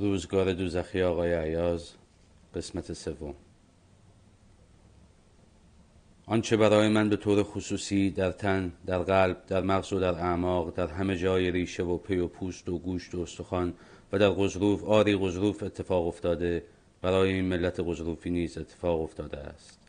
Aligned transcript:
روزگار 0.00 0.52
دوزخی 0.52 1.02
آقای 1.02 1.34
عیاز 1.34 1.90
قسمت 2.54 2.92
سوم. 2.92 3.34
آنچه 6.26 6.56
برای 6.56 6.88
من 6.88 7.08
به 7.08 7.16
طور 7.16 7.42
خصوصی 7.42 8.10
در 8.10 8.32
تن، 8.32 8.72
در 8.86 8.98
قلب، 8.98 9.46
در 9.46 9.62
مغز 9.62 9.92
و 9.92 10.00
در 10.00 10.14
اعماق، 10.14 10.74
در 10.74 10.86
همه 10.86 11.16
جای 11.16 11.50
ریشه 11.50 11.82
و 11.82 11.98
پی 11.98 12.18
و 12.18 12.28
پوست 12.28 12.68
و 12.68 12.78
گوشت 12.78 13.14
و 13.14 13.20
استخوان 13.20 13.74
و 14.12 14.18
در 14.18 14.30
غضروف 14.30 14.84
آری 14.84 15.16
غضروف 15.16 15.62
اتفاق 15.62 16.06
افتاده 16.06 16.64
برای 17.02 17.32
این 17.32 17.44
ملت 17.44 17.80
غضروفی 17.80 18.30
نیز 18.30 18.58
اتفاق 18.58 19.00
افتاده 19.00 19.38
است. 19.38 19.80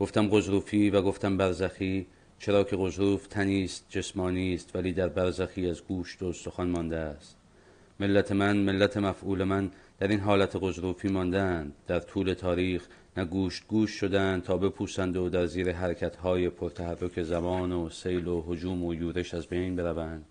گفتم 0.00 0.28
غضروفی 0.28 0.90
و 0.90 1.02
گفتم 1.02 1.36
برزخی 1.36 2.06
چرا 2.38 2.64
که 2.64 2.76
غضروف 2.76 3.26
تنی 3.26 3.64
است 3.64 3.86
جسمانی 3.88 4.54
است 4.54 4.76
ولی 4.76 4.92
در 4.92 5.08
برزخی 5.08 5.70
از 5.70 5.84
گوشت 5.84 6.22
و 6.22 6.26
استخوان 6.26 6.68
مانده 6.68 6.96
است. 6.96 7.37
ملت 8.00 8.32
من 8.32 8.56
ملت 8.56 8.96
مفعول 8.96 9.44
من 9.44 9.70
در 9.98 10.08
این 10.08 10.20
حالت 10.20 10.56
غضروفی 10.56 11.08
ماندند. 11.08 11.72
در 11.86 12.00
طول 12.00 12.32
تاریخ 12.34 12.86
نه 13.16 13.24
گوشت 13.24 13.66
گوش 13.68 13.90
شدند 13.90 14.42
تا 14.42 14.56
بپوسند 14.56 15.16
و 15.16 15.28
در 15.28 15.46
زیر 15.46 15.72
حرکتهای 15.72 16.48
پرتحرک 16.48 17.22
زمان 17.22 17.72
و 17.72 17.88
سیل 17.90 18.28
و 18.28 18.44
حجوم 18.46 18.84
و 18.84 18.94
یورش 18.94 19.34
از 19.34 19.46
بین 19.46 19.76
بروند 19.76 20.24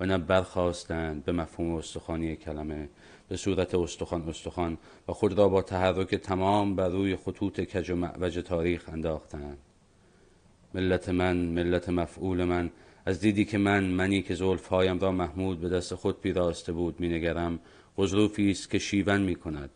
و 0.00 0.06
نه 0.06 0.18
برخواستند 0.18 1.24
به 1.24 1.32
مفهوم 1.32 1.74
استخوانی 1.74 2.36
کلمه 2.36 2.88
به 3.28 3.36
صورت 3.36 3.74
استخوان 3.74 4.28
استخوان 4.28 4.78
و 5.08 5.12
خود 5.12 5.38
را 5.38 5.48
با 5.48 5.62
تحرک 5.62 6.14
تمام 6.14 6.76
بر 6.76 6.88
روی 6.88 7.16
خطوط 7.16 7.60
کج 7.60 7.90
و 7.90 7.96
معوج 7.96 8.38
تاریخ 8.38 8.88
انداختند. 8.88 9.58
ملت 10.74 11.08
من 11.08 11.36
ملت 11.36 11.88
مفعول 11.88 12.44
من 12.44 12.70
از 13.06 13.20
دیدی 13.20 13.44
که 13.44 13.58
من 13.58 13.84
منی 13.84 14.22
که 14.22 14.34
زلفهایم 14.34 14.98
را 14.98 15.12
محمود 15.12 15.60
به 15.60 15.68
دست 15.68 15.94
خود 15.94 16.20
پیراسته 16.20 16.72
بود 16.72 17.00
مینگرم 17.00 17.58
غضروفی 17.98 18.50
است 18.50 18.70
که 18.70 18.78
شیون 18.78 19.22
می 19.22 19.34
کند 19.34 19.70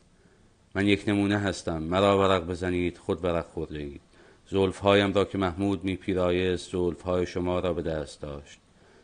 من 0.74 0.86
یک 0.86 1.04
نمونه 1.08 1.38
هستم 1.38 1.82
مرا 1.82 2.18
ورق 2.18 2.46
بزنید 2.46 2.98
خود 2.98 3.24
ورق 3.24 3.46
خورده 3.46 3.78
اید 3.78 4.00
زلفهایم 4.50 5.12
را 5.12 5.24
که 5.24 5.38
محمود 5.38 5.84
می 5.84 5.96
پیرایست 5.96 6.72
زلفهای 6.72 7.26
شما 7.26 7.58
را 7.58 7.72
به 7.72 7.82
دست 7.82 8.20
داشت. 8.20 8.58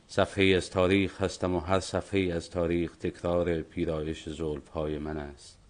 صفحه 0.07 0.45
از 0.45 0.71
تاریخ 0.71 1.23
هستم 1.23 1.55
و 1.55 1.61
هر 1.61 1.81
صفحه 1.81 2.33
از 2.33 2.51
تاریخ 2.51 2.97
تکرار 2.97 3.61
پیرایش 3.61 4.29
زلفهای 4.29 4.99
من 4.99 5.17
است. 5.17 5.64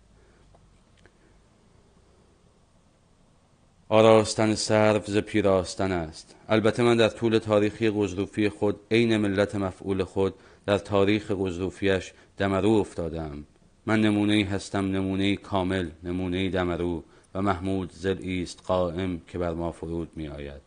آراستن 3.95 4.55
سرو 4.55 5.01
ز 5.05 5.17
پیراستن 5.17 5.93
است. 5.93 6.35
البته 6.49 6.83
من 6.83 6.97
در 6.97 7.09
طول 7.09 7.39
تاریخی 7.39 7.91
غزروفی 7.91 8.49
خود 8.49 8.81
عین 8.91 9.17
ملت 9.17 9.55
مفعول 9.55 10.05
خود 10.05 10.35
در 10.67 10.79
تاریخ 10.79 11.31
غزروفیش 11.33 12.13
دمرو 12.39 12.71
افتادم. 12.71 13.45
من 13.87 14.01
نمونه 14.01 14.45
هستم 14.45 14.91
نمونه 14.91 15.37
کامل 15.37 15.89
نمونه 16.05 16.51
دمرو 16.51 17.03
و 17.35 17.43
محمود 17.43 17.93
زل 17.93 18.43
است 18.43 18.63
قائم 18.67 19.21
که 19.29 19.39
بر 19.39 19.55
ما 19.55 19.73
فرود 19.73 20.09
می 20.17 20.29
آید 20.29 20.61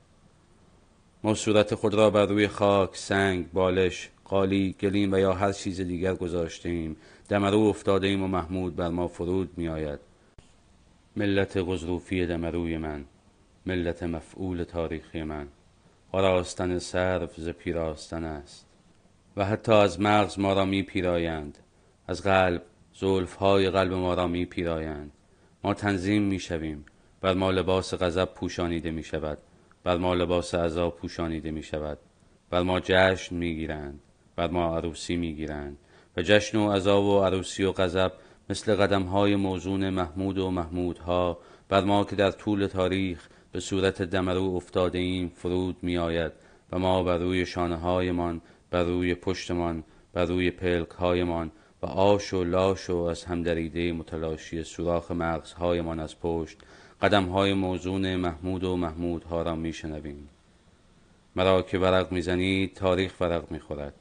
ما 1.23 1.33
صورت 1.33 1.75
خود 1.75 1.93
را 1.93 2.09
بر 2.09 2.25
روی 2.25 2.47
خاک، 2.47 2.97
سنگ، 2.97 3.51
بالش، 3.51 4.09
قالی، 4.25 4.75
گلیم 4.81 5.13
و 5.13 5.17
یا 5.17 5.33
هر 5.33 5.51
چیز 5.51 5.81
دیگر 5.81 6.15
گذاشتیم. 6.15 6.95
دمرو 7.29 7.59
افتاده 7.59 8.07
ایم 8.07 8.23
و 8.23 8.27
محمود 8.27 8.75
بر 8.75 8.89
ما 8.89 9.07
فرود 9.07 9.49
می 9.57 9.67
آید 9.67 9.99
ملت 11.15 11.57
غزروفی 11.57 12.25
دمروی 12.25 12.77
من. 12.77 13.05
ملت 13.67 14.03
مفعول 14.03 14.63
تاریخی 14.63 15.23
من. 15.23 15.47
آراستن 16.11 16.79
سرو 16.79 17.27
ز 17.37 17.49
پیراستن 17.49 18.23
است. 18.23 18.67
و 19.37 19.45
حتی 19.45 19.71
از 19.71 20.01
مغز 20.01 20.39
ما 20.39 20.53
را 20.53 20.65
می 20.65 20.83
پیرایند. 20.83 21.57
از 22.07 22.23
قلب 22.23 22.61
زلف 22.93 23.33
های 23.33 23.69
قلب 23.69 23.93
ما 23.93 24.13
را 24.13 24.27
می 24.27 24.45
پیرایند. 24.45 25.11
ما 25.63 25.73
تنظیم 25.73 26.23
می 26.23 26.39
شویم. 26.39 26.85
بر 27.21 27.33
ما 27.33 27.51
لباس 27.51 27.93
غضب 27.93 28.25
پوشانیده 28.25 28.91
می 28.91 29.03
شود. 29.03 29.37
بر 29.83 29.97
ما 29.97 30.13
لباس 30.13 30.55
عذاب 30.55 30.95
پوشانیده 30.95 31.51
می 31.51 31.63
شود. 31.63 31.97
بر 32.49 32.61
ما 32.61 32.79
جشن 32.79 33.35
می 33.35 33.55
گیرند. 33.55 33.99
بر 34.35 34.47
ما 34.47 34.77
عروسی 34.77 35.15
می 35.15 35.35
گیرند. 35.35 35.77
و 36.17 36.21
جشن 36.21 36.57
و 36.57 36.71
عذاب 36.71 37.03
و 37.03 37.19
عروسی 37.23 37.63
و 37.63 37.71
غضب 37.71 38.11
مثل 38.49 38.75
قدم 38.75 39.03
های 39.03 39.35
موزون 39.35 39.89
محمود 39.89 40.37
و 40.37 40.51
محمودها 40.51 41.39
بر 41.69 41.83
ما 41.83 42.03
که 42.03 42.15
در 42.15 42.31
طول 42.31 42.67
تاریخ 42.67 43.29
به 43.57 43.61
صورت 43.61 44.01
دمرو 44.01 44.55
افتاده 44.55 44.97
ایم 44.97 45.31
فرود 45.35 45.77
می 45.81 45.97
آید 45.97 46.31
و 46.71 46.79
ما 46.79 47.03
بر 47.03 47.17
روی 47.17 47.45
شانه 47.45 47.75
هایمان 47.75 48.41
بر 48.71 48.83
روی 48.83 49.15
پشتمان 49.15 49.83
بر 50.13 50.25
روی 50.25 50.51
پلک 50.51 50.89
هایمان 50.89 51.51
و 51.81 51.85
آش 51.85 52.33
و 52.33 52.43
لاش 52.43 52.89
و 52.89 52.97
از 52.97 53.25
هم 53.25 53.43
دریده 53.43 53.91
متلاشی 53.91 54.63
سوراخ 54.63 55.11
مغزهایمان 55.11 55.99
از 55.99 56.19
پشت 56.19 56.57
قدم 57.01 57.23
های 57.25 57.53
موزون 57.53 58.15
محمود 58.15 58.63
و 58.63 58.77
محمودها 58.77 59.41
را 59.41 59.55
می 59.55 59.73
شنویم 59.73 60.29
مرا 61.35 61.61
که 61.61 61.77
ورق 61.77 62.11
می‌زنید 62.11 62.73
تاریخ 62.73 63.21
ورق 63.21 63.51
می‌خورد. 63.51 63.93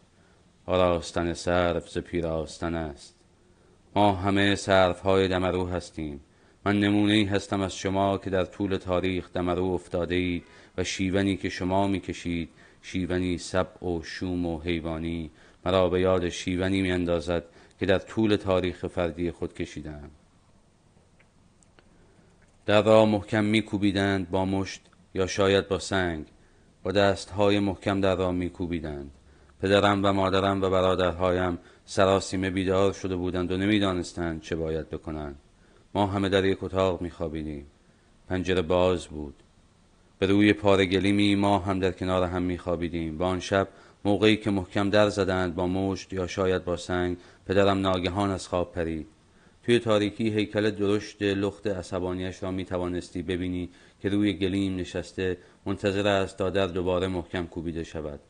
آراستن 0.66 1.32
سرف 1.32 1.88
ز 1.88 1.98
پیراستن 1.98 2.74
است. 2.74 3.14
ما 3.94 4.12
همه 4.12 4.54
سرف 4.54 5.00
های 5.00 5.28
دمرو 5.28 5.66
هستیم. 5.66 6.20
من 6.66 6.80
نمونه 6.80 7.28
هستم 7.30 7.60
از 7.60 7.76
شما 7.76 8.18
که 8.18 8.30
در 8.30 8.44
طول 8.44 8.76
تاریخ 8.76 9.32
دمرو 9.32 9.64
افتاده 9.64 10.14
اید 10.14 10.44
و 10.78 10.84
شیونی 10.84 11.36
که 11.36 11.48
شما 11.48 11.86
می‌کشید 11.86 12.48
شیونی 12.82 13.38
سب 13.38 13.82
و 13.82 14.02
شوم 14.02 14.46
و 14.46 14.60
حیوانی. 14.60 15.30
مرا 15.66 15.88
به 15.88 16.00
یاد 16.00 16.28
شیونی 16.28 16.82
می 16.82 16.92
اندازد 16.92 17.44
که 17.80 17.86
در 17.86 17.98
طول 17.98 18.36
تاریخ 18.36 18.86
فردی 18.86 19.30
خود 19.30 19.54
کشیدم 19.54 20.10
در 22.66 22.82
را 22.82 23.06
محکم 23.06 23.44
میکوبیدند 23.44 24.30
با 24.30 24.44
مشت 24.44 24.80
یا 25.14 25.26
شاید 25.26 25.68
با 25.68 25.78
سنگ. 25.78 26.26
با 26.82 26.92
دستهای 26.92 27.58
محکم 27.58 28.00
در 28.00 28.16
را 28.16 28.32
میکوبیدند. 28.32 29.10
پدرم 29.62 30.04
و 30.04 30.12
مادرم 30.12 30.62
و 30.62 30.70
برادرهایم 30.70 31.58
سراسیمه 31.84 32.50
بیدار 32.50 32.92
شده 32.92 33.16
بودند 33.16 33.52
و 33.52 33.56
نمی‌دانستند 33.56 34.40
چه 34.40 34.56
باید 34.56 34.90
بکنند. 34.90 35.38
ما 35.96 36.06
همه 36.06 36.28
در 36.28 36.44
یک 36.44 36.64
اتاق 36.64 37.02
میخوابیدیم. 37.02 37.66
پنجره 38.28 38.62
باز 38.62 39.06
بود. 39.06 39.34
به 40.18 40.26
روی 40.26 40.52
پارگلیمی 40.52 41.34
ما 41.34 41.58
هم 41.58 41.80
در 41.80 41.92
کنار 41.92 42.22
هم 42.22 42.42
میخوابیدیم. 42.42 43.18
و 43.18 43.22
آن 43.22 43.40
شب 43.40 43.68
موقعی 44.04 44.36
که 44.36 44.50
محکم 44.50 44.90
در 44.90 45.08
زدند 45.08 45.54
با 45.54 45.66
مشت 45.66 46.12
یا 46.12 46.26
شاید 46.26 46.64
با 46.64 46.76
سنگ 46.76 47.16
پدرم 47.46 47.80
ناگهان 47.80 48.30
از 48.30 48.48
خواب 48.48 48.72
پرید. 48.72 49.06
توی 49.62 49.78
تاریکی 49.78 50.30
هیکل 50.30 50.70
درشت 50.70 51.22
لخت 51.22 51.66
عصبانیش 51.66 52.42
را 52.42 52.50
می 52.50 52.64
توانستی 52.64 53.22
ببینی 53.22 53.68
که 54.02 54.08
روی 54.08 54.32
گلیم 54.32 54.76
نشسته 54.76 55.38
منتظر 55.66 56.06
است 56.06 56.38
تا 56.38 56.50
در 56.50 56.66
دوباره 56.66 57.06
محکم 57.06 57.46
کوبیده 57.46 57.84
شود. 57.84 58.20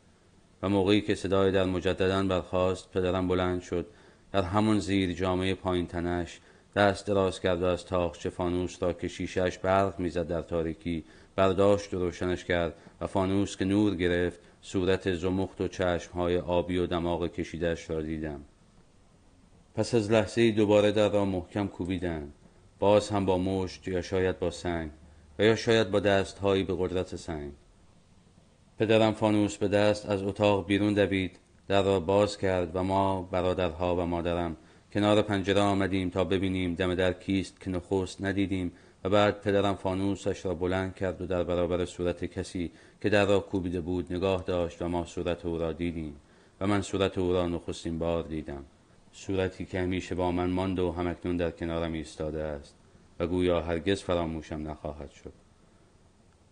و 0.62 0.69
موقعی 0.69 1.00
که 1.00 1.15
صدای 1.15 1.53
در 1.53 1.65
مجددا 1.65 2.22
برخاست 2.22 2.91
پدرم 2.91 3.28
بلند 3.28 3.62
شد. 3.62 3.87
در 4.32 4.43
همون 4.43 4.78
زیر 4.78 5.12
جامعه 5.12 5.55
پایین 5.55 5.87
تنش 5.87 6.41
دست 6.76 7.06
دراز 7.06 7.41
کرد 7.41 7.62
و 7.62 7.64
از 7.64 7.84
تاخچه 7.84 8.31
فانوس 8.31 8.82
را 8.82 8.92
که 8.92 9.09
شیشهش 9.09 9.59
برق 9.59 10.00
می‌زد 10.00 10.28
در 10.28 10.42
تاریکی 10.42 11.04
برداشت 11.37 11.94
و 11.94 11.98
روشنش 11.98 12.44
کرد 12.44 12.75
و 13.00 13.06
فانوس 13.06 13.56
که 13.56 13.64
نور 13.64 13.94
گرفت 13.94 14.41
صورت 14.62 15.14
زمخت 15.14 15.60
و 15.60 15.69
چشمهای 15.69 16.38
آبی 16.38 16.78
و 16.78 16.87
دماغ 16.87 17.26
کشیدش 17.26 17.91
را 17.91 18.03
دیدم. 18.03 18.41
پس 19.75 19.94
از 19.94 20.10
لحظه 20.10 20.50
دوباره 20.50 20.92
در 20.92 21.09
را 21.09 21.25
محکم 21.25 21.66
کوبیدند. 21.69 22.32
باز 22.78 23.08
هم 23.08 23.26
با 23.26 23.38
مشت 23.38 23.88
یا 23.88 24.03
شاید 24.03 24.38
با 24.38 24.50
سنگ 24.50 24.91
و 25.38 25.44
یا 25.44 25.56
شاید 25.56 25.91
با 25.91 26.00
دستهایی 26.00 26.64
به 26.64 26.75
قدرت 26.78 27.16
سنگ. 27.16 27.53
پدرم 28.78 29.12
فانوس 29.12 29.56
به 29.56 29.69
دست 29.69 30.06
از 30.06 30.22
اتاق 30.22 30.66
بیرون 30.66 30.94
دوید 30.94 31.38
در 31.69 31.82
را 31.82 32.00
باز 32.00 32.38
کرد 32.38 32.76
و 32.76 32.82
ما 32.82 33.22
برادرها 33.22 33.96
و 33.96 34.00
مادرم 34.00 34.56
کنار 34.93 35.23
پنجره 35.23 35.61
آمدیم 35.61 36.11
تا 36.11 36.25
ببینیم 36.25 36.75
دم 36.75 36.94
در 36.94 37.12
کیست 37.12 37.61
که 37.61 37.71
نخست 37.71 38.23
ندیدیم 38.23 38.73
و 39.05 39.09
بعد 39.09 39.41
پدرم 39.41 39.75
فانوسش 39.75 40.44
را 40.44 40.55
بلند 40.55 40.94
کرد 40.94 41.23
و 41.23 41.27
در 41.27 41.44
برابر 41.44 41.85
صورت 41.85 42.25
کسی 42.25 42.71
که 43.03 43.09
در 43.09 43.25
را 43.27 43.41
کوبیده 43.41 43.81
بود 43.81 44.12
نگاه 44.12 44.43
داشت 44.43 44.83
و 44.83 44.88
ما 44.88 45.05
صورت 45.05 45.47
او 45.47 45.59
را 45.59 45.73
دیدیم 45.73 46.17
و 46.61 46.67
من 46.67 46.83
صورت 46.83 47.19
او 47.19 47.33
را 47.33 47.47
نخستین 47.47 47.99
بار 47.99 48.23
دیدم. 48.23 48.65
صورتی 49.12 49.65
که 49.65 49.81
همیشه 49.81 50.15
با 50.15 50.33
من 50.33 50.50
ماند 50.50 50.79
و 50.79 50.93
همکنون 50.93 51.37
در 51.37 51.50
کنارم 51.50 51.93
ایستاده 51.93 52.43
است 52.43 52.75
و 53.21 53.27
گویا 53.27 53.61
هرگز 53.61 54.03
فراموشم 54.03 54.71
نخواهد 54.71 55.11
شد. 55.11 55.32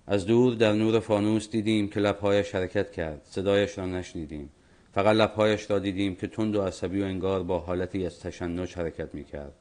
از 0.06 0.26
دور 0.26 0.54
در 0.54 0.72
نور 0.72 1.00
فانوس 1.00 1.50
دیدیم 1.50 1.88
که 1.88 2.00
لبهایش 2.00 2.54
حرکت 2.54 2.92
کرد 2.92 3.20
صدایش 3.24 3.78
را 3.78 3.86
نشنیدیم. 3.86 4.50
فقط 4.94 5.16
لبهایش 5.16 5.70
را 5.70 5.78
دیدیم 5.78 6.14
که 6.14 6.26
تند 6.26 6.56
و 6.56 6.62
عصبی 6.62 7.02
و 7.02 7.04
انگار 7.04 7.42
با 7.42 7.58
حالتی 7.58 8.06
از 8.06 8.20
تشنج 8.20 8.74
حرکت 8.74 9.14
می 9.14 9.24
کرد 9.24 9.52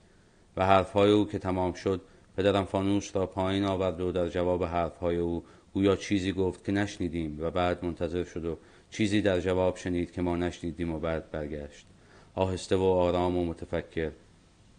و 0.57 0.65
حرفهای 0.65 1.12
او 1.12 1.27
که 1.27 1.39
تمام 1.39 1.74
شد 1.74 2.01
پدرم 2.38 2.65
فانوس 2.65 3.15
را 3.15 3.25
پایین 3.25 3.65
آورد 3.65 4.01
و 4.01 4.12
در 4.12 4.30
جواب 4.30 4.63
حرفهای 4.63 5.18
او 5.18 5.44
گویا 5.74 5.95
چیزی 5.95 6.31
گفت 6.31 6.65
که 6.65 6.71
نشنیدیم 6.71 7.38
و 7.41 7.51
بعد 7.51 7.85
منتظر 7.85 8.24
شد 8.24 8.45
و 8.45 8.57
چیزی 8.89 9.21
در 9.21 9.39
جواب 9.39 9.77
شنید 9.77 10.12
که 10.12 10.21
ما 10.21 10.35
نشنیدیم 10.35 10.94
و 10.94 11.00
بعد 11.00 11.31
برگشت. 11.31 11.85
آهسته 12.35 12.75
و 12.75 12.83
آرام 12.83 13.38
و 13.38 13.45
متفکر. 13.45 14.12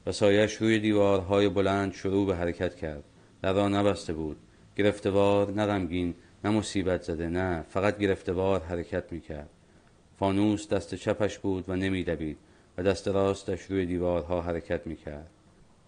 و 0.06 0.12
سایش 0.12 0.54
روی 0.54 0.78
دیوارهای 0.78 1.48
بلند 1.48 1.92
شروع 1.92 2.26
به 2.26 2.36
حرکت 2.36 2.74
کرد. 2.74 3.04
در 3.42 3.52
را 3.52 3.68
نبسته 3.68 4.12
بود. 4.12 4.36
گرفتوار 4.76 5.50
نه 5.50 5.66
غمگین 5.66 6.14
نه 6.44 6.50
مصیبت 6.50 7.02
زده 7.02 7.28
نه 7.28 7.64
فقط 7.68 7.98
گرفتوار 7.98 8.60
حرکت 8.60 9.12
می‌کرد. 9.12 9.50
فانوس 10.18 10.68
دست 10.68 10.94
چپش 10.94 11.38
بود 11.38 11.64
و 11.68 11.76
نمیدوید 11.76 12.38
و 12.78 12.82
دست 12.82 13.08
راستش 13.08 13.62
روی 13.62 13.86
دیوارها 13.86 14.40
حرکت 14.40 14.86
می‌کرد. 14.86 15.30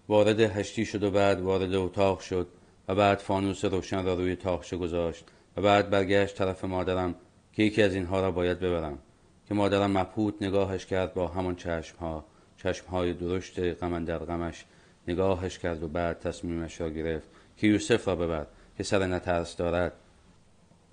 وارد 0.08 0.40
هشتی 0.40 0.84
شد 0.84 1.02
و 1.02 1.10
بعد 1.10 1.40
وارد 1.40 1.74
اتاق 1.74 2.20
شد 2.20 2.48
و 2.88 2.94
بعد 2.94 3.18
فانوس 3.18 3.64
روشن 3.64 4.04
را 4.04 4.14
روی 4.14 4.36
تاخچه 4.36 4.76
گذاشت 4.76 5.24
و 5.56 5.62
بعد 5.62 5.90
برگشت 5.90 6.36
طرف 6.36 6.64
مادرم 6.64 7.14
که 7.52 7.62
یکی 7.62 7.82
از 7.82 7.94
اینها 7.94 8.20
را 8.20 8.30
باید 8.30 8.60
ببرم 8.60 8.98
که 9.48 9.54
مادرم 9.54 9.98
مبهوت 9.98 10.34
نگاهش 10.40 10.86
کرد 10.86 11.14
با 11.14 11.28
همان 11.28 11.56
چشمها. 11.56 12.24
چشمهای 12.56 13.12
درشت 13.14 13.60
غمن 13.60 14.04
در 14.04 14.18
غمش 14.18 14.64
نگاهش 15.08 15.58
کرد 15.58 15.82
و 15.82 15.88
بعد 15.88 16.18
تصمیمش 16.18 16.80
را 16.80 16.90
گرفت 16.90 17.28
که 17.56 17.66
یوسف 17.66 18.08
را 18.08 18.16
ببر 18.16 18.46
که 18.76 18.82
سر 18.82 19.06
نترس 19.06 19.56
دارد. 19.56 19.92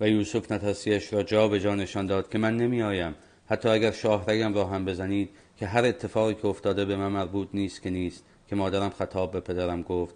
و 0.00 0.08
یوسف 0.08 0.52
نترسیش 0.52 1.12
را 1.12 1.22
جا 1.22 1.48
به 1.48 1.60
جا 1.60 1.74
نشان 1.74 2.06
داد 2.06 2.30
که 2.30 2.38
من 2.38 2.56
نمی 2.56 2.82
آیم 2.82 3.14
حتی 3.46 3.68
اگر 3.68 3.90
شاهرگم 3.90 4.54
را 4.54 4.64
هم 4.64 4.84
بزنید 4.84 5.30
که 5.56 5.66
هر 5.66 5.84
اتفاقی 5.84 6.34
که 6.34 6.46
افتاده 6.46 6.84
به 6.84 6.96
من 6.96 7.08
مربوط 7.08 7.48
نیست 7.54 7.82
که 7.82 7.90
نیست. 7.90 8.24
که 8.48 8.56
مادرم 8.56 8.90
خطاب 8.90 9.32
به 9.32 9.40
پدرم 9.40 9.82
گفت 9.82 10.14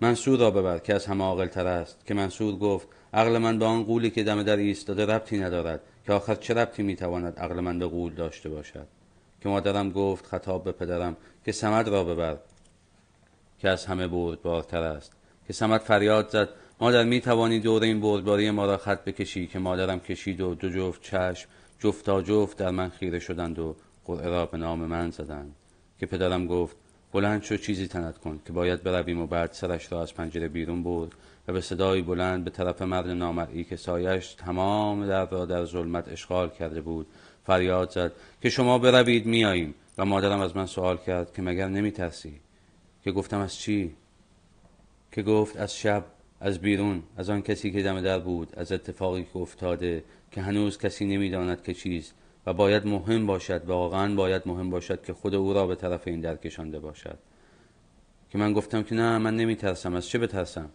منصور 0.00 0.38
را 0.38 0.50
ببر 0.50 0.78
که 0.78 0.94
از 0.94 1.06
همه 1.06 1.24
عاقل 1.24 1.46
تر 1.46 1.66
است. 1.66 2.06
که 2.06 2.14
منصور 2.14 2.56
گفت 2.56 2.88
عقل 3.14 3.38
من 3.38 3.58
به 3.58 3.64
آن 3.64 3.84
قولی 3.84 4.10
که 4.10 4.22
دم 4.22 4.42
در 4.42 4.56
ایستاده 4.56 5.06
ربطی 5.06 5.38
ندارد. 5.38 5.80
که 6.06 6.12
آخر 6.12 6.34
چه 6.34 6.54
ربطی 6.54 6.82
می‌تواند 6.82 7.38
عقل 7.38 7.60
من 7.60 7.78
به 7.78 7.86
قول 7.86 8.14
داشته 8.14 8.48
باشد؟ 8.48 8.86
که 9.42 9.48
مادرم 9.48 9.90
گفت 9.90 10.26
خطاب 10.26 10.64
به 10.64 10.72
پدرم 10.72 11.16
که 11.44 11.52
سمد 11.52 11.88
را 11.88 12.04
ببر 12.04 12.36
که 13.58 13.68
از 13.68 13.86
همه 13.86 14.08
بردبارتر 14.08 14.82
است. 14.82 15.12
که 15.46 15.52
سمد 15.52 15.80
فریاد 15.80 16.28
زد 16.28 16.48
مادر 16.80 17.04
می 17.04 17.20
توانی 17.20 17.60
دور 17.60 17.82
این 17.82 18.00
بردباری 18.00 18.50
ما 18.50 18.66
را 18.66 18.76
خط 18.76 19.04
بکشی 19.04 19.46
که 19.46 19.58
مادرم 19.58 20.00
کشید 20.00 20.40
و 20.40 20.54
دو 20.54 20.68
جفت 20.68 21.02
چشم 21.02 21.48
جفتا 21.78 22.22
جفت 22.22 22.56
در 22.56 22.70
من 22.70 22.88
خیره 22.88 23.18
شدند 23.18 23.58
و 23.58 23.76
قرعه 24.04 24.28
را 24.28 24.46
به 24.46 24.58
نام 24.58 24.78
من 24.78 25.10
زدند. 25.10 25.54
که 26.00 26.06
پدرم 26.06 26.46
گفت 26.46 26.76
بلند 27.12 27.42
شو 27.42 27.56
چیزی 27.56 27.88
تنت 27.88 28.18
کن 28.18 28.40
که 28.46 28.52
باید 28.52 28.82
برویم 28.82 29.20
و 29.20 29.26
بعد 29.26 29.52
سرش 29.52 29.92
را 29.92 30.02
از 30.02 30.14
پنجره 30.14 30.48
بیرون 30.48 30.82
برد 30.82 31.12
و 31.48 31.52
به 31.52 31.60
صدایی 31.60 32.02
بلند 32.02 32.44
به 32.44 32.50
طرف 32.50 32.82
مرد 32.82 33.08
نامرئی 33.08 33.64
که 33.64 33.76
سایش 33.76 34.34
تمام 34.34 35.06
در 35.06 35.30
را 35.30 35.46
در 35.46 35.64
ظلمت 35.64 36.08
اشغال 36.08 36.50
کرده 36.50 36.80
بود 36.80 37.06
فریاد 37.46 37.90
زد 37.90 38.12
که 38.42 38.50
شما 38.50 38.78
بروید 38.78 39.26
میاییم 39.26 39.74
و 39.98 40.04
مادرم 40.04 40.40
از 40.40 40.56
من 40.56 40.66
سوال 40.66 40.96
کرد 40.96 41.32
که 41.34 41.42
مگر 41.42 41.68
نمی 41.68 41.90
ترسی؟ 41.90 42.40
که 43.04 43.12
گفتم 43.12 43.38
از 43.38 43.56
چی؟ 43.56 43.94
که 45.12 45.22
گفت 45.22 45.56
از 45.56 45.76
شب 45.76 46.04
از 46.40 46.58
بیرون 46.58 47.02
از 47.16 47.30
آن 47.30 47.42
کسی 47.42 47.70
که 47.70 47.82
دم 47.82 48.00
در 48.00 48.18
بود 48.18 48.52
از 48.56 48.72
اتفاقی 48.72 49.24
که 49.24 49.36
افتاده 49.36 50.04
که 50.30 50.40
هنوز 50.40 50.78
کسی 50.78 51.06
نمی‌داند 51.06 51.62
که 51.62 51.74
چیست 51.74 52.14
و 52.46 52.52
باید 52.52 52.86
مهم 52.86 53.26
باشد 53.26 53.64
واقعا 53.66 54.14
باید 54.14 54.42
مهم 54.46 54.70
باشد 54.70 55.02
که 55.02 55.12
خود 55.12 55.34
او 55.34 55.52
را 55.52 55.66
به 55.66 55.74
طرف 55.74 56.08
این 56.08 56.20
در 56.20 56.36
کشانده 56.36 56.78
باشد. 56.78 57.18
که 58.30 58.38
من 58.38 58.52
گفتم 58.52 58.82
که 58.82 58.94
نه 58.94 59.18
من 59.18 59.36
نمی 59.36 59.56
ترسم 59.56 59.94
از 59.94 60.08
چه 60.08 60.18
بترسم؟ 60.18 60.70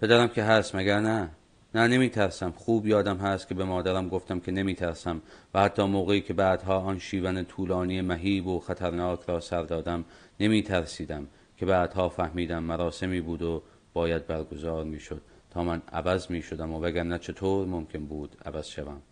پدرم 0.00 0.28
که 0.28 0.42
هست 0.42 0.74
مگر 0.74 1.00
نه؟ 1.00 1.30
نه 1.74 1.86
نمی 1.86 2.08
ترسم 2.08 2.50
خوب 2.50 2.86
یادم 2.86 3.16
هست 3.16 3.48
که 3.48 3.54
به 3.54 3.64
مادرم 3.64 4.08
گفتم 4.08 4.40
که 4.40 4.52
نمی 4.52 4.74
ترسم 4.74 5.22
و 5.54 5.60
حتی 5.60 5.82
موقعی 5.82 6.20
که 6.20 6.34
بعدها 6.34 6.78
آن 6.78 6.98
شیون 6.98 7.44
طولانی 7.44 8.00
مهیب 8.00 8.46
و 8.46 8.60
خطرناک 8.60 9.20
را 9.26 9.40
سر 9.40 9.62
دادم 9.62 10.04
نمی 10.40 10.62
ترسیدم 10.62 11.26
که 11.56 11.66
بعدها 11.66 12.08
فهمیدم 12.08 12.62
مراسمی 12.62 13.20
بود 13.20 13.42
و 13.42 13.62
باید 13.94 14.26
برگزار 14.26 14.84
می 14.84 15.00
شد 15.00 15.22
تا 15.50 15.64
من 15.64 15.82
عوض 15.92 16.30
می 16.30 16.42
شدم 16.42 16.72
و 16.72 16.80
وگرنه 16.80 17.18
چطور 17.18 17.66
ممکن 17.66 18.06
بود 18.06 18.36
عوض 18.44 18.66
شوم. 18.66 19.02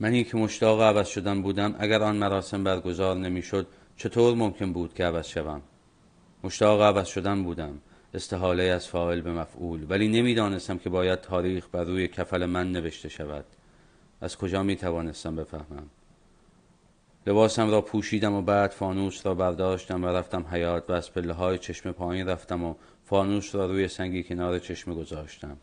منی 0.00 0.24
که 0.24 0.36
مشتاق 0.36 0.82
عوض 0.82 1.08
شدن 1.08 1.42
بودم 1.42 1.74
اگر 1.78 2.02
آن 2.02 2.16
مراسم 2.16 2.64
برگزار 2.64 3.16
نمی 3.16 3.42
شد 3.42 3.66
چطور 3.96 4.34
ممکن 4.34 4.72
بود 4.72 4.94
که 4.94 5.04
عوض 5.04 5.26
شوم؟ 5.26 5.62
مشتاق 6.44 6.82
عوض 6.82 7.06
شدن 7.06 7.42
بودم. 7.42 7.78
استحاله 8.14 8.62
از 8.62 8.88
فاعل 8.88 9.20
به 9.20 9.32
مفعول. 9.32 9.86
ولی 9.88 10.08
نمی‌دانستم 10.08 10.78
که 10.78 10.90
باید 10.90 11.20
تاریخ 11.20 11.68
بر 11.72 11.84
روی 11.84 12.08
کفل 12.08 12.46
من 12.46 12.72
نوشته 12.72 13.08
شود. 13.08 13.44
از 14.20 14.36
کجا 14.36 14.62
می 14.62 14.76
توانستم 14.76 15.36
بفهمم؟ 15.36 15.90
لباسم 17.26 17.70
را 17.70 17.80
پوشیدم 17.80 18.32
و 18.32 18.42
بعد 18.42 18.70
فانوس 18.70 19.26
را 19.26 19.34
برداشتم 19.34 20.04
و 20.04 20.06
رفتم 20.06 20.46
حیات 20.50 20.90
و 20.90 20.92
از 20.92 21.12
پله 21.12 21.32
های 21.32 21.58
چشم 21.58 21.92
پایین 21.92 22.28
رفتم 22.28 22.64
و 22.64 22.74
فانوس 23.10 23.54
را 23.54 23.66
روی 23.66 23.88
سنگی 23.88 24.22
کنار 24.22 24.58
چشمه 24.58 24.94
گذاشتم. 24.94 25.56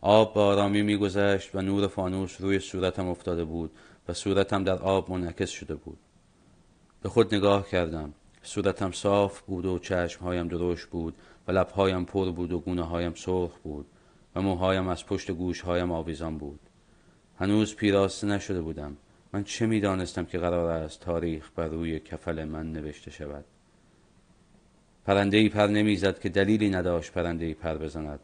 آب 0.00 0.34
با 0.34 0.46
آرامی 0.46 0.82
میگذشت 0.82 1.54
و 1.54 1.62
نور 1.62 1.86
فانوس 1.86 2.40
روی 2.40 2.58
صورتم 2.58 3.08
افتاده 3.08 3.44
بود 3.44 3.70
و 4.08 4.14
صورتم 4.14 4.64
در 4.64 4.78
آب 4.78 5.10
منعکس 5.10 5.50
شده 5.50 5.74
بود. 5.74 5.98
به 7.02 7.08
خود 7.08 7.34
نگاه 7.34 7.68
کردم. 7.68 8.14
صورتم 8.42 8.92
صاف 8.92 9.40
بود 9.40 9.66
و 9.66 9.78
چشمهایم 9.78 10.48
درشت 10.48 10.86
بود 10.86 11.14
و 11.48 11.52
لبهایم 11.52 12.04
پر 12.04 12.30
بود 12.30 12.52
و 12.52 12.60
گونه 12.60 12.82
هایم 12.82 13.14
سرخ 13.14 13.58
بود 13.62 13.86
و 14.36 14.42
موهایم 14.42 14.88
از 14.88 15.06
پشت 15.06 15.30
گوشهایم 15.30 15.92
آویزان 15.92 16.38
بود. 16.38 16.60
هنوز 17.38 17.76
پیراسته 17.76 18.26
نشده 18.26 18.62
بودم. 18.62 18.96
من 19.32 19.44
چه 19.44 19.66
می‌دانستم 19.66 20.24
که 20.24 20.38
قرار 20.38 20.70
است 20.70 21.00
تاریخ 21.00 21.50
بر 21.56 21.68
روی 21.68 22.00
کفل 22.00 22.44
من 22.44 22.72
نوشته 22.72 23.10
شود؟ 23.10 23.44
پرنده 25.06 25.36
ای 25.36 25.48
پر 25.48 25.66
نمی‌زد 25.66 26.18
که 26.18 26.28
دلیلی 26.28 26.70
نداشت 26.70 27.12
پرنده 27.12 27.44
ای 27.44 27.54
پر 27.54 27.74
بزند. 27.74 28.20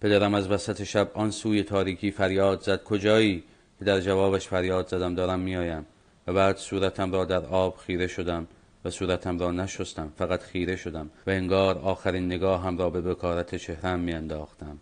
پدرم 0.00 0.34
از 0.34 0.50
وسط 0.50 0.82
شب 0.82 1.10
آن 1.14 1.30
سوی 1.30 1.62
تاریکی 1.62 2.10
فریاد 2.10 2.60
زد. 2.60 2.82
کجایی؟ 2.82 3.44
که 3.78 3.84
در 3.84 4.00
جوابش 4.00 4.48
فریاد 4.48 4.88
زدم. 4.88 5.14
دارم 5.14 5.40
میآیم. 5.40 5.86
و 6.26 6.32
بعد 6.32 6.56
صورتم 6.56 7.12
را 7.12 7.24
در 7.24 7.44
آب 7.44 7.76
خیره 7.76 8.06
شدم 8.06 8.46
و 8.84 8.90
صورتم 8.90 9.38
را 9.38 9.50
نشستم. 9.50 10.12
فقط 10.16 10.42
خیره 10.42 10.76
شدم 10.76 11.10
و 11.26 11.30
انگار 11.30 11.78
آخرین 11.78 12.26
نگاهم 12.26 12.78
را 12.78 12.90
به 12.90 13.00
بکارت 13.00 13.54
چهرم 13.54 14.00
میانداختم. 14.00 14.78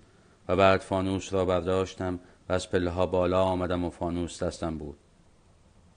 و 0.48 0.56
بعد 0.56 0.80
فانوس 0.80 1.32
را 1.32 1.44
برداشتم 1.44 2.20
و 2.48 2.52
از 2.52 2.70
پله 2.70 2.90
ها 2.90 3.06
بالا 3.06 3.42
آمدم 3.42 3.84
و 3.84 3.90
فانوس 3.90 4.42
دستم 4.42 4.78
بود. 4.78 4.96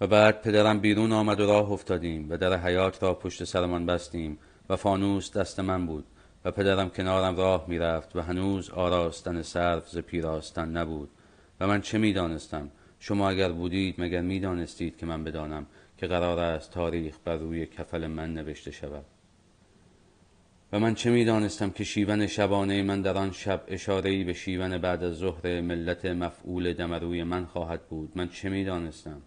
و 0.01 0.07
بعد 0.07 0.41
پدرم 0.41 0.79
بیرون 0.79 1.11
آمد 1.11 1.39
و 1.39 1.45
راه 1.45 1.71
افتادیم 1.71 2.29
و 2.29 2.37
در 2.37 2.57
حیات 2.57 3.03
را 3.03 3.13
پشت 3.13 3.43
سرمان 3.43 3.85
بستیم 3.85 4.37
و 4.69 4.75
فانوس 4.75 5.37
دست 5.37 5.59
من 5.59 5.85
بود 5.85 6.05
و 6.45 6.51
پدرم 6.51 6.89
کنارم 6.89 7.37
راه 7.37 7.65
می‌رفت 7.67 8.15
و 8.15 8.21
هنوز 8.21 8.69
آراستن 8.69 9.41
صرف 9.41 9.89
ز 9.89 9.97
پیراستن 9.97 10.69
نبود 10.69 11.09
و 11.59 11.67
من 11.67 11.81
چه 11.81 11.97
می‌دانستم؟ 11.97 12.69
شما 12.99 13.29
اگر 13.29 13.51
بودید 13.51 13.95
مگر 13.97 14.21
می‌دانستید 14.21 14.97
که 14.97 15.05
من 15.05 15.23
بدانم 15.23 15.65
که 15.97 16.07
قرار 16.07 16.39
است 16.39 16.71
تاریخ 16.71 17.17
بر 17.25 17.37
روی 17.37 17.65
کفل 17.65 18.07
من 18.07 18.33
نوشته 18.33 18.71
شود؟ 18.71 19.05
و 20.71 20.79
من 20.79 20.95
چه 20.95 21.09
می‌دانستم 21.09 21.69
که 21.69 21.83
شیون 21.83 22.27
شبانه 22.27 22.83
من 22.83 23.01
در 23.01 23.17
آن 23.17 23.31
شب 23.31 23.63
اشارهای 23.67 24.23
به 24.23 24.33
شیون 24.33 24.77
بعد 24.77 25.03
از 25.03 25.15
ظهر 25.15 25.61
ملت 25.61 26.05
مفعول 26.05 26.73
دمروی 26.73 27.23
من 27.23 27.45
خواهد 27.45 27.81
بود؟ 27.87 28.11
من 28.15 28.29
چه 28.29 28.49
می‌دانستم؟ 28.49 29.21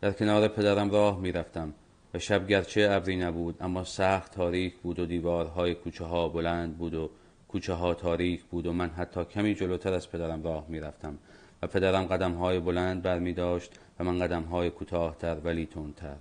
در 0.00 0.12
کنار 0.12 0.48
پدرم 0.48 0.90
راه 0.90 1.20
می‌رفتم 1.20 1.74
و 2.14 2.18
شب 2.18 2.48
گرچه 2.48 2.88
ابری 2.90 3.16
نبود 3.16 3.56
اما 3.60 3.84
سخت 3.84 4.34
تاریک 4.34 4.74
بود 4.76 4.98
و 4.98 5.06
دیوارهای 5.06 5.74
کوچه 5.74 6.04
ها 6.04 6.28
بلند 6.28 6.78
بود 6.78 6.94
و 6.94 7.10
کوچه 7.48 7.72
ها 7.72 7.94
تاریک 7.94 8.44
بود 8.44 8.66
و 8.66 8.72
من 8.72 8.90
حتی 8.90 9.24
کمی 9.24 9.54
جلوتر 9.54 9.92
از 9.92 10.10
پدرم 10.10 10.42
راه 10.42 10.66
می‌رفتم 10.68 11.18
و 11.62 11.66
پدرم 11.66 12.04
قدم 12.04 12.32
های 12.32 12.60
بلند 12.60 13.02
بر 13.02 13.18
می 13.18 13.32
داشت 13.32 13.72
و 13.98 14.04
من 14.04 14.18
قدم 14.18 14.42
های 14.42 14.70
کوتاهتر 14.70 15.36
ولی 15.44 15.66
تندتر. 15.66 16.16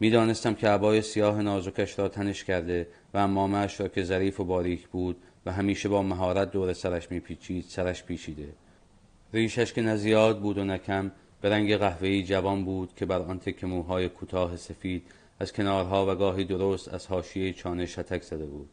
می‌دانستم 0.00 0.54
که 0.54 0.68
عبای 0.68 1.02
سیاه 1.02 1.42
نازکش 1.42 1.98
را 1.98 2.08
تنش 2.08 2.44
کرده 2.44 2.86
و 3.14 3.18
امامش 3.18 3.80
را 3.80 3.88
که 3.88 4.02
ظریف 4.02 4.40
و 4.40 4.44
باریک 4.44 4.88
بود 4.88 5.16
و 5.46 5.52
همیشه 5.52 5.88
با 5.88 6.02
مهارت 6.02 6.50
دور 6.50 6.72
سرش 6.72 7.10
میپیچید 7.10 7.64
سرش 7.68 8.04
پیچیده. 8.04 8.48
ریشش 9.32 9.72
که 9.72 9.82
نزیاد 9.82 10.40
بود 10.40 10.58
و 10.58 10.64
نکم 10.64 11.12
به 11.44 11.50
رنگ 11.50 11.76
قهوه‌ای 11.76 12.22
جوان 12.22 12.64
بود 12.64 12.94
که 12.96 13.06
بر 13.06 13.18
آن 13.18 13.38
تکه 13.38 13.66
موهای 13.66 14.08
کوتاه 14.08 14.56
سفید 14.56 15.02
از 15.40 15.52
کنارها 15.52 16.12
و 16.12 16.14
گاهی 16.14 16.44
درست 16.44 16.94
از 16.94 17.06
حاشیه 17.06 17.52
چانه 17.52 17.86
شتک 17.86 18.22
زده 18.22 18.46
بود 18.46 18.68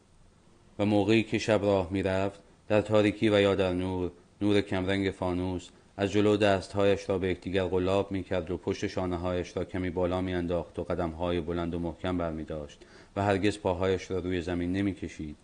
و 0.78 0.84
موقعی 0.84 1.22
که 1.22 1.38
شب 1.38 1.62
راه 1.62 1.88
می‌رفت 1.90 2.40
در 2.68 2.80
تاریکی 2.80 3.28
و 3.28 3.40
یا 3.40 3.54
در 3.54 3.72
نور 3.72 4.10
نور 4.42 4.60
کمرنگ 4.60 5.10
فانوس 5.10 5.68
از 5.96 6.12
جلو 6.12 6.36
دستهایش 6.36 7.08
را 7.08 7.18
به 7.18 7.28
یکدیگر 7.28 7.64
قلاب 7.64 8.12
می 8.12 8.22
کرد 8.22 8.50
و 8.50 8.56
پشت 8.56 8.86
شانه 8.86 9.16
هایش 9.16 9.56
را 9.56 9.64
کمی 9.64 9.90
بالا 9.90 10.20
می 10.20 10.34
انداخت 10.34 10.78
و 10.78 10.84
قدم 10.84 11.10
های 11.10 11.40
بلند 11.40 11.74
و 11.74 11.78
محکم 11.78 12.18
بر 12.18 12.30
می 12.30 12.44
داشت 12.44 12.78
و 13.16 13.22
هرگز 13.22 13.58
پاهایش 13.58 14.10
را 14.10 14.18
روی 14.18 14.40
زمین 14.40 14.72
نمی 14.72 14.94
کشید 14.94 15.36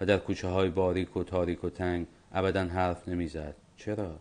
و 0.00 0.06
در 0.06 0.18
کوچه 0.18 0.48
های 0.48 0.68
باریک 0.68 1.16
و 1.16 1.24
تاریک 1.24 1.64
و 1.64 1.70
تنگ 1.70 2.06
ابدا 2.32 2.64
حرف 2.64 3.08
نمی 3.08 3.28
زد. 3.28 3.54
چرا؟ 3.76 4.18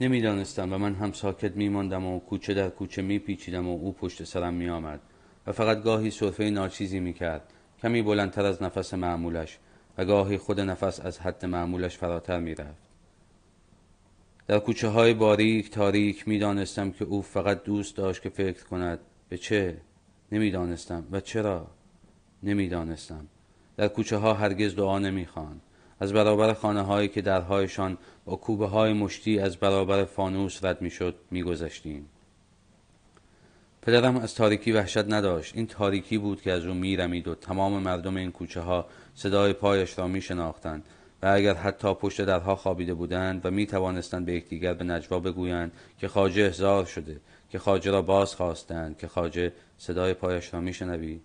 نمی‌دانستم 0.00 0.72
و 0.72 0.78
من 0.78 0.94
هم 0.94 1.12
ساکت 1.12 1.56
می 1.56 1.68
ماندم 1.68 2.06
و 2.06 2.20
کوچه 2.20 2.54
در 2.54 2.68
کوچه 2.68 3.02
می 3.02 3.18
پیچیدم 3.18 3.68
و 3.68 3.72
او 3.72 3.92
پشت 3.92 4.24
سرم 4.24 4.54
می 4.54 4.68
آمد 4.68 5.00
و 5.46 5.52
فقط 5.52 5.82
گاهی 5.82 6.10
صرفه 6.10 6.50
ناچیزی 6.50 7.00
می 7.00 7.12
کرد 7.12 7.52
کمی 7.82 8.02
بلندتر 8.02 8.44
از 8.44 8.62
نفس 8.62 8.94
معمولش 8.94 9.58
و 9.98 10.04
گاهی 10.04 10.38
خود 10.38 10.60
نفس 10.60 11.00
از 11.00 11.18
حد 11.18 11.46
معمولش 11.46 11.98
فراتر 11.98 12.40
می 12.40 12.54
رفت. 12.54 12.90
در 14.46 14.58
کوچه 14.58 14.88
های 14.88 15.14
باریک 15.14 15.70
تاریک 15.70 16.28
می 16.28 16.38
دانستم 16.38 16.90
که 16.90 17.04
او 17.04 17.22
فقط 17.22 17.64
دوست 17.64 17.96
داشت 17.96 18.22
که 18.22 18.28
فکر 18.28 18.64
کند 18.64 18.98
به 19.28 19.38
چه؟ 19.38 19.76
نمی‌دانستم 20.32 21.04
و 21.12 21.20
چرا؟ 21.20 21.66
نمی‌دانستم 22.42 23.26
در 23.76 23.88
کوچه 23.88 24.16
ها 24.16 24.34
هرگز 24.34 24.76
دعا 24.76 24.98
نمی 24.98 25.26
خواند. 25.26 25.60
از 26.00 26.12
برابر 26.12 26.52
خانه 26.52 26.82
هایی 26.82 27.08
که 27.08 27.22
درهایشان 27.22 27.98
با 28.24 28.36
کوبه 28.36 28.66
های 28.66 28.92
مشتی 28.92 29.38
از 29.38 29.56
برابر 29.56 30.04
فانوس 30.04 30.64
رد 30.64 30.82
می 30.82 30.90
شد 30.90 31.14
می 31.30 31.42
گذشتیم. 31.42 32.06
پدرم 33.82 34.16
از 34.16 34.34
تاریکی 34.34 34.72
وحشت 34.72 35.12
نداشت 35.12 35.56
این 35.56 35.66
تاریکی 35.66 36.18
بود 36.18 36.42
که 36.42 36.52
از 36.52 36.66
او 36.66 36.74
میرمید 36.74 37.28
و 37.28 37.34
تمام 37.34 37.82
مردم 37.82 38.16
این 38.16 38.32
کوچه 38.32 38.60
ها 38.60 38.86
صدای 39.14 39.52
پایش 39.52 39.98
را 39.98 40.08
می 40.08 40.20
شناختند 40.20 40.84
و 41.22 41.26
اگر 41.26 41.54
حتی 41.54 41.94
پشت 41.94 42.24
درها 42.24 42.56
خوابیده 42.56 42.94
بودند 42.94 43.46
و 43.46 43.50
می 43.50 43.66
توانستند 43.66 44.26
به 44.26 44.32
یکدیگر 44.32 44.74
به 44.74 44.84
نجوا 44.84 45.20
بگویند 45.20 45.72
که 45.98 46.08
خاجه 46.08 46.42
احضار 46.42 46.84
شده 46.84 47.20
که 47.50 47.58
خاجه 47.58 47.90
را 47.90 48.02
باز 48.02 48.34
خواستند 48.34 48.98
که 48.98 49.08
خاجه 49.08 49.52
صدای 49.78 50.14
پایش 50.14 50.54
را 50.54 50.60
میشنوی 50.60 51.20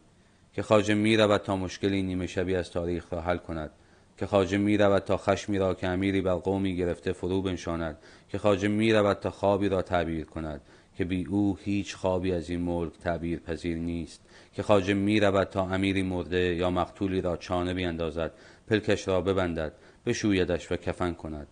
که 0.53 0.61
خاجه 0.61 0.93
می 0.93 1.17
رود 1.17 1.41
تا 1.41 1.55
مشکلی 1.55 2.01
نیمه 2.01 2.27
شبی 2.27 2.55
از 2.55 2.71
تاریخ 2.71 3.13
را 3.13 3.21
حل 3.21 3.37
کند 3.37 3.71
که 4.17 4.25
خاجه 4.25 4.57
می 4.57 4.77
رود 4.77 5.03
تا 5.03 5.17
خشمی 5.17 5.57
را 5.57 5.73
که 5.73 5.87
امیری 5.87 6.21
بر 6.21 6.35
قومی 6.35 6.75
گرفته 6.75 7.13
فرو 7.13 7.41
بنشاند 7.41 7.97
که 8.29 8.37
خاجه 8.37 8.67
می 8.67 8.93
رود 8.93 9.19
تا 9.19 9.31
خوابی 9.31 9.69
را 9.69 9.81
تعبیر 9.81 10.25
کند 10.25 10.61
که 10.97 11.05
بی 11.05 11.25
او 11.25 11.57
هیچ 11.63 11.95
خوابی 11.95 12.31
از 12.31 12.49
این 12.49 12.61
ملک 12.61 12.97
تعبیر 12.97 13.39
پذیر 13.39 13.77
نیست. 13.77 14.21
که 14.53 14.63
خاجه 14.63 14.93
می 14.93 15.19
رود 15.19 15.47
تا 15.47 15.67
امیری 15.69 16.03
مرده 16.03 16.55
یا 16.55 16.69
مقتولی 16.69 17.21
را 17.21 17.37
چانه 17.37 17.73
بیندازد 17.73 18.31
پلکش 18.67 19.07
را 19.07 19.21
ببندد 19.21 19.73
بشویدش 20.05 20.71
و 20.71 20.75
کفن 20.75 21.13
کند. 21.13 21.47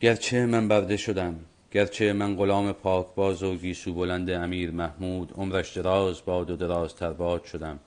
گرچه 0.00 0.46
من 0.46 0.68
برده 0.68 0.96
شدم 0.96 1.40
گرچه 1.70 2.12
من 2.12 2.36
غلام 2.36 2.74
باز 3.14 3.42
و 3.42 3.56
گیسو 3.56 3.94
بلند 3.94 4.30
امیر 4.30 4.70
محمود 4.70 5.32
عمرش 5.36 5.76
دراز 5.76 6.24
باد 6.24 6.50
و 6.50 6.56
درازتر 6.56 7.12
باد 7.12 7.44
شدم. 7.44 7.78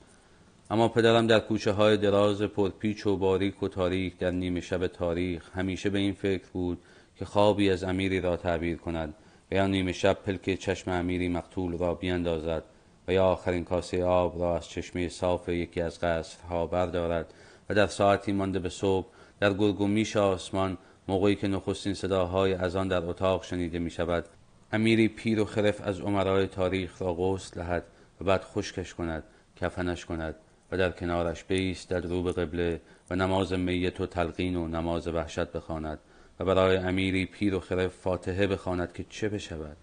اما 0.70 0.88
پدرم 0.88 1.26
در 1.26 1.40
کوچه 1.40 1.72
های 1.72 1.96
دراز 1.96 2.42
پرپیچ 2.42 3.06
و 3.06 3.16
باریک 3.16 3.62
و 3.62 3.68
تاریک 3.68 4.18
در 4.18 4.30
نیمه 4.30 4.60
شب 4.60 4.86
تاریخ 4.86 5.50
همیشه 5.54 5.90
به 5.90 5.98
این 5.98 6.12
فکر 6.12 6.44
بود 6.52 6.78
که 7.16 7.24
خوابی 7.24 7.70
از 7.70 7.84
امیری 7.84 8.20
را 8.20 8.36
تعبیر 8.36 8.76
کند 8.76 9.14
و 9.52 9.54
یا 9.54 9.66
نیمه 9.66 9.92
شب 9.92 10.14
پلک 10.26 10.54
چشم 10.54 10.90
امیری 10.90 11.28
مقتول 11.28 11.78
را 11.78 11.94
بیاندازد 11.94 12.62
و 13.08 13.12
یا 13.12 13.24
آخرین 13.24 13.64
کاسه 13.64 14.04
آب 14.04 14.40
را 14.40 14.56
از 14.56 14.68
چشمه 14.68 15.08
صاف 15.08 15.48
یکی 15.48 15.80
از 15.80 16.00
قصرها 16.00 16.66
بردارد 16.66 17.34
و 17.70 17.74
در 17.74 17.86
ساعتی 17.86 18.32
مانده 18.32 18.58
به 18.58 18.68
صبح 18.68 19.06
در 19.40 19.54
گرگومیش 19.54 20.16
آسمان 20.16 20.78
موقعی 21.08 21.36
که 21.36 21.48
نخستین 21.48 21.94
صداهای 21.94 22.54
از 22.54 22.76
آن 22.76 22.88
در 22.88 23.04
اتاق 23.04 23.44
شنیده 23.44 23.78
می 23.78 23.90
شود 23.90 24.24
امیری 24.72 25.08
پیر 25.08 25.40
و 25.40 25.44
خرف 25.44 25.80
از 25.80 26.00
عمرای 26.00 26.46
تاریخ 26.46 27.02
را 27.02 27.14
غسل 27.14 27.60
دهد 27.60 27.84
و 28.20 28.24
بعد 28.24 28.44
خشکش 28.44 28.94
کند 28.94 29.24
کفنش 29.56 30.04
کند. 30.04 30.34
و 30.72 30.76
در 30.76 30.90
کنارش 30.90 31.44
در 31.88 32.00
رو 32.00 32.22
به 32.22 32.32
قبله 32.32 32.80
و 33.10 33.16
نماز 33.16 33.52
میت 33.52 34.00
و 34.00 34.06
تلقین 34.06 34.56
و 34.56 34.68
نماز 34.68 35.08
وحشت 35.08 35.52
بخواند 35.52 35.98
و 36.40 36.44
برای 36.44 36.76
امیری 36.76 37.26
پیر 37.26 37.54
و 37.54 37.60
خرف 37.60 37.92
فاتحه 37.94 38.46
بخواند 38.46 38.92
که 38.92 39.04
چه 39.08 39.28
بشود. 39.28 39.76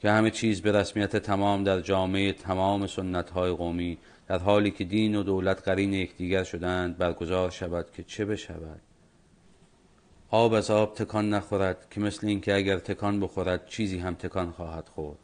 که 0.00 0.10
همه 0.10 0.30
چیز 0.30 0.60
به 0.62 0.72
رسمیت 0.72 1.16
تمام 1.16 1.64
در 1.64 1.80
جامعه 1.80 2.32
تمام 2.32 2.86
سنت 2.86 3.30
های 3.30 3.50
قومی 3.50 3.98
در 4.28 4.38
حالی 4.38 4.70
که 4.70 4.84
دین 4.84 5.14
و 5.14 5.22
دولت 5.22 5.62
قرین 5.68 5.92
یکدیگر 5.92 6.44
شدند 6.44 6.98
برگزار 6.98 7.50
شود 7.50 7.86
که 7.92 8.02
چه 8.02 8.24
بشود. 8.24 8.80
آب 10.30 10.52
از 10.52 10.70
آب 10.70 10.94
تکان 10.94 11.34
نخورد 11.34 11.86
که 11.90 12.00
مثل 12.00 12.26
اینکه 12.26 12.54
اگر 12.54 12.78
تکان 12.78 13.20
بخورد 13.20 13.66
چیزی 13.66 13.98
هم 13.98 14.14
تکان 14.14 14.50
خواهد 14.50 14.88
خورد. 14.88 15.18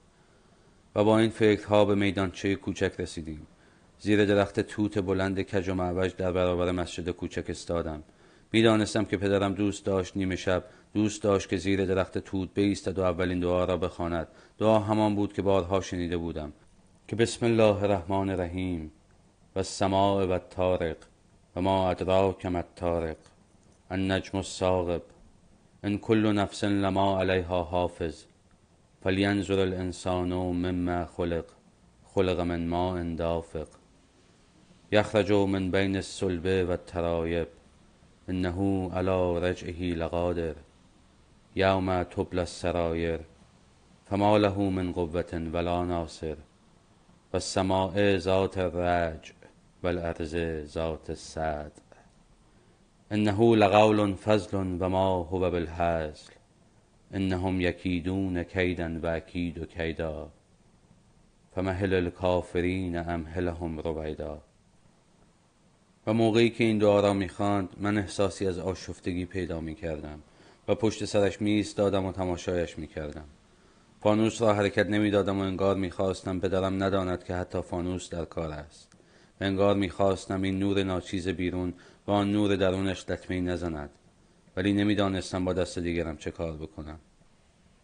و 0.95 1.05
با 1.05 1.19
این 1.19 1.31
فکرها 1.31 1.85
به 1.85 1.95
میدانچه 1.95 2.55
کوچک 2.55 2.93
رسیدیم. 2.99 3.47
زیر 4.03 4.25
درخت 4.25 4.61
توت 4.61 4.99
بلند 4.99 5.41
کج 5.41 5.69
و 5.69 5.75
معوج 5.75 6.17
در 6.17 6.33
برابر 6.33 6.71
مسجد 6.71 7.11
کوچک 7.11 7.45
استادم. 7.49 8.03
می‌دانستم 8.53 9.05
که 9.05 9.17
پدرم 9.17 9.55
دوست 9.55 9.85
داشت 9.85 10.17
نیمه 10.17 10.37
شب 10.37 10.65
دوست 10.95 11.23
داشت 11.23 11.49
که 11.49 11.57
زیر 11.57 11.85
درخت 11.85 12.19
توت 12.19 12.55
بیستد 12.55 12.99
و 12.99 13.03
اولین 13.03 13.41
دعا 13.41 13.65
را 13.65 13.77
بخواند. 13.77 14.29
دعا 14.59 14.79
همان 14.79 15.15
بود 15.15 15.33
که 15.33 15.43
بارها 15.43 15.81
شنیده 15.81 16.17
بودم 16.17 16.53
که 17.09 17.17
بسم 17.17 17.47
الله 17.47 17.83
الرحمن 17.83 18.31
الرحیم 18.31 18.93
و 19.55 19.59
السماع 19.59 20.27
و 20.27 20.31
الطارق 20.31 20.97
و 21.57 21.61
ما 21.61 21.91
ادراک 21.91 22.47
ما 22.47 22.59
الطارق 22.59 23.17
النجم 23.91 24.39
الساقب 24.39 25.03
ان 25.85 25.99
کل 25.99 26.33
نفس 26.33 26.65
لما 26.65 27.21
علیها 27.21 27.63
حافظ 27.63 28.25
فلینظر 29.03 29.61
الانسان 29.61 30.33
مما 30.33 31.07
خلق 31.07 31.45
خلق 32.15 32.41
من 32.41 32.69
ماء 32.69 33.15
دافق. 33.15 33.80
یخرج 34.93 35.33
من 35.33 35.71
بین 35.71 35.97
الصلب 35.97 36.69
و 36.69 36.71
الترایب 36.71 37.49
انه 38.29 38.91
علی 38.95 39.41
رجعه 39.41 39.95
لقادر 39.95 40.55
یوم 41.55 42.03
تبل 42.03 42.39
السرایر 42.39 43.21
فما 44.05 44.39
له 44.39 44.59
من 44.59 44.93
قوة 44.93 45.51
ولا 45.53 45.85
ناصر 45.85 46.37
و 47.33 47.37
السماء 47.37 48.17
ذات 48.17 48.59
الرجع 48.59 49.35
و 49.83 50.13
ذات 50.65 51.11
الصدع 51.11 51.71
انه 53.11 53.57
لقول 53.57 54.15
فضل 54.15 54.57
و 54.57 54.89
ما 54.89 55.15
هو 55.23 55.51
بالهزل 55.51 56.33
انهم 57.15 57.61
یکیدون 57.61 58.43
کیدا 58.43 59.01
و 59.03 59.07
اکید 59.07 59.69
کیدا 59.69 60.31
فمهل 61.55 61.95
الکافرین 61.95 62.97
امهلهم 62.97 63.79
رویدا 63.79 64.43
و 66.07 66.13
موقعی 66.13 66.51
که 66.51 66.65
این 66.65 66.79
دعا 66.79 67.01
را 67.01 67.13
می‌خواند 67.13 67.69
من 67.81 67.99
احساسی 67.99 68.47
از 68.47 68.59
آشفتگی 68.59 69.25
پیدا 69.25 69.61
می‌کردم 69.61 70.19
و 70.69 70.75
پشت 70.75 71.05
سرش 71.05 71.41
می 71.41 71.51
ایستادم 71.51 72.05
و 72.05 72.13
تماشایش 72.13 72.79
می‌کردم. 72.79 73.25
فانوس 74.01 74.43
را 74.43 74.55
حرکت 74.55 74.87
نمی‌دادم 74.87 75.39
و 75.39 75.43
انگار 75.43 75.77
می‌خواستم 75.77 76.41
پدرم 76.41 76.83
نداند 76.83 77.25
که 77.25 77.35
حتی 77.35 77.63
فانوس 77.63 78.11
در 78.11 78.25
کار 78.25 78.51
است. 78.51 78.93
و 79.41 79.45
انگار 79.45 79.77
می‌خواستم 79.77 80.43
این 80.43 80.59
نور 80.59 80.83
ناچیز 80.83 81.29
بیرون 81.29 81.75
و 82.07 82.11
آن 82.11 82.33
نور 82.33 82.57
درونش 82.57 83.11
لطمه 83.11 83.41
نزند. 83.41 83.91
ولی 84.57 84.73
نمی‌دانستم 84.73 85.45
با 85.45 85.53
دست 85.53 85.79
دیگرم 85.79 86.17
چه 86.17 86.31
کار 86.31 86.53
بکنم. 86.53 86.99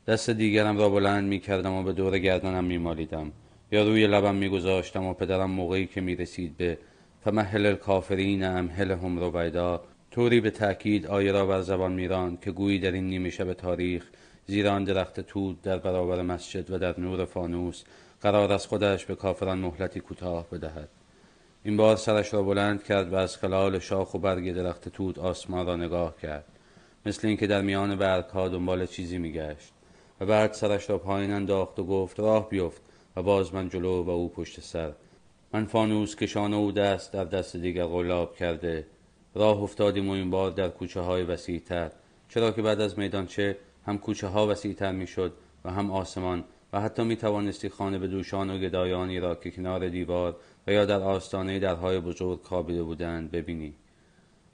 دست 0.06 0.30
دیگرم 0.30 0.78
را 0.78 0.88
بلند 0.88 1.28
می 1.28 1.40
کردم 1.40 1.72
و 1.72 1.82
به 1.82 1.92
دور 1.92 2.18
گردنم 2.18 2.64
می 2.64 2.78
مالیدم 2.78 3.32
یا 3.72 3.84
روی 3.84 4.06
لبم 4.06 4.34
می 4.34 4.48
گذاشتم 4.48 5.04
و 5.04 5.14
پدرم 5.14 5.50
موقعی 5.50 5.86
که 5.86 6.00
می 6.00 6.16
رسید 6.16 6.56
به 6.56 6.78
فمهل 7.26 7.66
الکافرین 7.66 8.44
امهلهم 8.44 9.18
رویدا 9.18 9.80
طوری 10.10 10.40
به 10.40 10.50
تأکید 10.50 11.06
آیه 11.06 11.32
را 11.32 11.46
بر 11.46 11.60
زبان 11.60 11.92
میراند 11.92 12.40
که 12.40 12.50
گویی 12.50 12.78
در 12.78 12.92
این 12.92 13.08
نیمه 13.08 13.30
شب 13.30 13.52
تاریخ 13.52 14.06
زیر 14.46 14.68
آن 14.68 14.84
درخت 14.84 15.20
توت 15.20 15.62
در 15.62 15.78
برابر 15.78 16.22
مسجد 16.22 16.70
و 16.70 16.78
در 16.78 17.00
نور 17.00 17.24
فانوس 17.24 17.84
قرار 18.20 18.52
از 18.52 18.66
خودش 18.66 19.06
به 19.06 19.14
کافران 19.14 19.58
مهلتی 19.58 20.00
کوتاه 20.00 20.46
بدهد. 20.50 20.88
این 21.64 21.76
بار 21.76 21.96
سرش 21.96 22.34
را 22.34 22.42
بلند 22.42 22.84
کرد 22.84 23.12
و 23.12 23.16
از 23.16 23.36
خلال 23.36 23.78
شاخ 23.78 24.14
و 24.14 24.18
برگ 24.18 24.52
درخت 24.52 24.88
توت 24.88 25.18
آسمان 25.18 25.66
را 25.66 25.76
نگاه 25.76 26.16
کرد. 26.22 26.44
مثل 27.06 27.28
اینکه 27.28 27.46
در 27.46 27.62
میان 27.62 27.96
برگها 27.96 28.48
دنبال 28.48 28.86
چیزی 28.86 29.18
میگشت. 29.18 29.72
و 30.20 30.26
بعد 30.26 30.52
سرش 30.52 30.90
را 30.90 30.98
پایین 30.98 31.30
انداخت 31.30 31.78
و 31.78 31.84
گفت 31.84 32.20
راه 32.20 32.48
بیفت. 32.48 32.82
و 33.16 33.22
باز 33.22 33.54
من 33.54 33.68
جلو 33.68 34.02
و 34.02 34.10
او 34.10 34.28
پشت 34.28 34.60
سر. 34.60 34.92
من 35.56 35.64
فانوس 35.64 36.16
کشان 36.16 36.54
او 36.54 36.72
دست 36.72 37.12
در 37.12 37.24
دست 37.24 37.56
دیگر 37.56 37.86
غلاب 37.86 38.36
کرده. 38.36 38.86
راه 39.34 39.62
افتادیم 39.62 40.08
و 40.08 40.12
این 40.12 40.30
بار 40.30 40.50
در 40.50 40.68
کوچه 40.68 41.00
های 41.00 41.22
وسیعتر. 41.22 41.90
چرا 42.28 42.50
که 42.50 42.62
بعد 42.62 42.80
از 42.80 42.98
میدانچه 42.98 43.56
هم 43.86 43.98
کوچه 43.98 44.26
ها 44.26 44.46
وسیعتر 44.46 44.92
می‌شد 44.92 45.32
و 45.64 45.70
هم 45.70 45.90
آسمان 45.90 46.44
و 46.72 46.80
حتی 46.80 47.04
می 47.04 47.16
توانستی 47.16 47.68
خانه 47.68 47.98
به 47.98 48.06
دوشان 48.06 48.50
و 48.50 48.58
گدایانی 48.58 49.20
را 49.20 49.34
که 49.34 49.50
کنار 49.50 49.88
دیوار 49.88 50.36
و 50.66 50.72
یا 50.72 50.84
در 50.84 51.00
آستانه 51.00 51.58
درهای 51.58 52.00
بزرگ 52.00 52.40
خوابیده 52.42 52.82
بودند 52.82 53.30
ببینی. 53.30 53.74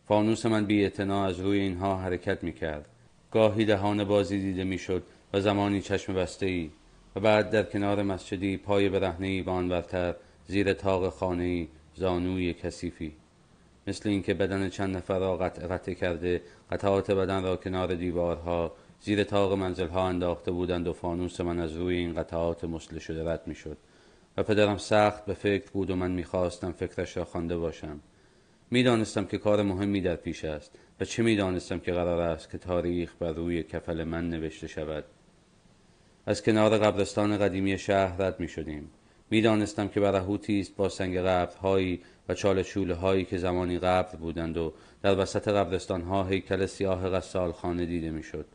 فانوس 0.09 0.47
من 0.47 0.66
بی 0.66 0.87
از 1.11 1.40
روی 1.40 1.61
اینها 1.61 1.97
حرکت 1.97 2.44
می 2.44 2.52
کرد 2.52 2.87
گاهی 3.30 3.64
دهان 3.64 4.04
بازی 4.04 4.38
دیده 4.38 4.64
می 4.64 4.78
شد 4.78 5.02
و 5.32 5.40
زمانی 5.40 5.80
چشم 5.80 6.14
بسته 6.14 6.47
ای 6.47 6.71
و 7.16 7.21
بعد 7.21 7.50
در 7.50 7.62
کنار 7.62 8.02
مسجدی 8.02 8.56
پای 8.56 8.88
برهنه 8.88 9.26
ای 9.26 9.42
زیر 10.46 10.72
تاق 10.72 11.08
خانه 11.08 11.68
زانوی 11.94 12.54
کثیفی. 12.54 13.12
مثل 13.87 14.08
اینکه 14.08 14.34
بدن 14.34 14.68
چند 14.68 14.96
نفر 14.96 15.18
را 15.18 15.37
قطع 15.37 15.66
قطع 15.66 15.94
کرده 15.94 16.42
قطعات 16.70 17.11
بدن 17.11 17.42
را 17.42 17.56
کنار 17.56 17.94
دیوارها 17.94 18.72
زیر 19.00 19.25
تاق 19.25 19.52
منزلها 19.52 20.08
انداخته 20.08 20.50
بودند 20.50 20.88
و 20.88 20.92
فانوس 20.92 21.40
من 21.40 21.58
از 21.58 21.72
روی 21.72 21.96
این 21.96 22.14
قطعات 22.14 22.64
مسله 22.64 23.00
شده 23.00 23.30
رد 23.30 23.46
می‌شد. 23.46 23.76
و 24.37 24.42
پدرم 24.42 24.76
سخت 24.76 25.25
به 25.25 25.34
فکر 25.34 25.70
بود 25.70 25.90
و 25.90 25.96
من 25.96 26.11
می‌خواستم 26.11 26.72
فکرش 26.72 27.16
را 27.16 27.25
خوانده 27.25 27.56
باشم. 27.56 28.00
می‌دانستم 28.70 29.25
که 29.25 29.38
کار 29.38 29.62
مهمی 29.62 30.00
در 30.00 30.16
پیش 30.16 30.44
است 30.44 30.78
و 31.00 31.04
چه 31.04 31.22
می‌دانستم 31.22 31.78
که 31.78 31.92
قرار 31.92 32.20
است 32.20 32.50
که 32.50 32.58
تاریخ 32.58 33.14
بر 33.18 33.32
روی 33.32 33.62
کفل 33.62 34.04
من 34.04 34.30
نوشته 34.30 34.66
شود. 34.66 35.04
از 36.26 36.42
کنار 36.42 36.78
قبرستان 36.78 37.38
قدیمی 37.38 37.78
شهر 37.78 38.16
رد 38.22 38.40
می 38.40 38.49
شدیم 38.49 38.90
می‌دانستم 39.32 39.88
که 39.88 40.00
برهوتی 40.00 40.60
است 40.60 40.76
با 40.76 40.88
سنگ 40.88 41.18
قبرهایی 41.18 42.00
و 42.28 42.34
چال 42.34 42.64
هایی 42.90 43.24
که 43.24 43.38
زمانی 43.38 43.78
قبر 43.78 44.16
بودند 44.16 44.56
و 44.56 44.72
در 45.02 45.18
وسط 45.18 45.48
قبرستان 45.48 46.02
ها 46.02 46.24
هیکل 46.24 46.66
سیاه 46.66 47.08
غسال 47.08 47.52
خانه 47.52 47.86
دیده 47.86 48.10
می‌شد. 48.10 48.46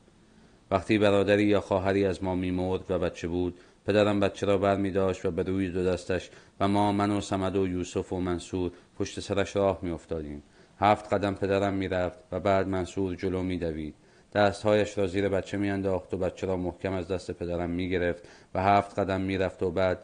وقتی 0.72 0.98
برادری 0.98 1.43
یا 1.43 1.62
خواهری 1.62 2.05
از 2.05 2.24
ما 2.24 2.36
میمرد 2.36 2.81
و 2.89 3.00
بچه 3.00 3.27
بود 3.27 3.60
پدرم 3.88 4.19
بچه 4.19 4.46
را 4.46 4.57
بر 4.57 4.75
می 4.75 4.91
داشت 4.91 5.25
و 5.25 5.31
به 5.31 5.43
روی 5.43 5.69
دو 5.69 5.84
دستش 5.84 6.29
و 6.60 6.67
ما 6.67 6.91
من 6.91 7.12
و 7.12 7.22
سمد 7.22 7.55
و 7.55 7.67
یوسف 7.67 8.13
و 8.13 8.19
منصور 8.19 8.72
پشت 9.00 9.19
سرش 9.19 9.55
راه 9.55 9.79
می 9.81 9.91
افتادیم. 9.91 10.43
هفت 10.79 11.13
قدم 11.13 11.36
پدرم 11.36 11.74
می 11.74 11.88
رفت 11.88 12.19
و 12.31 12.39
بعد 12.39 12.67
منصور 12.67 13.15
جلو 13.15 13.43
می 13.43 13.57
دوید. 13.57 13.96
دستهایش 14.34 14.98
را 14.98 15.07
زیر 15.07 15.29
بچه 15.29 15.57
می 15.57 15.69
انداخت 15.69 16.13
و 16.13 16.17
بچه 16.17 16.48
را 16.48 16.57
محکم 16.57 16.93
از 16.93 17.07
دست 17.07 17.31
پدرم 17.31 17.69
می 17.69 17.89
گرفت 17.89 18.24
و 18.53 18.63
هفت 18.63 19.00
قدم 19.00 19.22
می 19.22 19.38
رفت 19.38 19.63
و 19.63 19.72
بعد 19.72 20.00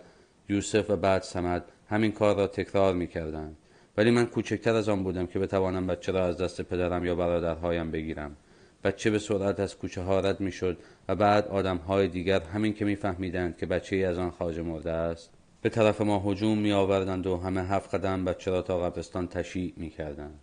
یوسف 0.49 0.89
و 0.89 0.95
بعد 0.95 1.21
سمد 1.21 1.65
همین 1.89 2.11
کار 2.11 2.35
را 2.35 2.47
تکرار 2.47 2.93
می 2.93 3.07
کردند. 3.07 3.57
ولی 3.97 4.11
من 4.11 4.25
کوچکتر 4.25 4.75
از 4.75 4.89
آن 4.89 5.03
بودم 5.03 5.27
که 5.27 5.39
بتوانم 5.39 5.87
بچه 5.87 6.11
را 6.11 6.25
از 6.25 6.37
دست 6.37 6.61
پدرم 6.61 7.05
یا 7.05 7.15
برادرهایم 7.15 7.91
بگیرم 7.91 8.35
بچه 8.83 9.09
به 9.11 9.19
سرعت 9.19 9.59
از 9.59 9.77
کوچه 9.77 10.01
ها 10.01 10.19
رد 10.19 10.39
می 10.39 10.51
شد 10.51 10.77
و 11.07 11.15
بعد 11.15 11.47
آدم 11.47 11.77
های 11.77 12.07
دیگر 12.07 12.39
همین 12.39 12.73
که 12.73 12.85
میفهمیدند 12.85 13.57
که 13.57 13.65
بچه 13.65 13.95
ای 13.95 14.03
از 14.03 14.17
آن 14.17 14.29
خواجه 14.29 14.61
مرده 14.61 14.91
است 14.91 15.29
به 15.61 15.69
طرف 15.69 16.01
ما 16.01 16.19
هجوم 16.19 16.57
می 16.57 16.71
آوردند 16.71 17.27
و 17.27 17.37
همه 17.37 17.63
هفت 17.63 17.95
قدم 17.95 18.25
بچه 18.25 18.51
را 18.51 18.61
تا 18.61 18.79
قبرستان 18.79 19.27
تشییع 19.27 19.73
می 19.77 19.89
کردند. 19.89 20.39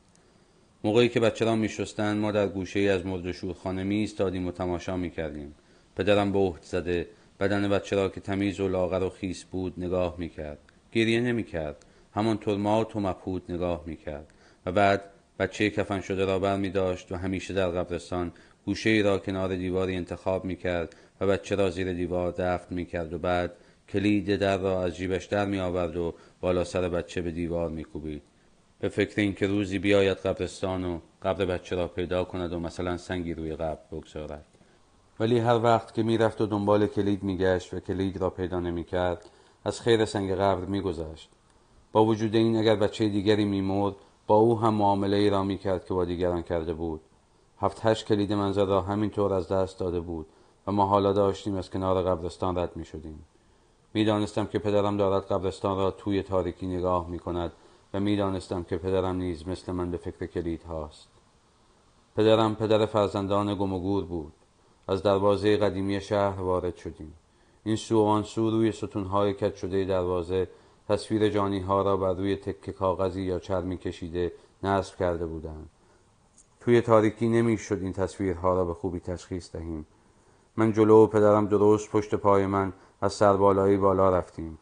موقعی 0.85 1.09
که 1.09 1.21
بچه 1.21 1.45
را 1.45 1.57
می 1.57 1.69
شستند 1.69 2.21
ما 2.21 2.33
در 2.33 2.49
گوشه 2.49 2.81
ای 2.81 2.89
از 2.89 3.07
مرد 3.07 3.33
شورخانه 3.33 3.85
می 3.85 3.97
ایستادیم 3.97 4.47
و 4.47 4.53
تماشا 4.53 4.97
می 4.97 5.11
کردیم. 5.11 5.55
پدرم 5.97 6.33
به 6.33 6.53
زده 6.63 7.09
بدن 7.41 7.69
بچه 7.69 7.97
را 7.97 8.09
که 8.09 8.21
تمیز 8.21 8.61
و 8.61 8.69
لاغر 8.69 9.03
و 9.03 9.11
خیس 9.11 9.45
بود 9.45 9.75
نگاه 9.79 10.15
می 10.19 10.29
کرد. 10.29 10.59
گریه 10.93 11.21
نمی 11.21 11.45
کرد. 11.45 11.87
همانطور 12.15 12.57
مات 12.57 12.97
و 12.97 13.01
مبهوت 13.01 13.51
نگاه 13.51 13.83
می 13.87 13.97
کرد. 13.97 14.27
و 14.67 14.73
بعد 14.73 15.05
بچه 15.39 15.71
کفن 15.71 16.01
شده 16.01 16.25
را 16.25 16.39
بر 16.39 16.57
می 16.57 16.71
داشت 16.71 17.13
و 17.13 17.17
همیشه 17.17 17.55
در 17.55 17.69
قبرستان 17.69 18.33
گوشه 18.65 18.91
ای 18.91 19.03
را 19.03 19.19
کنار 19.19 19.57
دیواری 19.57 19.97
انتخاب 19.97 20.45
می 20.45 20.57
کرد 20.57 20.97
و 21.21 21.27
بچه 21.27 21.55
را 21.55 21.71
زیر 21.71 21.93
دیوار 21.93 22.35
دفن 22.39 22.75
می 22.75 22.87
کرد 22.87 23.13
و 23.13 23.19
بعد 23.19 23.53
کلید 23.89 24.37
در 24.37 24.59
را 24.59 24.85
از 24.85 24.97
جیبش 24.97 25.25
در 25.25 25.47
می 25.47 25.59
آورد 25.59 25.97
و 25.97 26.15
بالا 26.41 26.65
سر 26.65 26.89
بچه 26.89 27.23
به 27.23 27.31
دیوار 27.31 27.71
می 27.71 27.85
کوبید. 27.85 28.23
به 28.81 28.89
فکر 28.89 29.21
اینکه 29.21 29.47
روزی 29.47 29.79
بیاید 29.79 30.17
قبرستان 30.17 30.85
و 30.85 31.01
قبر 31.23 31.45
بچه 31.45 31.77
را 31.77 31.89
پیدا 31.89 32.25
کند 32.25 32.53
و 32.53 32.61
مثلا 32.61 32.97
سنگی 32.97 33.35
روی 33.35 33.57
قبر 33.57 33.81
بگذارد 33.93 34.50
ولی 35.21 35.39
هر 35.39 35.63
وقت 35.63 35.95
که 35.95 36.03
می‌رفت 36.03 36.41
و 36.41 36.47
دنبال 36.47 36.87
کلید 36.87 37.23
میگشت 37.23 37.75
و 37.75 37.81
کلید 37.81 38.17
را 38.17 38.31
پیدا 38.31 38.61
نمی‌کرد 38.61 39.31
از 39.65 39.81
خیر 39.81 40.05
سنگ 40.05 40.33
قبر 40.35 40.65
میگذشت 40.65 41.31
با 41.93 42.05
وجود 42.05 42.35
این 42.35 42.57
اگر 42.57 42.77
بچه 42.77 43.09
دیگری 43.09 43.45
میمرد 43.45 43.95
با 44.27 44.37
او 44.37 44.61
هم 44.61 44.75
معامله 44.75 45.17
ای 45.17 45.31
را 45.31 45.45
می‌کرد 45.45 45.87
که 45.87 45.95
با 45.95 46.05
دیگران 46.05 46.43
کرده 46.43 46.75
بود 46.75 47.01
هفت 47.61 47.81
هشت 47.87 48.07
کلید 48.07 48.33
منزل 48.33 48.67
را 48.67 48.81
همینطور 48.83 49.33
از 49.33 49.49
دست 49.49 49.79
داده 49.79 50.01
بود 50.01 50.27
و 50.67 50.73
ما 50.73 50.87
حالا 50.87 51.13
داشتیم 51.13 51.57
از 51.57 51.71
کنار 51.71 52.03
قبرستان 52.03 52.59
رد 52.59 52.77
می 52.77 52.85
شدیم. 52.85 53.25
می 53.95 54.05
دانستم 54.05 54.47
که 54.47 54.59
پدرم 54.59 54.97
دارد 54.97 55.23
قبرستان 55.23 55.77
را 55.77 55.91
توی 55.91 56.23
تاریکی 56.23 56.67
نگاه 56.67 57.09
می 57.09 57.19
کند 57.19 57.53
و 57.95 58.01
می 58.01 58.17
دانستم 58.17 58.65
که 58.65 58.77
پدرم 58.77 59.17
نیز 59.17 59.49
مثل 59.49 59.73
من 59.73 59.91
به 59.91 59.97
فکر 59.97 60.27
کلید 60.27 60.63
هاست. 60.63 61.09
پدرم 62.17 62.55
پدر 62.55 62.87
فرزندان 62.87 63.55
گم 63.55 63.73
و 63.73 63.81
گور 63.81 64.05
بود. 64.05 64.33
از 64.91 65.03
دروازه 65.03 65.57
قدیمی 65.57 66.01
شهر 66.01 66.41
وارد 66.41 66.77
شدیم. 66.77 67.15
این 67.65 67.77
سو 67.77 67.99
و 67.99 68.07
آن 68.07 68.23
سو 68.23 68.51
روی 68.51 68.73
ستونهای 68.73 69.35
کت 69.35 69.57
شده 69.57 69.85
دروازه 69.85 70.49
تصویر 70.89 71.29
جانی 71.29 71.61
ها 71.61 71.83
را 71.83 71.97
بر 71.97 72.15
روی 72.15 72.37
تکه 72.37 72.73
کاغذی 72.73 73.23
یا 73.23 73.39
چرمی 73.39 73.79
کشیده 73.79 74.33
نصب 74.63 74.97
کرده 74.97 75.27
بودند. 75.27 75.71
توی 76.61 76.81
تاریکی 76.81 77.29
نمی‌شد 77.29 77.79
این 77.83 77.93
تصویرها 77.93 78.55
را 78.55 78.65
به 78.65 78.75
خوبی 78.75 79.01
تشخیص 79.01 79.53
دهیم. 79.53 79.87
من 80.57 80.73
جلو 80.73 81.05
و 81.05 81.07
پدرم 81.07 81.47
درست 81.47 81.91
پشت 81.91 82.15
پای 82.15 82.47
من 82.47 82.73
از 83.01 83.13
سربالایی 83.13 83.77
بالا 83.77 84.11
رفتیم. 84.11 84.59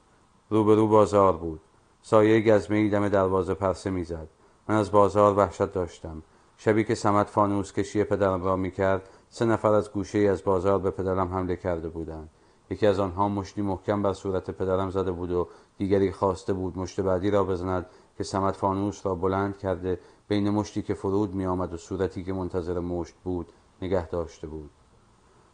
روبرو 0.50 0.88
بازار 0.88 1.32
بود. 1.36 1.60
سایه 2.02 2.40
گزمه 2.40 2.88
دم 2.88 3.08
دروازه 3.08 3.54
پرسه 3.54 3.90
می‌زد. 3.90 4.28
من 4.68 4.74
از 4.74 4.92
بازار 4.92 5.38
وحشت 5.38 5.72
داشتم. 5.72 6.22
شبی 6.56 6.84
که 6.84 6.94
سمت 6.94 7.26
فانوس 7.26 7.72
کشی 7.72 8.04
پدرم 8.04 8.44
را 8.44 8.56
می‌کرد 8.56 9.08
سه 9.30 9.44
نفر 9.44 9.72
از 9.72 9.92
گوشه 9.92 10.18
از 10.18 10.44
بازار 10.44 10.78
به 10.78 10.90
پدرم 10.90 11.28
حمله 11.28 11.56
کرده 11.56 11.88
بودند. 11.88 12.30
یکی 12.70 12.86
از 12.86 13.00
آنها 13.00 13.28
مشتی 13.28 13.62
محکم 13.62 14.02
بر 14.02 14.12
صورت 14.12 14.50
پدرم 14.50 14.90
زده 14.90 15.12
بود 15.12 15.30
و 15.30 15.48
دیگری 15.78 16.12
خواسته 16.12 16.52
بود 16.52 16.78
مشت 16.78 17.00
بعدی 17.00 17.30
را 17.30 17.44
بزند 17.44 17.86
که 18.18 18.24
سمت 18.24 18.56
فانوس 18.56 19.06
را 19.06 19.14
بلند 19.14 19.58
کرده 19.58 20.00
بین 20.28 20.50
مشتی 20.50 20.82
که 20.82 20.94
فرود 20.94 21.34
می 21.34 21.46
آمد 21.46 21.74
و 21.74 21.76
صورتی 21.76 22.24
که 22.24 22.32
منتظر 22.32 22.78
مشت 22.78 23.14
بود 23.24 23.52
نگه 23.82 24.08
داشته 24.08 24.46
بود. 24.46 24.70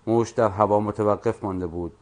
مشت 0.07 0.37
در 0.37 0.49
هوا 0.49 0.81
متوقف 0.81 1.45
مانده 1.45 1.67
بود. 1.67 1.93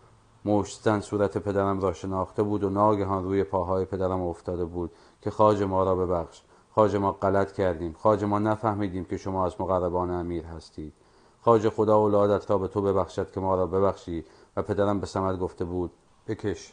مشت 0.45 0.83
زن 0.83 1.01
صورت 1.01 1.39
پدرم 1.39 1.81
را 1.81 1.93
شناخته 1.93 2.43
بود 2.43 2.65
و 2.65 2.71
ناگهان 2.71 3.25
روی 3.25 3.45
پاهای 3.45 3.85
پدرم 3.85 4.23
افتاده 4.23 4.65
بود 4.65 4.91
که 5.21 5.31
خاج 5.31 5.63
ما 5.63 5.85
را 5.85 5.95
ببخش. 5.95 6.43
خاج 6.71 6.97
ما 6.97 7.13
غلط 7.13 7.53
کردیم. 7.53 7.93
خاج 7.93 8.25
ما 8.25 8.39
نفهمیدیم 8.39 9.05
که 9.05 9.17
شما 9.17 9.47
از 9.47 9.61
مقربان 9.61 10.11
امیر 10.11 10.45
هستید. 10.45 10.95
خاج 11.44 11.68
خدا 11.68 11.96
اولادت 11.96 12.50
را 12.50 12.59
به 12.59 12.68
تو 12.68 12.83
ببخشد 12.83 13.31
که 13.31 13.40
ما 13.40 13.55
را 13.55 13.66
ببخشی. 13.66 14.24
و 14.57 14.62
پدرم 14.62 15.00
به 15.00 15.07
سمت 15.07 15.38
گفته 15.38 15.64
بود 15.64 15.90
بکش. 16.28 16.72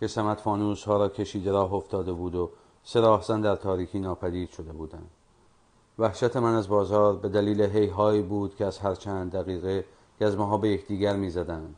که 0.00 0.06
سمت 0.06 0.40
فانوس 0.40 0.84
ها 0.84 0.96
را 0.96 1.08
کشیده 1.08 1.52
راه 1.52 1.74
افتاده 1.74 2.12
بود 2.12 2.34
و 2.34 2.50
سه 2.84 3.00
در 3.40 3.56
تاریکی 3.56 3.98
ناپدید 3.98 4.50
شده 4.50 4.72
بودند. 4.72 5.10
وحشت 5.98 6.36
من 6.36 6.54
از 6.54 6.68
بازار 6.68 7.16
به 7.16 7.28
دلیل 7.28 7.60
هیهایی 7.60 8.22
بود 8.22 8.56
که 8.56 8.66
از 8.66 8.78
هر 8.78 8.94
چند 8.94 9.32
دقیقه 9.32 9.84
گزمه 10.20 10.46
ها 10.46 10.58
به 10.58 10.68
یکدیگر 10.68 11.16
می‌زدند. 11.16 11.74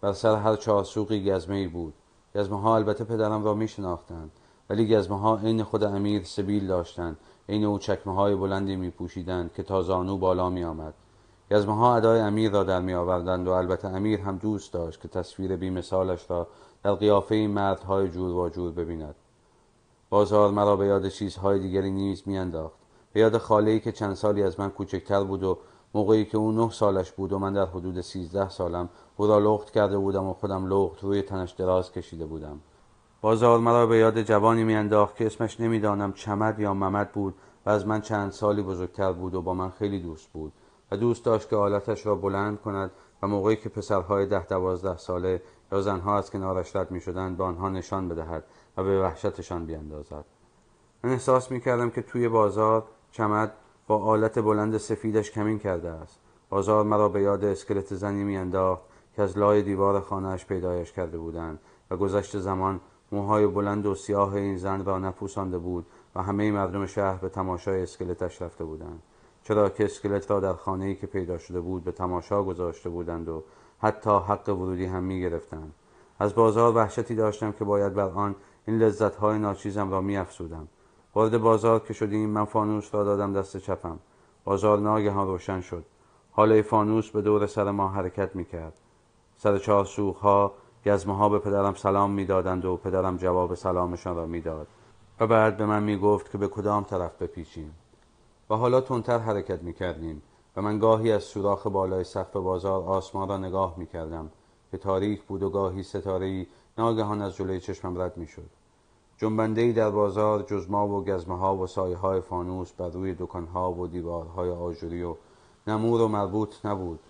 بر 0.00 0.12
سر 0.12 0.36
هر 0.36 0.56
چهارسوقی 0.56 1.30
گزمه 1.30 1.56
ای 1.56 1.68
بود. 1.68 1.94
گزمه 2.34 2.60
ها 2.60 2.74
البته 2.76 3.04
پدرم 3.04 3.44
را 3.44 3.54
می 3.54 3.68
شناختند 3.68 4.30
ولی 4.70 4.96
گزمه 4.96 5.20
ها 5.20 5.36
عین 5.36 5.62
خود 5.62 5.84
امیر 5.84 6.24
سبیل 6.24 6.66
داشتند. 6.66 7.16
عین 7.48 7.64
او 7.64 7.78
چکمه 7.78 8.14
های 8.14 8.34
بلندی 8.34 8.76
می 8.76 8.90
پوشیدند 8.90 9.52
که 9.54 9.62
تا 9.62 9.82
زانو 9.82 10.18
بالا 10.18 10.50
می 10.50 10.64
آمد 10.64 10.94
گزمه 11.50 11.76
ها 11.76 11.96
ادای 11.96 12.20
امیر 12.20 12.50
را 12.50 12.64
در 12.64 12.80
می 12.80 12.94
آوردند 12.94 13.48
و 13.48 13.50
البته 13.50 13.88
امیر 13.88 14.20
هم 14.20 14.36
دوست 14.36 14.72
داشت 14.72 15.00
که 15.00 15.08
تصویر 15.08 15.56
بی 15.56 15.70
مثالش 15.70 16.30
را 16.30 16.48
در 16.82 16.94
قیافه 16.94 17.34
این 17.34 17.50
مردهای 17.50 18.08
جور 18.08 18.34
و 18.34 18.48
جور 18.48 18.72
ببیند. 18.72 19.14
بازار 20.10 20.50
مرا 20.50 20.76
به 20.76 20.86
یاد 20.86 21.08
چیزهای 21.08 21.58
دیگری 21.58 21.90
نیز 21.90 22.22
میانداخت. 22.26 22.78
به 23.12 23.20
یاد 23.20 23.38
خاله 23.38 23.78
که 23.78 23.92
چند 23.92 24.14
سالی 24.14 24.42
از 24.42 24.60
من 24.60 24.70
کوچکتر 24.70 25.24
بود 25.24 25.42
و 25.42 25.58
موقعی 25.94 26.24
که 26.24 26.38
او 26.38 26.52
نه 26.52 26.70
سالش 26.70 27.12
بود 27.12 27.32
و 27.32 27.38
من 27.38 27.52
در 27.52 27.66
حدود 27.66 28.00
سیزده 28.00 28.48
سالم 28.48 28.88
او 29.16 29.26
را 29.26 29.38
لخت 29.38 29.70
کرده 29.70 29.98
بودم 29.98 30.24
و 30.24 30.32
خودم 30.32 30.66
لخت 30.66 31.04
روی 31.04 31.22
تنش 31.22 31.50
دراز 31.50 31.92
کشیده 31.92 32.26
بودم. 32.26 32.60
بازار 33.20 33.58
مرا 33.58 33.86
به 33.86 33.96
یاد 33.96 34.22
جوانی 34.22 34.64
میانداخت 34.64 35.16
که 35.16 35.26
اسمش 35.26 35.60
نمی‌دانم 35.60 36.12
چمد 36.12 36.60
یا 36.60 36.74
ممد 36.74 37.12
بود 37.12 37.34
و 37.66 37.70
از 37.70 37.86
من 37.86 38.00
چند 38.00 38.30
سالی 38.30 38.62
بزرگتر 38.62 39.12
بود 39.12 39.34
و 39.34 39.42
با 39.42 39.54
من 39.54 39.70
خیلی 39.70 40.00
دوست 40.00 40.28
بود. 40.32 40.52
و 40.90 40.96
دوست 40.96 41.24
داشت 41.24 41.48
که 41.48 41.56
آلتش 41.56 42.06
را 42.06 42.14
بلند 42.14 42.60
کند 42.60 42.90
و 43.22 43.26
موقعی 43.26 43.56
که 43.56 43.68
پسرهای 43.68 44.26
ده 44.26 44.46
دوازده 44.46 44.96
ساله 44.96 45.42
یا 45.72 45.80
زنها 45.80 46.18
از 46.18 46.30
کنارش 46.30 46.76
رد 46.76 46.90
می 46.90 47.00
به 47.36 47.44
آنها 47.44 47.68
نشان 47.68 48.08
بدهد 48.08 48.44
و 48.76 48.84
به 48.84 49.02
وحشتشان 49.02 49.66
بیاندازد 49.66 50.24
من 51.04 51.10
احساس 51.10 51.50
می 51.50 51.60
کردم 51.60 51.90
که 51.90 52.02
توی 52.02 52.28
بازار 52.28 52.84
چمد 53.12 53.52
با 53.86 54.04
آلت 54.04 54.38
بلند 54.38 54.76
سفیدش 54.76 55.30
کمین 55.30 55.58
کرده 55.58 55.88
است. 55.88 56.18
بازار 56.48 56.84
مرا 56.84 57.08
به 57.08 57.22
یاد 57.22 57.44
اسکلت 57.44 57.94
زنی 57.94 58.24
میانداخت 58.24 58.82
که 59.16 59.22
از 59.22 59.38
لای 59.38 59.62
دیوار 59.62 60.00
خانهاش 60.00 60.46
پیدایش 60.46 60.92
کرده 60.92 61.18
بودند 61.18 61.58
و 61.90 61.96
گذشت 61.96 62.38
زمان 62.38 62.80
موهای 63.12 63.46
بلند 63.46 63.86
و 63.86 63.94
سیاه 63.94 64.34
این 64.34 64.56
زن 64.56 64.84
را 64.84 64.98
نپوسانده 64.98 65.58
بود 65.58 65.86
و 66.14 66.22
همه 66.22 66.50
مردم 66.50 66.86
شهر 66.86 67.18
به 67.18 67.28
تماشای 67.28 67.82
اسکلتش 67.82 68.42
رفته 68.42 68.64
بودند. 68.64 69.02
چرا 69.50 69.68
که 69.68 69.84
اسکلت 69.84 70.30
را 70.30 70.40
در 70.40 70.52
خانه 70.52 70.84
ای 70.84 70.94
که 70.94 71.06
پیدا 71.06 71.38
شده 71.38 71.60
بود 71.60 71.84
به 71.84 71.92
تماشا 71.92 72.42
گذاشته 72.42 72.88
بودند 72.88 73.28
و 73.28 73.42
حتی 73.78 74.10
حق 74.10 74.48
ورودی 74.48 74.84
هم 74.84 75.02
می 75.02 75.20
گرفتند. 75.20 75.74
از 76.18 76.34
بازار 76.34 76.76
وحشتی 76.76 77.14
داشتم 77.14 77.52
که 77.52 77.64
باید 77.64 77.94
بر 77.94 78.08
آن 78.08 78.34
این 78.66 78.78
لذت 78.78 79.16
های 79.16 79.38
ناچیزم 79.38 79.90
را 79.90 80.00
می 80.00 80.16
افسودم. 80.16 80.68
وارد 81.14 81.38
بازار 81.38 81.80
که 81.80 81.92
شدیم 81.92 82.30
من 82.30 82.44
فانوس 82.44 82.94
را 82.94 83.04
دادم 83.04 83.32
دست 83.32 83.56
چپم. 83.56 83.98
بازار 84.44 84.78
ناگهان 84.78 85.26
روشن 85.26 85.60
شد. 85.60 85.84
حاله 86.32 86.62
فانوس 86.62 87.10
به 87.10 87.22
دور 87.22 87.46
سر 87.46 87.70
ما 87.70 87.88
حرکت 87.88 88.36
می 88.36 88.44
کرد 88.44 88.74
سر 89.36 89.58
چهار 89.58 89.88
ها 90.22 90.54
گزمه 90.86 91.16
ها 91.16 91.28
به 91.28 91.38
پدرم 91.38 91.74
سلام 91.74 92.10
می‌دادند 92.10 92.64
و 92.64 92.76
پدرم 92.76 93.16
جواب 93.16 93.54
سلامشان 93.54 94.16
را 94.16 94.26
می‌داد. 94.26 94.66
و 95.20 95.26
بعد 95.26 95.56
به 95.56 95.66
من 95.66 95.82
می‌گفت 95.82 96.30
که 96.30 96.38
به 96.38 96.48
کدام 96.48 96.84
طرف 96.84 97.22
بپیچیم. 97.22 97.74
و 98.50 98.54
حالا 98.54 98.80
تندتر 98.80 99.18
حرکت 99.18 99.62
می‌کردیم 99.62 100.22
و 100.56 100.62
من 100.62 100.78
گاهی 100.78 101.12
از 101.12 101.22
سوراخ 101.22 101.66
بالای 101.66 102.04
سقف 102.04 102.36
بازار 102.36 102.82
آسمان 102.82 103.28
را 103.28 103.36
نگاه 103.36 103.74
می‌کردم 103.76 104.30
که 104.70 104.78
تاریک 104.78 105.22
بود 105.22 105.42
و 105.42 105.50
گاهی 105.50 105.82
ستاره 105.82 106.46
ناگهان 106.78 107.22
از 107.22 107.36
جلوی 107.36 107.60
چشمم 107.60 108.00
رد 108.00 108.16
می‌شد. 108.16 108.50
جنبنده 109.18 109.72
در 109.72 109.90
بازار 109.90 110.42
جز 110.42 110.70
ما 110.70 110.88
و 110.88 111.04
گزمه 111.04 111.38
ها 111.38 111.56
و 111.56 111.66
سایه 111.66 111.96
های 111.96 112.20
فانوس 112.20 112.72
بر 112.72 112.88
روی 112.88 113.14
دکان 113.18 113.46
ها 113.46 113.72
و 113.72 113.86
دیوارهای 113.86 114.50
آجوری 114.50 115.02
و 115.02 115.14
نمور 115.66 116.00
و 116.00 116.08
مربوط 116.08 116.66
نبود. 116.66 117.00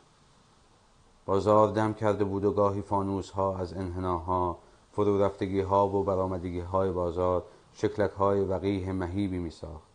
بازار 1.27 1.73
دم 1.73 1.93
کرده 1.93 2.25
بود 2.25 2.45
و 2.45 2.53
گاهی 2.53 2.83
فانوس 2.83 3.31
ها 3.31 3.57
از 3.57 3.75
انحناها 3.75 4.59
فرو 4.93 5.23
رفتگی 5.23 5.61
ها 5.61 5.89
و 5.89 6.05
برآمدگی 6.05 6.61
های 6.61 6.91
بازار 6.91 7.45
شکلک 7.73 8.11
های 8.11 8.41
وقیه 8.41 8.93
مهیبی 8.93 9.39
می 9.39 9.51
ساخت 9.51 9.90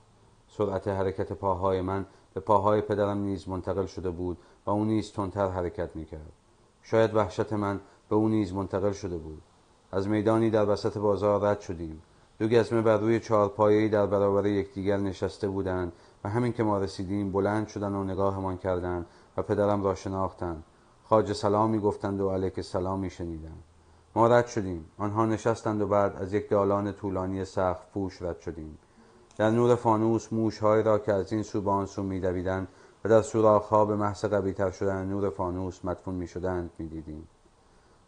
سرعت 0.57 0.87
حرکت 0.87 1.33
پاهای 1.33 1.81
من 1.81 2.05
به 2.33 2.39
پاهای 2.39 2.81
پدرم 2.81 3.17
نیز 3.17 3.49
منتقل 3.49 3.85
شده 3.85 4.09
بود 4.09 4.37
و 4.65 4.69
او 4.69 4.85
نیز 4.85 5.11
تندتر 5.11 5.47
حرکت 5.47 5.95
می 5.95 6.05
کرد 6.05 6.31
شاید 6.83 7.15
وحشت 7.15 7.53
من 7.53 7.79
به 8.09 8.15
او 8.15 8.29
نیز 8.29 8.53
منتقل 8.53 8.91
شده 8.91 9.17
بود. 9.17 9.41
از 9.91 10.07
میدانی 10.07 10.49
در 10.49 10.69
وسط 10.69 10.97
بازار 10.97 11.41
رد 11.41 11.59
شدیم. 11.59 12.01
دو 12.39 12.47
گزمه 12.47 12.81
بر 12.81 12.97
روی 12.97 13.19
چهارپایهای 13.19 13.89
در 13.89 14.05
برابر 14.05 14.45
یکدیگر 14.45 14.97
نشسته 14.97 15.47
بودند 15.47 15.91
و 16.23 16.29
همین 16.29 16.53
که 16.53 16.63
ما 16.63 16.77
رسیدیم 16.77 17.31
بلند 17.31 17.67
شدن 17.67 17.93
و 17.93 18.03
نگاهمان 18.03 18.57
کردند 18.57 19.05
و 19.37 19.41
پدرم 19.41 19.83
را 19.83 19.95
شناختند. 19.95 20.63
خاج 21.03 21.33
سلامی 21.33 21.79
گفتند 21.79 22.21
و 22.21 22.29
علیک 22.29 22.61
سلامی 22.61 23.09
شنیدند 23.09 23.63
ما 24.15 24.27
رد 24.27 24.47
شدیم. 24.47 24.85
آنها 24.97 25.25
نشستند 25.25 25.81
و 25.81 25.87
بعد 25.87 26.15
از 26.15 26.33
یک 26.33 26.49
دالان 26.49 26.91
طولانی 26.91 27.45
سخت 27.45 27.91
پوش 27.93 28.21
رد 28.21 28.39
شدیم. 28.39 28.77
در 29.37 29.49
نور 29.49 29.75
فانوس 29.75 30.33
موشهایی 30.33 30.83
را 30.83 30.99
که 30.99 31.13
از 31.13 31.33
این 31.33 31.43
سو 31.43 31.61
به 31.61 31.71
آن 31.71 31.85
سو 31.85 32.03
میدویدند 32.03 32.67
و 33.05 33.09
در 33.09 33.21
سوراخها 33.21 33.85
به 33.85 33.95
محض 33.95 34.25
قویتر 34.25 34.71
شدن 34.71 35.05
نور 35.05 35.29
فانوس 35.29 35.85
مدفون 35.85 36.15
می‌شدند 36.15 36.69
می‌دیدیم. 36.77 37.27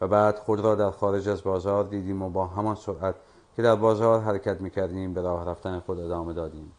و 0.01 0.07
بعد 0.07 0.39
خود 0.39 0.59
را 0.59 0.75
در 0.75 0.91
خارج 0.91 1.29
از 1.29 1.43
بازار 1.43 1.83
دیدیم 1.83 2.21
و 2.21 2.29
با 2.29 2.47
همان 2.47 2.75
سرعت 2.75 3.15
که 3.55 3.61
در 3.61 3.75
بازار 3.75 4.19
حرکت 4.19 4.61
می‌کردیم 4.61 5.13
به 5.13 5.21
راه 5.21 5.49
رفتن 5.49 5.79
خود 5.79 5.99
ادامه 5.99 6.33
دادیم. 6.33 6.71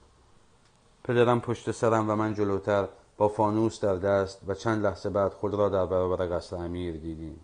پدرم 1.04 1.40
پشت 1.40 1.70
سرم 1.70 2.10
و 2.10 2.16
من 2.16 2.34
جلوتر 2.34 2.88
با 3.16 3.28
فانوس 3.28 3.80
در 3.80 3.96
دست 3.96 4.40
و 4.46 4.54
چند 4.54 4.86
لحظه 4.86 5.10
بعد 5.10 5.32
خود 5.32 5.54
را 5.54 5.68
در 5.68 5.86
برابر 5.86 6.36
قصر 6.36 6.56
امیر 6.56 6.96
دیدیم. 6.96 7.40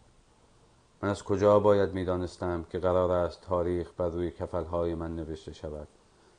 من 1.02 1.08
از 1.08 1.22
کجا 1.22 1.58
باید 1.58 1.92
می‌دانستم 1.92 2.64
که 2.70 2.78
قرار 2.78 3.10
است 3.10 3.40
تاریخ 3.40 3.90
بر 3.96 4.08
روی 4.08 4.30
کفلهای 4.30 4.94
من 4.94 5.16
نوشته 5.16 5.52
شود؟ 5.52 5.88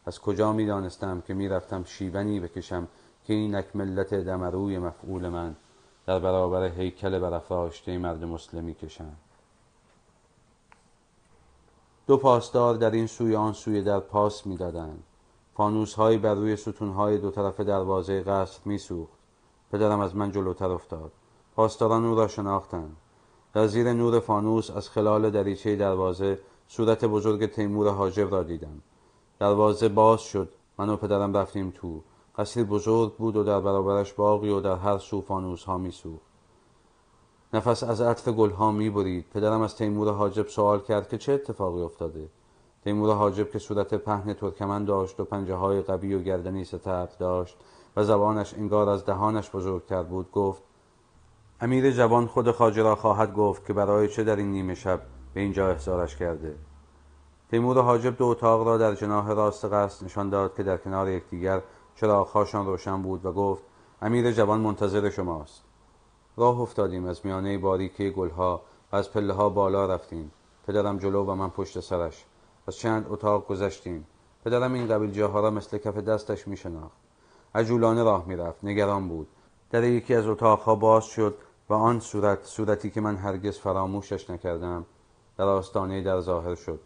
از 0.05 0.19
کجا 0.19 0.53
می‌دانستم 0.53 1.21
که 1.21 1.33
می‌رفتم 1.33 1.83
شیونی 1.83 2.39
بکشم 2.39 2.87
که 3.25 3.33
اینک 3.33 3.75
ملت 3.75 4.13
دمروی 4.13 4.79
مفعول 4.79 5.29
من 5.29 5.55
در 6.05 6.19
برابر 6.19 6.63
هیکل 6.63 7.19
برافراشته 7.19 7.97
مرد 7.97 8.23
مسلمی 8.23 8.73
کشند 8.73 9.17
دو 12.07 12.17
پاسدار 12.17 12.75
در 12.75 12.91
این 12.91 13.07
سوی 13.07 13.35
آن 13.35 13.53
سوی 13.53 13.81
در 13.81 13.99
پاس 13.99 14.47
می‌دادند. 14.47 15.03
فانوسهایی 15.53 16.17
بر 16.17 16.33
روی 16.33 16.55
ستونهای 16.55 17.17
دو 17.17 17.31
طرف 17.31 17.59
دروازه 17.59 18.21
قصر 18.21 18.59
میسوخت. 18.65 19.11
پدرم 19.71 19.99
از 19.99 20.15
من 20.15 20.31
جلوتر 20.31 20.69
افتاد. 20.71 21.11
پاسداران 21.55 22.05
او 22.05 22.15
را 22.15 22.27
شناختند. 22.27 22.95
در 23.53 23.67
زیر 23.67 23.93
نور 23.93 24.19
فانوس 24.19 24.69
از 24.69 24.89
خلال 24.89 25.29
دریچه 25.29 25.75
دروازه 25.75 26.39
صورت 26.67 27.05
بزرگ 27.05 27.45
تیمور 27.45 27.89
حاجب 27.89 28.31
را 28.31 28.43
دیدم. 28.43 28.81
دروازه 29.39 29.89
باز 29.89 30.21
شد. 30.21 30.49
من 30.77 30.89
و 30.89 30.97
پدرم 30.97 31.37
رفتیم 31.37 31.71
تو. 31.75 32.01
قصری 32.37 32.63
بزرگ 32.63 33.13
بود 33.13 33.35
و 33.35 33.43
در 33.43 33.59
برابرش 33.59 34.13
باقی 34.13 34.49
و 34.49 34.59
در 34.59 34.75
هر 34.75 34.97
سو 34.97 35.21
فانوس 35.21 35.63
ها 35.63 35.77
میسوخت. 35.77 36.35
نفس 37.53 37.83
از 37.83 38.01
عطر 38.01 38.31
گلها 38.31 38.71
می 38.71 38.89
برید 38.89 39.25
پدرم 39.33 39.61
از 39.61 39.75
تیمور 39.75 40.11
حاجب 40.13 40.47
سوال 40.47 40.79
کرد 40.79 41.09
که 41.09 41.17
چه 41.17 41.33
اتفاقی 41.33 41.81
افتاده؟ 41.81 42.29
تیمور 42.83 43.15
حاجب 43.15 43.51
که 43.51 43.59
صورت 43.59 43.93
پهن 43.93 44.33
ترکمن 44.33 44.85
داشت 44.85 45.19
و 45.19 45.23
پنجه 45.23 45.53
های 45.53 45.81
قوی 45.81 46.13
و 46.13 46.19
گردنی 46.19 46.63
ستبر 46.63 47.09
داشت 47.19 47.57
و 47.95 48.03
زبانش 48.03 48.53
انگار 48.53 48.89
از 48.89 49.05
دهانش 49.05 49.49
بزرگتر 49.49 50.03
بود 50.03 50.31
گفت 50.31 50.63
امیر 51.61 51.91
جوان 51.91 52.27
خود 52.27 52.51
خاجه 52.51 52.83
را 52.83 52.95
خواهد 52.95 53.33
گفت 53.33 53.65
که 53.65 53.73
برای 53.73 54.07
چه 54.07 54.23
در 54.23 54.35
این 54.35 54.51
نیمه 54.51 54.75
شب 54.75 55.01
به 55.33 55.41
اینجا 55.41 55.69
احضارش 55.69 56.15
کرده؟ 56.15 56.55
تیمور 57.51 57.81
حاجب 57.81 58.17
دو 58.17 58.25
اتاق 58.25 58.67
را 58.67 58.77
در 58.77 58.95
جناح 58.95 59.31
راست 59.31 59.65
قصد 59.65 60.05
نشان 60.05 60.29
داد 60.29 60.55
که 60.55 60.63
در 60.63 60.77
کنار 60.77 61.09
یکدیگر 61.09 61.61
چراغهاشان 61.95 62.65
روشن 62.65 63.01
بود 63.01 63.25
و 63.25 63.31
گفت 63.31 63.63
امیر 64.01 64.31
جوان 64.31 64.61
منتظر 64.61 65.09
شماست. 65.09 65.63
راه 66.37 66.59
افتادیم. 66.59 67.05
از 67.05 67.25
میانه 67.25 67.57
باریکه 67.57 68.09
گلها 68.09 68.61
و 68.91 68.95
از 68.95 69.11
پله 69.11 69.33
ها 69.33 69.49
بالا 69.49 69.85
رفتیم. 69.85 70.31
پدرم 70.67 70.97
جلو 70.97 71.25
و 71.25 71.35
من 71.35 71.49
پشت 71.49 71.79
سرش. 71.79 72.25
از 72.67 72.75
چند 72.75 73.05
اتاق 73.09 73.47
گذشتیم. 73.47 74.07
پدرم 74.45 74.73
این 74.73 74.87
قبیل 74.87 75.11
جاها 75.11 75.39
را 75.39 75.51
مثل 75.51 75.77
کف 75.77 75.97
دستش 75.97 76.47
می 76.47 76.57
شناخت 76.57 76.97
عجولانه 77.55 78.03
راه 78.03 78.25
می‌رفت. 78.27 78.63
نگران 78.63 79.07
بود. 79.07 79.27
در 79.71 79.83
یکی 79.83 80.15
از 80.15 80.27
اتاقها 80.27 80.75
باز 80.75 81.05
شد 81.05 81.35
و 81.69 81.73
آن 81.73 81.99
صورت 81.99 82.43
صورتی 82.43 82.89
که 82.89 83.01
من 83.01 83.15
هرگز 83.15 83.57
فراموشش 83.57 84.29
نکردم 84.29 84.85
در 85.37 85.45
آستانه 85.45 86.01
در 86.01 86.19
ظاهر 86.19 86.55
شد. 86.55 86.79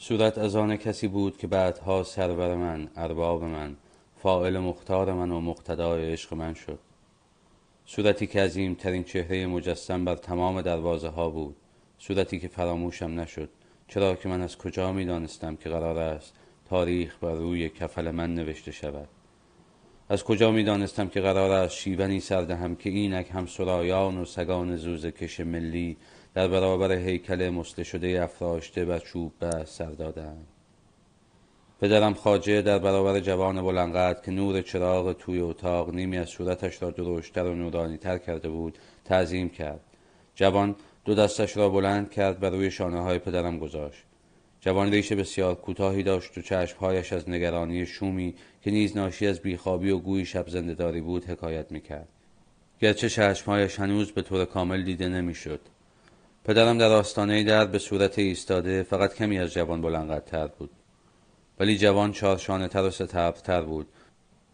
صورت 0.00 0.38
از 0.38 0.56
آن 0.56 0.76
کسی 0.76 1.08
بود 1.08 1.38
که 1.38 1.46
بعدها 1.46 2.02
سرور 2.02 2.54
من 2.54 2.88
ارباب 2.96 3.44
من 3.44 3.76
فائل 4.22 4.58
مختار 4.58 5.12
من 5.12 5.30
و 5.30 5.40
مقتدای 5.40 6.12
عشق 6.12 6.34
من 6.34 6.54
شد. 6.54 6.78
صورتی 7.86 8.26
که 8.26 8.42
عظیم 8.42 8.74
ترین 8.74 9.04
چهره 9.04 9.46
مجسم 9.46 10.04
بر 10.04 10.14
تمام 10.16 10.62
دروازه 10.62 11.08
ها 11.08 11.30
بود. 11.30 11.56
صورتی 11.98 12.40
که 12.40 12.48
فراموشم 12.48 13.20
نشد. 13.20 13.48
چرا 13.88 14.14
که 14.14 14.28
من 14.28 14.40
از 14.40 14.58
کجا 14.58 14.92
می 14.92 15.04
دانستم 15.04 15.56
که 15.56 15.68
قرار 15.68 15.98
است 15.98 16.34
تاریخ 16.68 17.16
بر 17.20 17.34
روی 17.34 17.68
کفل 17.68 18.10
من 18.10 18.34
نوشته 18.34 18.72
شود؟ 18.72 19.08
از 20.08 20.24
کجا 20.24 20.50
می 20.50 20.64
دانستم 20.64 21.08
که 21.08 21.20
قرار 21.20 21.50
است 21.50 21.74
شیونی 21.74 22.20
سردهم 22.20 22.76
که 22.76 22.90
اینک 22.90 23.30
هم 23.30 23.46
سرایان 23.46 24.18
و 24.18 24.24
سگان 24.24 24.76
زوز 24.76 25.06
کش 25.06 25.40
ملی 25.40 25.96
در 26.38 26.48
برابر 26.48 26.92
هیکل 26.92 27.48
مسله 27.48 27.84
شده 27.84 28.22
افراشته 28.22 28.84
و 28.84 28.98
چوب 28.98 29.32
به 29.40 29.64
سر 29.64 30.12
پدرم 31.80 32.14
خاجه 32.14 32.62
در 32.62 32.78
برابر 32.78 33.20
جوان 33.20 33.62
بلنقد 33.62 34.22
که 34.24 34.30
نور 34.30 34.62
چراغ 34.62 35.12
توی 35.12 35.40
اتاق 35.40 35.94
نیمی 35.94 36.18
از 36.18 36.28
صورتش 36.28 36.82
را 36.82 36.90
درشتر 36.90 37.44
و 37.44 37.54
نورانیتر 37.54 38.18
کرده 38.18 38.48
بود 38.48 38.78
تعظیم 39.04 39.48
کرد. 39.48 39.80
جوان 40.34 40.76
دو 41.04 41.14
دستش 41.14 41.56
را 41.56 41.68
بلند 41.68 42.10
کرد 42.10 42.40
بر 42.40 42.50
روی 42.50 42.70
شانه 42.70 43.00
های 43.00 43.18
پدرم 43.18 43.58
گذاشت. 43.58 44.02
جوان 44.60 44.90
ریش 44.90 45.12
بسیار 45.12 45.54
کوتاهی 45.54 46.02
داشت 46.02 46.38
و 46.38 46.42
چشمهایش 46.42 47.12
از 47.12 47.28
نگرانی 47.28 47.86
شومی 47.86 48.34
که 48.62 48.70
نیز 48.70 48.96
ناشی 48.96 49.26
از 49.26 49.40
بیخوابی 49.40 49.90
و 49.90 49.98
گویی 49.98 50.26
شب 50.26 50.48
زندهداری 50.48 51.00
بود 51.00 51.24
حکایت 51.24 51.72
می‌کرد. 51.72 52.08
گرچه 52.80 53.08
چشمهایش 53.08 53.80
هنوز 53.80 54.12
به 54.12 54.22
طور 54.22 54.44
کامل 54.44 54.84
دیده 54.84 55.08
نمی‌شد. 55.08 55.60
پدرم 56.44 56.78
در 56.78 56.92
آستانه 56.92 57.44
در 57.44 57.64
به 57.64 57.78
صورت 57.78 58.18
ایستاده 58.18 58.82
فقط 58.82 59.14
کمی 59.14 59.38
از 59.38 59.52
جوان 59.52 59.82
بلندتر 59.82 60.46
بود. 60.46 60.70
ولی 61.60 61.78
جوان 61.78 62.12
چارشانه 62.12 62.68
تر 62.68 62.82
و 62.82 62.90
ستبرتر 62.90 63.62
بود 63.62 63.86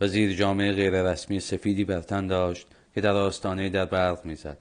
و 0.00 0.06
زیر 0.06 0.36
جامعه 0.36 0.72
غیر 0.72 1.02
رسمی 1.02 1.40
سفیدی 1.40 1.84
بر 1.84 2.00
تن 2.00 2.26
داشت 2.26 2.66
که 2.94 3.00
در 3.00 3.12
آستانه 3.12 3.68
در 3.68 3.84
برق 3.84 4.24
می‌زد. 4.24 4.58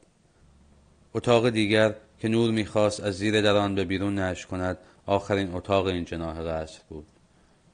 اتاق 1.13 1.49
دیگر 1.49 1.95
که 2.19 2.27
نور 2.27 2.51
می‌خواست 2.51 3.03
از 3.03 3.17
زیر 3.17 3.41
در 3.41 3.55
آن 3.55 3.75
به 3.75 3.83
بیرون 3.83 4.19
نش 4.19 4.45
کند 4.45 4.77
آخرین 5.05 5.53
اتاق 5.53 5.85
این 5.85 6.05
جناح 6.05 6.41
قصر 6.41 6.79
بود. 6.89 7.05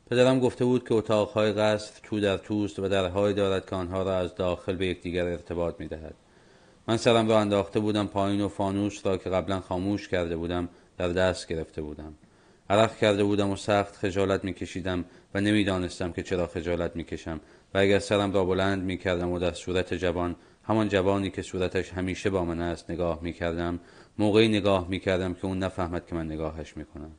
پدرم 0.09 0.39
گفته 0.39 0.65
بود 0.65 0.87
که 0.87 0.93
اتاقهای 0.93 1.53
قصر 1.53 1.91
تو 2.03 2.19
در 2.19 2.37
توست 2.37 2.79
و 2.79 2.87
درهایی 2.87 3.33
دارد 3.33 3.69
که 3.69 3.75
آنها 3.75 4.03
را 4.03 4.17
از 4.17 4.35
داخل 4.35 4.75
به 4.75 4.87
یکدیگر 4.87 5.25
ارتباط 5.25 5.75
می‌دهد. 5.79 6.15
من 6.89 6.97
سرم 6.97 7.29
را 7.29 7.39
انداخته 7.39 7.79
بودم 7.79 8.07
پایین 8.07 8.41
و 8.41 8.47
فانوس 8.47 9.05
را 9.05 9.17
که 9.17 9.29
قبلا 9.29 9.59
خاموش 9.59 10.07
کرده 10.07 10.37
بودم 10.37 10.69
در 10.97 11.09
دست 11.09 11.47
گرفته 11.47 11.81
بودم. 11.81 12.13
عرق 12.69 12.97
کرده 12.97 13.23
بودم 13.23 13.49
و 13.49 13.55
سخت 13.55 13.95
خجالت 13.95 14.43
میکشیدم 14.43 15.05
و 15.33 15.41
نمی‌دانستم 15.41 16.11
که 16.11 16.23
چرا 16.23 16.47
خجالت 16.47 16.95
می‌کشم 16.95 17.39
و 17.73 17.77
اگر 17.77 17.99
سرم 17.99 18.33
را 18.33 18.45
بلند 18.45 18.83
می‌کردم 18.83 19.31
و 19.31 19.39
در 19.39 19.53
صورت 19.53 19.93
جوان 19.93 20.35
همان 20.63 20.89
جوانی 20.89 21.29
که 21.29 21.41
صورتش 21.41 21.93
همیشه 21.93 22.29
با 22.29 22.45
من 22.45 22.61
است 22.61 22.91
نگاه 22.91 23.19
می‌کردم 23.21 23.79
موقعی 24.17 24.47
نگاه 24.47 24.87
می‌کردم 24.89 25.33
که 25.33 25.45
اون 25.45 25.59
نفهمد 25.59 26.05
که 26.07 26.15
من 26.15 26.25
نگاهش 26.25 26.77
می‌کنم. 26.77 27.11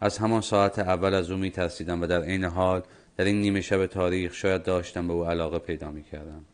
از 0.00 0.18
همان 0.18 0.40
ساعت 0.40 0.78
اول 0.78 1.14
از 1.14 1.30
او 1.30 1.38
میترسیدم 1.38 2.02
و 2.02 2.06
در 2.06 2.22
عین 2.22 2.44
حال 2.44 2.82
در 3.16 3.24
این 3.24 3.40
نیمه 3.40 3.60
شب 3.60 3.86
تاریخ 3.86 4.34
شاید 4.34 4.62
داشتم 4.62 5.06
به 5.08 5.12
او 5.12 5.24
علاقه 5.24 5.58
پیدا 5.58 5.90
می‌کردم. 5.90 6.44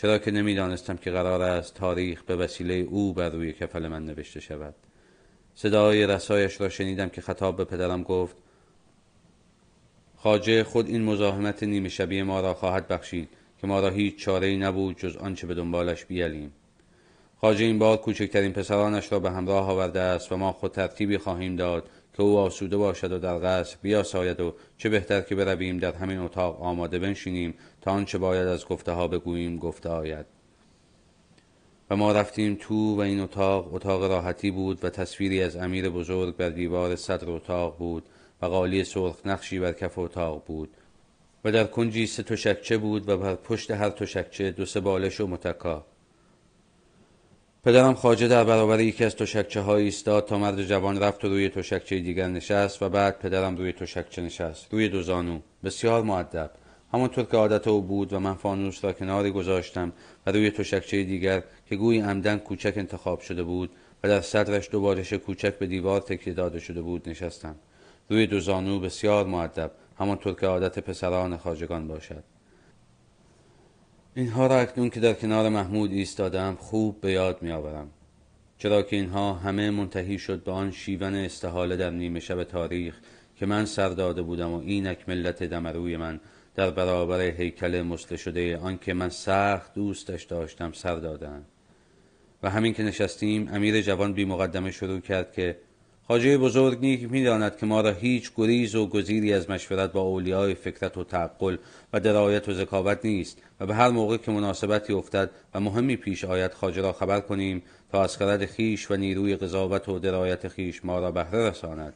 چرا 0.00 0.18
که 0.18 0.30
نمی‌دانستم 0.30 0.96
که 0.96 1.10
قرار 1.10 1.42
است 1.42 1.74
تاریخ 1.74 2.22
به 2.22 2.36
وسیله 2.36 2.74
او 2.74 3.12
بر 3.12 3.30
روی 3.30 3.52
کفل 3.52 3.88
من 3.88 4.04
نوشته 4.04 4.40
شود. 4.40 4.74
صدای 5.54 6.06
رسایش 6.06 6.60
را 6.60 6.68
شنیدم 6.68 7.08
که 7.08 7.20
خطاب 7.20 7.56
به 7.56 7.64
پدرم 7.64 8.02
گفت 8.02 8.36
خاجه 10.16 10.64
خود 10.64 10.88
این 10.88 11.04
مزاحمت 11.04 11.62
نیمه 11.62 11.88
شبیه 11.88 12.22
ما 12.22 12.40
را 12.40 12.54
خواهد 12.54 12.88
بخشید 12.88 13.28
که 13.60 13.66
ما 13.66 13.80
را 13.80 13.88
هیچ 13.88 14.18
چاره 14.18 14.46
ای 14.46 14.56
نبود 14.56 14.98
جز 14.98 15.16
آنچه 15.16 15.46
به 15.46 15.54
دنبالش 15.54 16.04
بیالیم 16.04 16.52
خاجه 17.40 17.64
این 17.64 17.78
بار 17.78 17.96
کوچکترین 17.96 18.52
پسرانش 18.52 19.12
را 19.12 19.18
به 19.18 19.30
همراه 19.30 19.70
آورده 19.70 20.00
است 20.00 20.32
و 20.32 20.36
ما 20.36 20.52
خود 20.52 20.72
ترتیبی 20.72 21.18
خواهیم 21.18 21.56
داد 21.56 21.88
که 22.16 22.22
او 22.22 22.38
آسوده 22.38 22.76
باشد 22.76 23.12
و 23.12 23.18
در 23.18 23.38
قصر 23.38 23.76
بیاساید 23.82 24.40
و 24.40 24.54
چه 24.78 24.88
بهتر 24.88 25.20
که 25.20 25.34
برویم 25.34 25.78
در 25.78 25.92
همین 25.92 26.18
اتاق 26.18 26.62
آماده 26.62 26.98
بنشینیم 26.98 27.54
تا 27.80 27.90
آنچه 27.90 28.18
باید 28.18 28.48
از 28.48 28.66
گفته 28.66 28.92
ها 28.92 29.08
بگوییم 29.08 29.58
گفته 29.58 29.88
آید. 29.88 30.26
و 31.90 31.96
ما 31.96 32.12
رفتیم 32.12 32.56
تو 32.60 32.96
و 32.96 33.00
این 33.00 33.20
اتاق 33.20 33.74
اتاق 33.74 34.04
راحتی 34.04 34.50
بود 34.50 34.84
و 34.84 34.90
تصویری 34.90 35.42
از 35.42 35.56
امیر 35.56 35.90
بزرگ 35.90 36.36
بر 36.36 36.48
دیوار 36.48 36.96
صدر 36.96 37.30
اتاق 37.30 37.78
بود 37.78 38.02
و 38.42 38.46
قالی 38.46 38.84
سرخ 38.84 39.16
نقشی 39.24 39.58
بر 39.58 39.72
کف 39.72 39.98
اتاق 39.98 40.44
بود 40.46 40.70
و 41.44 41.52
در 41.52 41.64
کنجی 41.64 42.06
سه 42.06 42.22
تشکچه 42.22 42.78
بود 42.78 43.08
و 43.08 43.16
بر 43.16 43.34
پشت 43.34 43.70
هر 43.70 43.90
تشکچه 43.90 44.50
دو 44.50 44.66
سه 44.66 44.80
بالش 44.80 45.20
و 45.20 45.26
متکا. 45.26 45.86
پدرم 47.64 47.94
خاجه 47.94 48.28
در 48.28 48.44
برابر 48.44 48.80
یکی 48.80 49.04
از 49.04 49.16
تشکچه 49.16 49.60
های 49.60 49.84
ایستاد 49.84 50.26
تا 50.26 50.38
مرد 50.38 50.62
جوان 50.62 51.00
رفت 51.00 51.24
و 51.24 51.28
روی 51.28 51.48
تشکچه 51.48 52.00
دیگر 52.00 52.28
نشست 52.28 52.82
و 52.82 52.88
بعد 52.88 53.18
پدرم 53.18 53.56
روی 53.56 53.72
تشکچه 53.72 54.22
نشست 54.22 54.66
روی 54.70 54.88
دو 54.88 55.02
زانو. 55.02 55.40
بسیار 55.64 56.02
معدب 56.02 56.50
همانطور 56.92 57.24
که 57.24 57.36
عادت 57.36 57.68
او 57.68 57.82
بود 57.82 58.12
و 58.12 58.20
من 58.20 58.34
فانوس 58.34 58.84
را 58.84 58.92
کناری 58.92 59.30
گذاشتم 59.30 59.92
و 60.26 60.32
روی 60.32 60.50
تشکچه 60.50 61.04
دیگر 61.04 61.42
که 61.66 61.76
گویی 61.76 62.00
عمدن 62.00 62.38
کوچک 62.38 62.72
انتخاب 62.76 63.20
شده 63.20 63.42
بود 63.42 63.70
و 64.04 64.08
در 64.08 64.20
صدرش 64.20 64.70
دو 64.70 64.80
بارش 64.80 65.12
کوچک 65.12 65.58
به 65.58 65.66
دیوار 65.66 66.00
تکیه 66.00 66.34
داده 66.34 66.60
شده 66.60 66.82
بود 66.82 67.08
نشستم. 67.08 67.54
روی 68.08 68.26
دو 68.26 68.40
زانو 68.40 68.80
بسیار 68.80 69.26
معدب 69.26 69.70
همانطور 69.98 70.34
که 70.34 70.46
عادت 70.46 70.78
پسران 70.78 71.36
خاجگان 71.36 71.88
باشد. 71.88 72.24
اینها 74.14 74.46
را 74.46 74.58
اکنون 74.58 74.90
که 74.90 75.00
در 75.00 75.12
کنار 75.12 75.48
محمود 75.48 75.92
ایستادم 75.92 76.56
خوب 76.60 77.00
به 77.00 77.12
یاد 77.12 77.42
میآورم. 77.42 77.90
چرا 78.58 78.82
که 78.82 78.96
اینها 78.96 79.34
همه 79.34 79.70
منتهی 79.70 80.18
شد 80.18 80.44
به 80.44 80.52
آن 80.52 80.70
شیون 80.70 81.14
استحاله 81.14 81.76
در 81.76 81.90
نیمه 81.90 82.20
شب 82.20 82.44
تاریخ 82.44 83.00
که 83.36 83.46
من 83.46 83.64
سر 83.64 83.88
داده 83.88 84.22
بودم 84.22 84.52
و 84.52 84.60
اینک 84.60 85.08
ملت 85.08 85.42
دمروی 85.42 85.96
من 85.96 86.20
در 86.54 86.70
برابر 86.70 87.20
هیکل 87.20 87.82
مسله 87.82 88.18
شده 88.18 88.56
آن 88.56 88.78
که 88.78 88.94
من 88.94 89.08
سخت 89.08 89.74
دوستش 89.74 90.24
داشتم 90.24 90.72
سر 90.72 90.96
دادن. 90.96 91.44
و 92.42 92.50
همین 92.50 92.74
که 92.74 92.82
نشستیم 92.82 93.48
امیر 93.52 93.82
جوان 93.82 94.12
بی 94.12 94.24
مقدمه 94.24 94.70
شروع 94.70 95.00
کرد 95.00 95.32
که 95.32 95.56
خاجه 96.08 96.38
بزرگ 96.38 96.80
نیک 96.80 97.10
می‌داند 97.10 97.56
که 97.56 97.66
ما 97.66 97.80
را 97.80 97.90
هیچ 97.90 98.32
گریز 98.36 98.74
و 98.74 98.86
گزیری 98.86 99.32
از 99.32 99.50
مشورت 99.50 99.92
با 99.92 100.00
اولیای 100.00 100.54
فکرت 100.54 100.96
و 100.96 101.04
تعقل 101.04 101.56
و 101.92 102.00
درایت 102.00 102.48
و 102.48 102.52
ذکاوت 102.52 102.98
نیست 103.04 103.42
و 103.60 103.66
به 103.66 103.74
هر 103.74 103.88
موقع 103.88 104.16
که 104.16 104.30
مناسبتی 104.30 104.92
افتد 104.92 105.30
و 105.54 105.60
مهمی 105.60 105.96
پیش 105.96 106.24
آید 106.24 106.52
خاجه 106.52 106.82
را 106.82 106.92
خبر 106.92 107.20
کنیم 107.20 107.62
تا 107.92 108.02
از 108.02 108.16
خرد 108.16 108.46
خیش 108.46 108.90
و 108.90 108.96
نیروی 108.96 109.36
قضاوت 109.36 109.88
و 109.88 109.98
درایت 109.98 110.48
خیش 110.48 110.84
ما 110.84 110.98
را 110.98 111.10
بهره 111.10 111.48
رساند. 111.50 111.94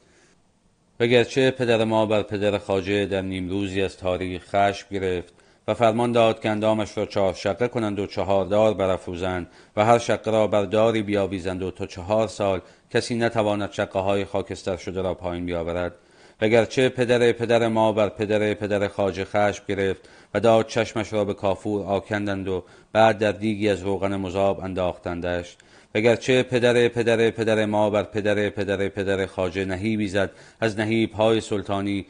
و 1.01 1.07
گرچه 1.07 1.51
پدر 1.51 1.85
ما 1.85 2.07
بر 2.07 2.23
پدر 2.23 2.59
خاجه 2.59 3.07
در 3.07 3.23
نیمروزی 3.23 3.83
از 3.83 3.97
تاریخ 3.97 4.45
خشم 4.49 4.87
گرفت 4.91 5.35
و 5.69 5.75
فرمان 5.75 6.13
داد 6.13 6.41
که 6.41 6.51
اندامش 6.51 6.99
را 6.99 7.07
چهار 7.07 7.35
شقه 7.35 7.69
کنند 7.69 7.99
و 7.99 8.07
چهار 8.07 8.45
دار 8.45 8.75
برافروزند 8.75 9.47
و 9.77 9.85
هر 9.85 9.99
شقه 9.99 10.31
را 10.31 10.47
بر 10.47 10.65
داری 10.65 11.03
بیاویزند 11.03 11.63
و 11.63 11.71
تا 11.71 11.87
چهار 11.87 12.29
سال 12.29 12.61
کسی 12.91 13.15
نتواند 13.15 13.73
شقه 13.73 14.01
های 14.01 14.25
خاکستر 14.25 14.77
شده 14.77 15.03
را 15.03 15.15
پایین 15.15 15.47
بیاورد. 15.47 15.95
و 16.41 16.49
گرچه 16.49 16.89
پدر 16.89 17.33
پدر 17.33 17.69
ما 17.69 17.93
بر 17.93 18.09
پدر 18.09 18.55
پدر 18.55 18.89
خاجه 18.89 19.25
خشم 19.25 19.65
گرفت 19.69 20.09
و 20.35 20.41
داد 20.41 20.67
چشمش 20.67 21.13
را 21.13 21.25
به 21.25 21.35
کافور 21.35 21.87
آکندند 21.87 22.49
و 22.49 22.65
بعد 22.93 23.19
در 23.19 23.33
دیگی 23.33 23.69
از 23.69 23.83
روغن 23.83 24.17
مذاب 24.17 24.61
انداختندش. 24.61 25.57
و 25.95 26.01
گرچه 26.01 26.43
پدر 26.43 26.89
پدر 26.89 27.31
پدر 27.31 27.67
ما 27.67 27.91
بر 27.91 28.03
پدر 28.03 28.51
پدر 28.51 28.89
پدر 28.89 29.27
خاجه 29.27 29.65
نهیبی 29.65 30.09
زد 30.09 30.31
از 30.61 30.79
نهیب 30.79 31.13
های 31.13 31.41
سلطانی 31.41 32.07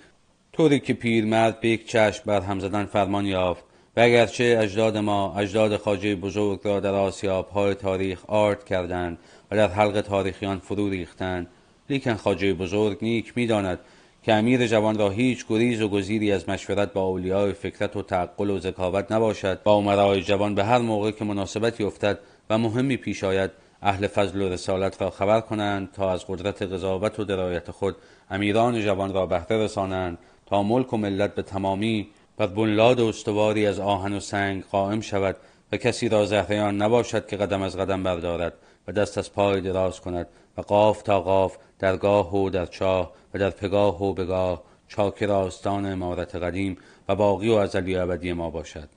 طوری 0.53 0.81
که 0.81 0.93
پیرمرد 0.93 1.61
به 1.61 1.69
یک 1.69 1.87
چشم 1.87 2.23
بر 2.27 2.41
هم 2.41 2.61
زدن 2.61 2.85
فرمان 2.85 3.27
یافت. 3.27 3.65
و 3.97 4.01
اگرچه 4.01 4.59
اجداد 4.61 4.97
ما 4.97 5.39
اجداد 5.39 5.77
خاجه 5.77 6.15
بزرگ 6.15 6.61
را 6.65 6.81
در 6.81 6.95
آسیاب 6.95 7.49
های 7.49 7.75
تاریخ 7.75 8.25
آرد 8.27 8.65
کردند 8.65 9.19
و 9.51 9.57
در 9.57 9.69
حلق 9.69 10.01
تاریخیان 10.01 10.59
فرو 10.59 10.89
ریختند 10.89 11.47
لیکن 11.91 12.15
خاجه 12.15 12.55
بزرگ 12.55 12.99
نیک 13.03 13.33
می‌داند 13.37 13.79
که 14.23 14.33
امیر 14.33 14.67
جوان 14.67 14.99
را 14.99 15.11
هیچ 15.11 15.47
گریز 15.49 15.83
و 15.83 15.89
گزیری 15.89 16.33
از 16.33 16.49
مشورت 16.49 16.93
با 16.93 17.03
اولیای 17.03 17.53
فکرت 17.53 17.97
و 17.97 18.03
تعقل 18.03 18.51
و 18.51 18.59
ذکاوت 18.59 19.13
نباشد. 19.13 19.63
با 19.63 19.75
عمرای 19.75 20.23
جوان 20.23 20.55
به 20.55 20.65
هر 20.65 20.79
موقع 20.79 21.11
که 21.11 21.25
مناسبتی 21.25 21.85
افتد 21.85 22.19
و 22.51 22.59
مهمی 22.59 22.97
پیش 22.97 23.25
آید 23.25 23.51
اهل 23.85 24.07
فضل 24.07 24.41
و 24.43 24.49
رسالت 24.49 25.03
را 25.03 25.11
خبر 25.11 25.41
کنند 25.41 25.93
تا 25.93 26.13
از 26.13 26.25
قدرت 26.29 26.63
قضاوت 26.63 27.21
و 27.21 27.25
درایت 27.25 27.71
خود 27.71 27.97
امیران 28.31 28.81
جوان 28.81 29.15
را 29.15 29.27
بهره 29.27 29.65
رسانند 29.65 30.19
تا 30.47 30.63
ملک 30.63 30.93
و 30.93 30.97
ملت 30.97 31.35
به 31.35 31.43
تمامی 31.43 32.09
بر 32.37 32.47
بنیاد 32.47 33.01
استواری 33.01 33.67
از 33.67 33.81
آهن 33.81 34.13
و 34.13 34.21
سنگ 34.21 34.65
قائم 34.65 35.01
شود 35.01 35.37
و 35.73 35.77
کسی 35.77 36.09
را 36.09 36.27
زهریان 36.27 36.83
نباشد 36.83 37.27
که 37.27 37.37
قدم 37.37 37.63
از 37.63 37.77
قدم 37.77 38.03
بردارد 38.03 38.53
و 38.89 38.93
دست 38.93 39.19
از 39.19 39.33
پای 39.33 39.61
دراز 39.61 40.01
کند 40.01 40.27
و 40.57 40.63
قاف 40.63 41.03
تا 41.03 41.21
قاف 41.21 41.57
در 41.79 41.97
گاه 41.97 42.37
و 42.37 42.51
در 42.51 42.67
چاه 42.67 43.13
و 43.35 43.39
در 43.39 43.51
پگاه 43.51 44.03
و 44.03 44.13
بگاه 44.13 44.63
چاکر 44.89 45.31
آستان 45.31 45.87
امارت 45.87 46.37
قدیم 46.37 46.77
و 47.09 47.15
باقی 47.15 47.49
و 47.49 47.55
ازلی 47.55 47.97
ابدی 47.97 48.33
ما 48.33 48.51
باشد. 48.51 48.89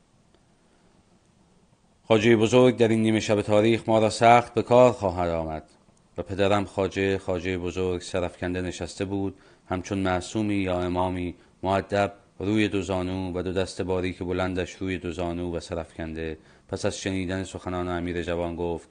خاجه 2.08 2.36
بزرگ 2.36 2.78
در 2.78 2.88
این 2.88 3.02
نیمه 3.02 3.20
شب 3.20 3.42
تاریخ 3.42 3.90
ما 3.90 4.00
را 4.00 4.10
سخت 4.10 4.54
به 4.54 4.62
کار 4.62 4.92
خواهد 4.92 5.30
آمد 5.30 5.64
و 6.18 6.24
پدرم 6.24 6.66
خاجه 6.66 7.18
خاجه 7.18 7.58
بزرگ 7.58 8.02
سرفکنده 8.02 8.62
نشسته 8.62 9.06
بود 9.06 9.36
همچون 9.70 9.98
معصومی 9.98 10.56
یا 10.56 10.82
امامی 10.82 11.36
معدب 11.64 12.14
روی 12.40 12.68
دو 12.68 12.82
زانو 12.82 13.40
و 13.40 13.42
دو 13.42 13.54
دست 13.54 13.82
باریک 13.82 14.20
بلندش 14.20 14.74
روی 14.74 14.98
دو 14.98 15.12
زانو 15.12 15.56
و 15.56 15.60
سرفکنده 15.60 16.38
پس 16.70 16.86
از 16.86 16.98
شنیدن 16.98 17.44
سخنان 17.44 17.88
امیر 17.88 18.24
جوان 18.24 18.56
گفت 18.56 18.90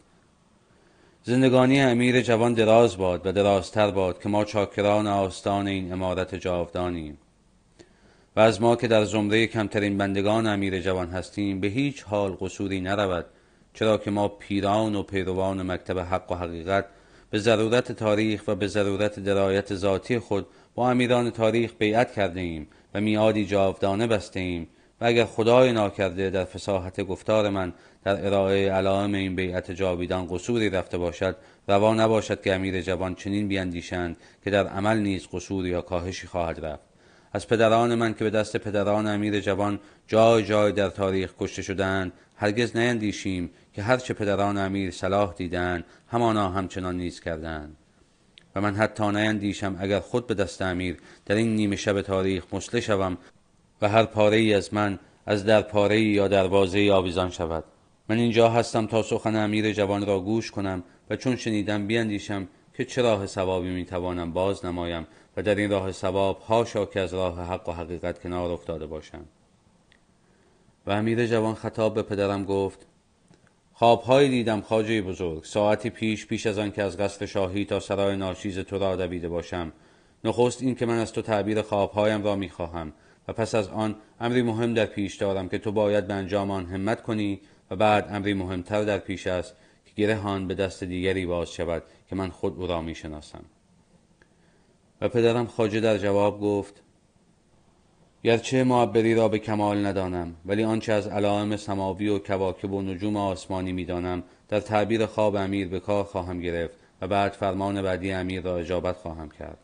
زندگانی 1.22 1.80
امیر 1.80 2.20
جوان 2.20 2.54
دراز 2.54 2.96
باد 2.96 3.26
و 3.26 3.32
درازتر 3.32 3.90
باد 3.90 4.22
که 4.22 4.28
ما 4.28 4.44
چاکران 4.44 5.06
آستان 5.06 5.66
این 5.66 5.92
امارت 5.92 6.34
جاودانیم. 6.34 7.18
و 8.36 8.40
از 8.40 8.62
ما 8.62 8.76
که 8.76 8.88
در 8.88 9.04
زمره 9.04 9.46
کمترین 9.46 9.98
بندگان 9.98 10.46
امیر 10.46 10.80
جوان 10.80 11.10
هستیم 11.10 11.60
به 11.60 11.68
هیچ 11.68 12.02
حال 12.02 12.36
قصوری 12.40 12.80
نرود 12.80 13.26
چرا 13.74 13.98
که 13.98 14.10
ما 14.10 14.28
پیران 14.28 14.94
و 14.94 15.02
پیروان 15.02 15.72
مکتب 15.72 15.98
حق 15.98 16.32
و 16.32 16.34
حقیقت 16.34 16.84
به 17.30 17.38
ضرورت 17.38 17.92
تاریخ 17.92 18.42
و 18.48 18.54
به 18.54 18.66
ضرورت 18.66 19.20
درایت 19.20 19.74
ذاتی 19.74 20.18
خود 20.18 20.46
با 20.74 20.90
امیران 20.90 21.30
تاریخ 21.30 21.72
بیعت 21.78 22.12
کرده 22.12 22.40
ایم 22.40 22.68
و 22.94 23.00
میادی 23.00 23.46
جاودانه 23.46 24.06
بسته 24.06 24.40
ایم 24.40 24.68
و 25.00 25.04
اگر 25.04 25.24
خدای 25.24 25.72
ناکرده 25.72 26.30
در 26.30 26.44
فساحت 26.44 27.00
گفتار 27.00 27.50
من 27.50 27.72
در 28.04 28.26
ارائه 28.26 28.72
علائم 28.72 29.14
این 29.14 29.36
بیعت 29.36 29.70
جاویدان 29.70 30.26
قصوری 30.30 30.70
رفته 30.70 30.98
باشد 30.98 31.36
روا 31.68 31.94
نباشد 31.94 32.42
که 32.42 32.54
امیر 32.54 32.80
جوان 32.80 33.14
چنین 33.14 33.48
بیندیشند 33.48 34.16
که 34.44 34.50
در 34.50 34.66
عمل 34.66 34.98
نیز 34.98 35.28
قصوری 35.32 35.68
یا 35.68 35.80
کاهشی 35.80 36.26
خواهد 36.26 36.64
رفت. 36.64 36.85
از 37.36 37.48
پدران 37.48 37.94
من 37.94 38.14
که 38.14 38.24
به 38.24 38.30
دست 38.30 38.56
پدران 38.56 39.06
امیر 39.06 39.40
جوان 39.40 39.80
جای 40.06 40.44
جای 40.44 40.72
در 40.72 40.88
تاریخ 40.88 41.34
کشته 41.38 41.62
شدند 41.62 42.12
هرگز 42.36 42.76
نیندیشیم 42.76 43.50
که 43.72 43.82
هرچه 43.82 44.14
پدران 44.14 44.58
امیر 44.58 44.90
صلاح 44.90 45.34
دیدند 45.34 45.84
همانا 46.08 46.48
همچنان 46.48 46.96
نیز 46.96 47.20
کردند. 47.20 47.76
و 48.54 48.60
من 48.60 48.74
حتی 48.74 49.08
نیندیشم 49.08 49.76
اگر 49.80 50.00
خود 50.00 50.26
به 50.26 50.34
دست 50.34 50.62
امیر 50.62 50.96
در 51.26 51.34
این 51.34 51.56
نیمه 51.56 51.76
شب 51.76 52.00
تاریخ 52.00 52.44
مسله 52.52 52.80
شوم 52.80 53.18
و 53.82 53.88
هر 53.88 54.04
پاره 54.04 54.36
ای 54.36 54.54
از 54.54 54.74
من 54.74 54.98
از 55.26 55.44
در 55.44 55.62
پاره 55.62 56.00
یا 56.00 56.28
دروازه 56.28 56.90
آویزان 56.92 57.30
شود. 57.30 57.64
من 58.08 58.16
اینجا 58.16 58.48
هستم 58.48 58.86
تا 58.86 59.02
سخن 59.02 59.36
امیر 59.36 59.72
جوان 59.72 60.06
را 60.06 60.20
گوش 60.20 60.50
کنم 60.50 60.82
و 61.10 61.16
چون 61.16 61.36
شنیدم 61.36 61.86
بیندیشم 61.86 62.48
که 62.74 62.84
چه 62.84 63.02
راه 63.02 63.26
ثوابی 63.26 63.70
می‌توانم 63.70 64.32
باز 64.32 64.64
نمایم 64.64 65.06
و 65.36 65.42
در 65.42 65.54
این 65.54 65.70
راه 65.70 65.92
ثواب 65.92 66.40
هاشا 66.40 66.86
که 66.86 67.00
از 67.00 67.14
راه 67.14 67.40
حق 67.40 67.68
و 67.68 67.72
حقیقت 67.72 68.22
کنار 68.22 68.50
افتاده 68.50 68.86
باشم 68.86 69.24
و 70.86 70.90
امیر 70.90 71.26
جوان 71.26 71.54
خطاب 71.54 71.94
به 71.94 72.02
پدرم 72.02 72.44
گفت 72.44 72.86
خوابهایی 73.72 74.28
دیدم 74.28 74.60
خاجه 74.60 75.02
بزرگ 75.02 75.44
ساعتی 75.44 75.90
پیش 75.90 76.26
پیش 76.26 76.46
از 76.46 76.58
آن 76.58 76.72
که 76.72 76.82
از 76.82 76.96
قصر 76.96 77.26
شاهی 77.26 77.64
تا 77.64 77.80
سرای 77.80 78.16
ناچیز 78.16 78.58
تو 78.58 78.78
را 78.78 78.96
دویده 78.96 79.28
باشم. 79.28 79.72
نخست 80.24 80.62
این 80.62 80.74
که 80.74 80.86
من 80.86 80.98
از 80.98 81.12
تو 81.12 81.22
تعبیر 81.22 81.62
خوابهایم 81.62 82.24
را 82.24 82.36
می‌خواهم 82.36 82.92
و 83.28 83.32
پس 83.32 83.54
از 83.54 83.68
آن 83.68 83.96
امری 84.20 84.42
مهم 84.42 84.74
در 84.74 84.86
پیش 84.86 85.16
دارم 85.16 85.48
که 85.48 85.58
تو 85.58 85.72
باید 85.72 86.06
به 86.06 86.14
انجام 86.14 86.50
آن 86.50 86.66
همت 86.66 87.02
کنی 87.02 87.40
و 87.70 87.76
بعد 87.76 88.06
امری 88.10 88.34
مهمتر 88.34 88.84
در 88.84 88.98
پیش 88.98 89.26
است 89.26 89.54
که 89.84 89.92
گرهان 89.96 90.48
به 90.48 90.54
دست 90.54 90.84
دیگری 90.84 91.26
باز 91.26 91.52
شود 91.52 91.82
که 92.08 92.16
من 92.16 92.28
خود 92.28 92.56
او 92.58 92.66
را 92.66 92.80
می 92.80 92.94
شناسم 92.94 93.44
و 95.00 95.08
پدرم 95.08 95.46
خاجه 95.46 95.80
در 95.80 95.98
جواب 95.98 96.40
گفت 96.40 96.82
گرچه 98.24 98.64
معبری 98.64 99.14
را 99.14 99.28
به 99.28 99.38
کمال 99.38 99.86
ندانم 99.86 100.34
ولی 100.46 100.64
آنچه 100.64 100.92
از 100.92 101.06
علائم 101.06 101.56
سماوی 101.56 102.08
و 102.08 102.18
کواکب 102.18 102.72
و 102.72 102.82
نجوم 102.82 103.16
آسمانی 103.16 103.72
می‌دانم 103.72 104.22
در 104.48 104.60
تعبیر 104.60 105.06
خواب 105.06 105.36
امیر 105.36 105.68
به 105.68 105.80
کار 105.80 106.04
خواهم 106.04 106.40
گرفت 106.40 106.74
و 107.00 107.08
بعد 107.08 107.32
فرمان 107.32 107.82
بعدی 107.82 108.12
امیر 108.12 108.42
را 108.42 108.56
اجابت 108.56 108.96
خواهم 108.96 109.28
کرد. 109.28 109.58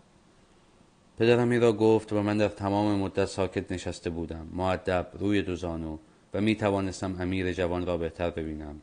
پدرم 1.18 1.51
این 1.51 1.61
را 1.61 1.73
گفت 1.73 2.12
و 2.12 2.23
من 2.23 2.38
در 2.38 2.49
تمام 2.49 2.99
مدت 2.99 3.25
ساکت 3.25 3.73
نشسته 3.73 4.11
بودم 4.11 4.49
معدب 4.53 5.07
روی 5.18 5.42
دو 5.42 5.57
زانو 5.57 5.99
و 6.35 6.40
می 6.40 6.55
توانستم 6.55 7.16
امیر 7.21 7.53
جوان 7.53 7.87
را 7.87 7.97
بهتر 7.97 8.31
ببینم. 8.31 8.81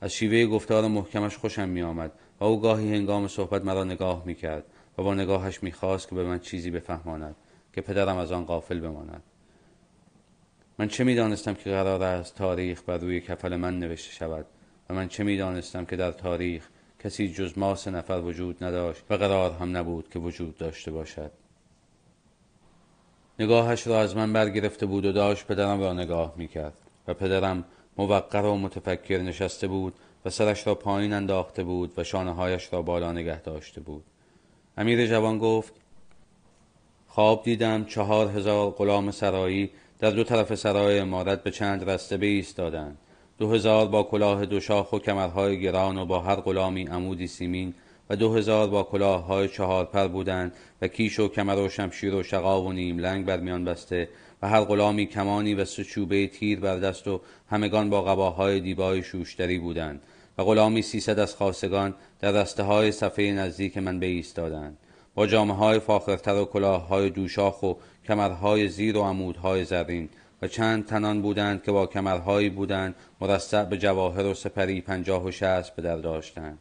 از 0.00 0.12
شیوه 0.12 0.46
گفتار 0.46 0.88
محکمش 0.88 1.36
خوشم 1.36 1.68
می 1.68 1.82
آمد 1.82 2.12
و 2.40 2.44
او 2.44 2.60
گاهی 2.60 2.94
هنگام 2.94 3.28
صحبت 3.28 3.64
مرا 3.64 3.84
نگاه 3.84 4.22
می 4.26 4.34
کرد 4.34 4.64
و 4.98 5.02
با 5.02 5.14
نگاهش 5.14 5.62
می 5.62 5.72
خواست 5.72 6.08
که 6.08 6.14
به 6.14 6.24
من 6.24 6.38
چیزی 6.38 6.70
بفهماند 6.70 7.36
که 7.72 7.80
پدرم 7.80 8.16
از 8.16 8.32
آن 8.32 8.44
غافل 8.44 8.80
بماند. 8.80 9.22
من 10.78 10.88
چه 10.88 11.04
می 11.04 11.14
دانستم 11.14 11.54
که 11.54 11.70
قرار 11.70 12.02
است 12.02 12.34
تاریخ 12.34 12.82
بر 12.86 12.98
روی 12.98 13.20
کفل 13.20 13.56
من 13.56 13.78
نوشته 13.78 14.12
شود؟ 14.12 14.46
و 14.90 14.94
من 14.94 15.08
چه 15.08 15.24
می 15.24 15.36
دانستم 15.36 15.84
که 15.84 15.96
در 15.96 16.12
تاریخ 16.12 16.68
کسی 17.04 17.28
جز 17.28 17.58
ما 17.58 17.74
سه 17.74 17.90
نفر 17.90 18.20
وجود 18.24 18.64
نداشت 18.64 19.02
و 19.10 19.14
قرار 19.14 19.50
هم 19.50 19.76
نبود 19.76 20.08
که 20.10 20.18
وجود 20.18 20.58
داشته 20.58 20.90
باشد؟ 20.90 21.30
نگاهش 23.38 23.86
را 23.86 24.00
از 24.00 24.16
من 24.16 24.32
برگرفته 24.32 24.86
بود 24.86 25.04
و 25.04 25.12
داشت 25.12 25.46
پدرم 25.46 25.80
را 25.80 25.92
نگاه 25.92 26.34
می 26.36 26.48
کرد 26.48 26.74
و 27.08 27.14
پدرم 27.14 27.64
موقر 27.96 28.44
و 28.44 28.56
متفکر 28.56 29.18
نشسته 29.18 29.68
بود 29.68 29.94
و 30.24 30.30
سرش 30.30 30.66
را 30.66 30.74
پایین 30.74 31.12
انداخته 31.12 31.64
بود 31.64 31.92
و 31.96 32.04
شانه 32.04 32.34
هایش 32.34 32.72
را 32.72 32.82
بالا 32.82 33.12
نگه 33.12 33.40
داشته 33.40 33.80
بود. 33.80 34.04
امیر 34.76 35.06
جوان 35.06 35.38
گفت 35.38 35.72
خواب 37.06 37.44
دیدم 37.44 37.84
چهار 37.84 38.28
هزار 38.28 38.70
غلام 38.70 39.10
سرایی 39.10 39.70
در 39.98 40.10
دو 40.10 40.24
طرف 40.24 40.54
سرای 40.54 40.98
امارت 40.98 41.42
به 41.42 41.50
چند 41.50 41.90
رسته 41.90 42.18
ایستادند 42.26 42.98
دو 43.38 43.50
هزار 43.50 43.86
با 43.86 44.02
کلاه 44.02 44.46
دو 44.46 44.60
شاخ 44.60 44.92
و 44.92 44.98
کمرهای 44.98 45.60
گران 45.60 45.98
و 45.98 46.06
با 46.06 46.20
هر 46.20 46.36
غلامی 46.36 46.84
عمودی 46.84 47.26
سیمین 47.26 47.74
و 48.10 48.16
دو 48.16 48.34
هزار 48.34 48.68
با 48.68 48.82
کلاه 48.82 49.24
های 49.24 49.48
چهار 49.48 49.84
پر 49.84 50.08
بودند 50.08 50.52
و 50.82 50.88
کیش 50.88 51.20
و 51.20 51.28
کمر 51.28 51.56
و 51.56 51.68
شمشیر 51.68 52.14
و 52.14 52.22
شقا 52.22 52.62
و 52.62 52.72
نیم 52.72 52.98
لنگ 52.98 53.26
بر 53.26 53.40
میان 53.40 53.64
بسته 53.64 54.08
و 54.42 54.48
هر 54.48 54.64
غلامی 54.64 55.06
کمانی 55.06 55.54
و 55.54 55.64
سچوبه 55.64 56.26
تیر 56.26 56.60
بر 56.60 56.78
دست 56.78 57.08
و 57.08 57.20
همگان 57.50 57.90
با 57.90 58.02
قباهای 58.02 58.60
دیبای 58.60 59.02
شوشتری 59.02 59.58
بودند. 59.58 60.02
و 60.38 60.44
غلامی 60.44 60.82
سیصد 60.82 61.18
از 61.18 61.34
خاصگان 61.34 61.94
در 62.20 62.32
دسته 62.32 62.62
های 62.62 62.92
صفحه 62.92 63.32
نزدیک 63.32 63.78
من 63.78 64.02
ایستادند 64.02 64.76
با 65.14 65.26
جامعه 65.26 65.56
های 65.56 65.78
فاخرتر 65.78 66.34
و 66.34 66.44
کلاه 66.44 66.88
های 66.88 67.10
دوشاخ 67.10 67.62
و 67.62 67.74
کمرهای 68.06 68.68
زیر 68.68 68.96
و 68.96 69.02
عمودهای 69.02 69.64
زرین 69.64 70.08
و 70.42 70.48
چند 70.48 70.86
تنان 70.86 71.22
بودند 71.22 71.62
که 71.62 71.72
با 71.72 71.86
کمرهایی 71.86 72.50
بودند 72.50 72.94
مرصع 73.20 73.64
به 73.64 73.78
جواهر 73.78 74.26
و 74.26 74.34
سپری 74.34 74.80
پنجاه 74.80 75.24
و 75.24 75.30
شست 75.30 75.76
به 75.76 75.82
در 75.82 75.96
داشتند. 75.96 76.58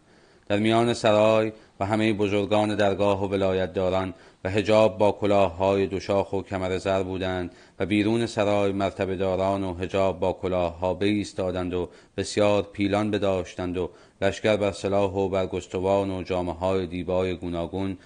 در 0.48 0.60
میان 0.60 0.94
سرای 0.94 1.52
و 1.80 1.86
همه 1.86 2.14
بزرگان 2.14 2.76
درگاه 2.76 3.24
و 3.24 3.28
ولایت 3.28 3.74
داران 3.74 4.14
و 4.44 4.50
هجاب 4.50 4.98
با 4.98 5.12
کلاه 5.12 5.58
های 5.58 5.88
دوشاخ 5.88 6.34
و 6.34 6.42
کمر 6.42 6.78
زر 6.78 7.04
بودند 7.04 7.52
و 7.82 7.86
بیرون 7.86 8.26
سرای 8.26 8.72
مرتبه 8.72 9.16
داران 9.16 9.64
و 9.64 9.74
هجاب 9.74 10.20
با 10.20 10.34
کلاه 10.34 10.80
ها 10.80 10.98
ایستادند 11.02 11.74
و 11.74 11.90
بسیار 12.18 12.64
پیلان 12.64 13.12
بداشتند 13.12 13.78
و 13.78 13.90
لشکر 14.22 14.58
بر 14.58 14.72
سلاح 14.72 15.14
و 15.14 15.30
بر 15.30 15.46
گستوان 15.46 16.12
و 16.12 16.24
جامعه 16.24 16.56
های 16.56 16.88
دیبای 16.88 17.36
گوناگون 17.36 17.98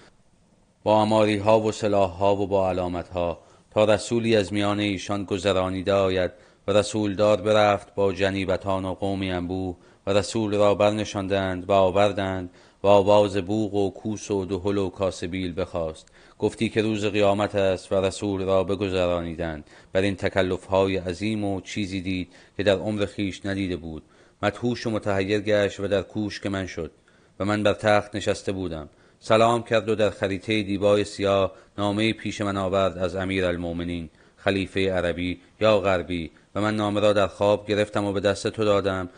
با 0.82 1.02
اماری 1.02 1.36
ها 1.36 1.60
و 1.60 1.72
سلاح 1.72 2.10
ها 2.10 2.36
و 2.36 2.46
با 2.46 2.68
علامت 2.68 3.08
ها 3.08 3.38
تا 3.70 3.84
رسولی 3.84 4.36
از 4.36 4.52
میان 4.52 4.80
ایشان 4.80 5.24
گذرانیده 5.24 5.92
آید 5.92 6.30
و 6.66 6.72
رسولدار 6.72 7.40
برفت 7.40 7.94
با 7.94 8.12
جنیبتان 8.12 8.84
و 8.84 8.94
قومی 8.94 9.30
انبوه 9.30 9.76
و 10.06 10.10
رسول 10.10 10.54
را 10.54 10.74
برنشاندند 10.74 11.68
و 11.68 11.72
آوردند 11.72 12.50
و 12.82 12.86
آواز 12.86 13.36
بوغ 13.36 13.74
و 13.74 13.90
کوس 13.90 14.30
و 14.30 14.44
دهل 14.44 14.78
و 14.78 14.90
کاسبیل 14.90 15.60
بخواست. 15.60 16.08
گفتی 16.38 16.68
که 16.68 16.82
روز 16.82 17.04
قیامت 17.04 17.54
است 17.54 17.92
و 17.92 17.94
رسول 17.94 18.42
را 18.42 18.64
بگذرانیدند. 18.64 19.64
بر 19.92 20.00
این 20.00 20.16
تکلف 20.16 20.64
های 20.64 20.96
عظیم 20.96 21.44
و 21.44 21.60
چیزی 21.60 22.00
دید 22.00 22.28
که 22.56 22.62
در 22.62 22.76
عمر 22.76 23.06
خیش 23.06 23.46
ندیده 23.46 23.76
بود. 23.76 24.02
مدهوش 24.42 24.86
و 24.86 24.90
متحیر 24.90 25.40
گشت 25.40 25.80
و 25.80 25.88
در 25.88 26.02
کوش 26.02 26.40
که 26.40 26.48
من 26.48 26.66
شد 26.66 26.90
و 27.40 27.44
من 27.44 27.62
بر 27.62 27.72
تخت 27.72 28.16
نشسته 28.16 28.52
بودم. 28.52 28.88
سلام 29.20 29.62
کرد 29.62 29.88
و 29.88 29.94
در 29.94 30.10
خریطه 30.10 30.62
دیبای 30.62 31.04
سیاه 31.04 31.52
نامه 31.78 32.12
پیش 32.12 32.40
من 32.40 32.56
آورد 32.56 32.98
از 32.98 33.16
امیر 33.16 33.44
المومنین 33.44 34.10
خلیفه 34.36 34.92
عربی 34.92 35.40
یا 35.60 35.80
غربی 35.80 36.30
و 36.54 36.60
من 36.60 36.76
نامه 36.76 37.00
را 37.00 37.12
در 37.12 37.26
خواب 37.26 37.66
گرفتم 37.66 38.04
و 38.04 38.12
به 38.12 38.20
دست 38.20 38.48
تو 38.48 38.64
دادم 38.64 39.08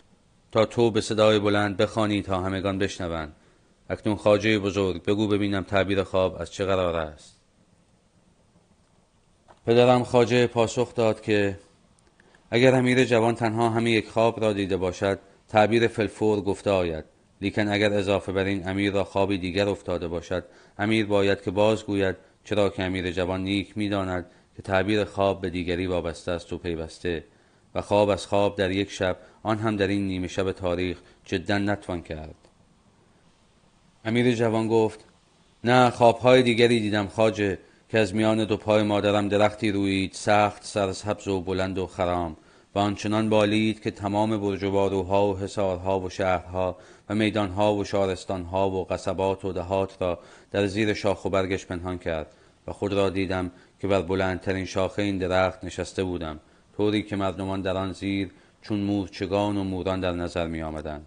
تا 0.52 0.66
تو 0.66 0.90
به 0.90 1.00
صدای 1.00 1.38
بلند 1.38 1.76
بخوانی 1.76 2.22
تا 2.22 2.40
همگان 2.40 2.78
بشنوند. 2.78 3.32
اکنون 3.90 4.16
خاجه 4.16 4.58
بزرگ 4.58 5.04
بگو 5.04 5.28
ببینم 5.28 5.62
تعبیر 5.62 6.02
خواب 6.02 6.40
از 6.40 6.52
چه 6.52 6.64
قرار 6.64 6.96
است. 6.96 7.38
پدرم 9.66 10.04
خاجه 10.04 10.46
پاسخ 10.46 10.94
داد 10.94 11.20
که 11.20 11.58
اگر 12.50 12.74
امیر 12.74 13.04
جوان 13.04 13.34
تنها 13.34 13.70
همه 13.70 13.90
یک 13.90 14.08
خواب 14.08 14.40
را 14.40 14.52
دیده 14.52 14.76
باشد 14.76 15.18
تعبیر 15.48 15.88
فلفور 15.88 16.40
گفته 16.40 16.70
آید. 16.70 17.04
لیکن 17.40 17.68
اگر 17.68 17.92
اضافه 17.92 18.32
بر 18.32 18.44
این 18.44 18.68
امیر 18.68 18.92
را 18.92 19.04
خوابی 19.04 19.38
دیگر 19.38 19.68
افتاده 19.68 20.08
باشد 20.08 20.44
امیر 20.78 21.06
باید 21.06 21.42
که 21.42 21.50
بازگوید 21.50 22.16
چرا 22.44 22.68
که 22.68 22.82
امیر 22.82 23.10
جوان 23.10 23.42
نیک 23.44 23.78
می‌داند 23.78 24.26
که 24.56 24.62
تعبیر 24.62 25.04
خواب 25.04 25.40
به 25.40 25.50
دیگری 25.50 25.86
وابسته 25.86 26.32
است 26.32 26.52
و 26.52 26.58
پیوسته 26.58 27.24
و 27.74 27.82
خواب 27.82 28.08
از 28.08 28.26
خواب 28.26 28.56
در 28.56 28.70
یک 28.70 28.90
شب 28.90 29.16
آن 29.42 29.58
هم 29.58 29.76
در 29.76 29.86
این 29.86 30.06
نیمه 30.06 30.28
شب 30.28 30.52
تاریخ 30.52 30.98
جدا 31.24 31.58
نتوان 31.58 32.02
کرد. 32.02 32.47
امیر 34.08 34.34
جوان 34.34 34.68
گفت 34.68 35.04
نه 35.64 35.90
خوابهای 35.90 36.42
دیگری 36.42 36.80
دیدم 36.80 37.06
خاجه 37.06 37.58
که 37.88 37.98
از 37.98 38.14
میان 38.14 38.44
دو 38.44 38.56
پای 38.56 38.82
مادرم 38.82 39.28
درختی 39.28 39.72
رویید 39.72 40.12
سخت 40.12 40.64
سرسبز 40.64 41.28
و 41.28 41.40
بلند 41.40 41.78
و 41.78 41.86
خرام 41.86 42.36
و 42.74 42.78
آنچنان 42.78 43.28
بالید 43.28 43.82
که 43.82 43.90
تمام 43.90 44.40
برج 44.40 44.64
و 44.64 44.70
باروها 44.70 45.28
و 45.28 45.38
حصارها 45.38 46.00
و 46.00 46.10
شهرها 46.10 46.76
و 47.08 47.14
میدانها 47.14 47.74
و 47.74 47.84
شارستانها 47.84 48.70
و 48.70 48.84
قصبات 48.84 49.44
و 49.44 49.52
دهات 49.52 49.96
را 50.00 50.18
در 50.50 50.66
زیر 50.66 50.94
شاخ 50.94 51.24
و 51.24 51.30
برگش 51.30 51.66
پنهان 51.66 51.98
کرد 51.98 52.26
و 52.66 52.72
خود 52.72 52.92
را 52.92 53.10
دیدم 53.10 53.50
که 53.80 53.88
بر 53.88 54.02
بلندترین 54.02 54.64
شاخه 54.64 55.02
این 55.02 55.18
درخت 55.18 55.64
نشسته 55.64 56.04
بودم 56.04 56.40
طوری 56.76 57.02
که 57.02 57.16
مردمان 57.16 57.62
در 57.62 57.76
آن 57.76 57.92
زیر 57.92 58.30
چون 58.62 58.80
مورچگان 58.80 59.56
و 59.56 59.64
موران 59.64 60.00
در 60.00 60.12
نظر 60.12 60.46
می 60.46 60.62
آمدن. 60.62 61.02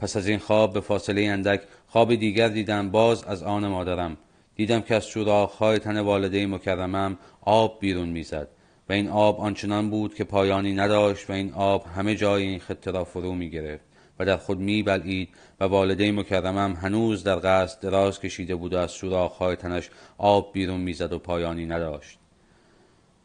پس 0.00 0.16
از 0.16 0.28
این 0.28 0.38
خواب 0.38 0.72
به 0.72 0.80
فاصله 0.80 1.22
اندک 1.22 1.60
خواب 1.86 2.14
دیگر 2.14 2.48
دیدم 2.48 2.90
باز 2.90 3.24
از 3.24 3.42
آن 3.42 3.66
مادرم. 3.66 4.16
دیدم 4.56 4.80
که 4.80 4.94
از 4.94 5.04
سوراخ‌های 5.04 5.78
تن 5.78 6.00
والده 6.00 6.46
مکرمم 6.46 7.18
آب 7.40 7.80
بیرون 7.80 8.08
می‌زد. 8.08 8.48
و 8.88 8.92
این 8.92 9.08
آب 9.08 9.40
آنچنان 9.40 9.90
بود 9.90 10.14
که 10.14 10.24
پایانی 10.24 10.72
نداشت 10.72 11.30
و 11.30 11.32
این 11.32 11.52
آب 11.52 11.86
همه 11.96 12.14
جای 12.14 12.42
این 12.42 12.58
خطه 12.58 12.90
را 12.90 13.04
فرو 13.04 13.34
می 13.34 13.50
گرفت 13.50 13.84
و 14.18 14.24
در 14.24 14.36
خود 14.36 14.58
می 14.58 14.82
بلعید 14.82 15.28
و 15.60 15.64
والده 15.64 16.12
مکرمم 16.12 16.78
هنوز 16.82 17.24
در 17.24 17.40
قصد 17.44 17.80
دراز 17.80 18.20
کشیده 18.20 18.54
بود 18.54 18.74
و 18.74 18.78
از 18.78 18.90
سوراخ‌های 18.90 19.56
تنش 19.56 19.90
آب 20.18 20.52
بیرون 20.52 20.80
می‌زد 20.80 21.12
و 21.12 21.18
پایانی 21.18 21.66
نداشت. 21.66 22.18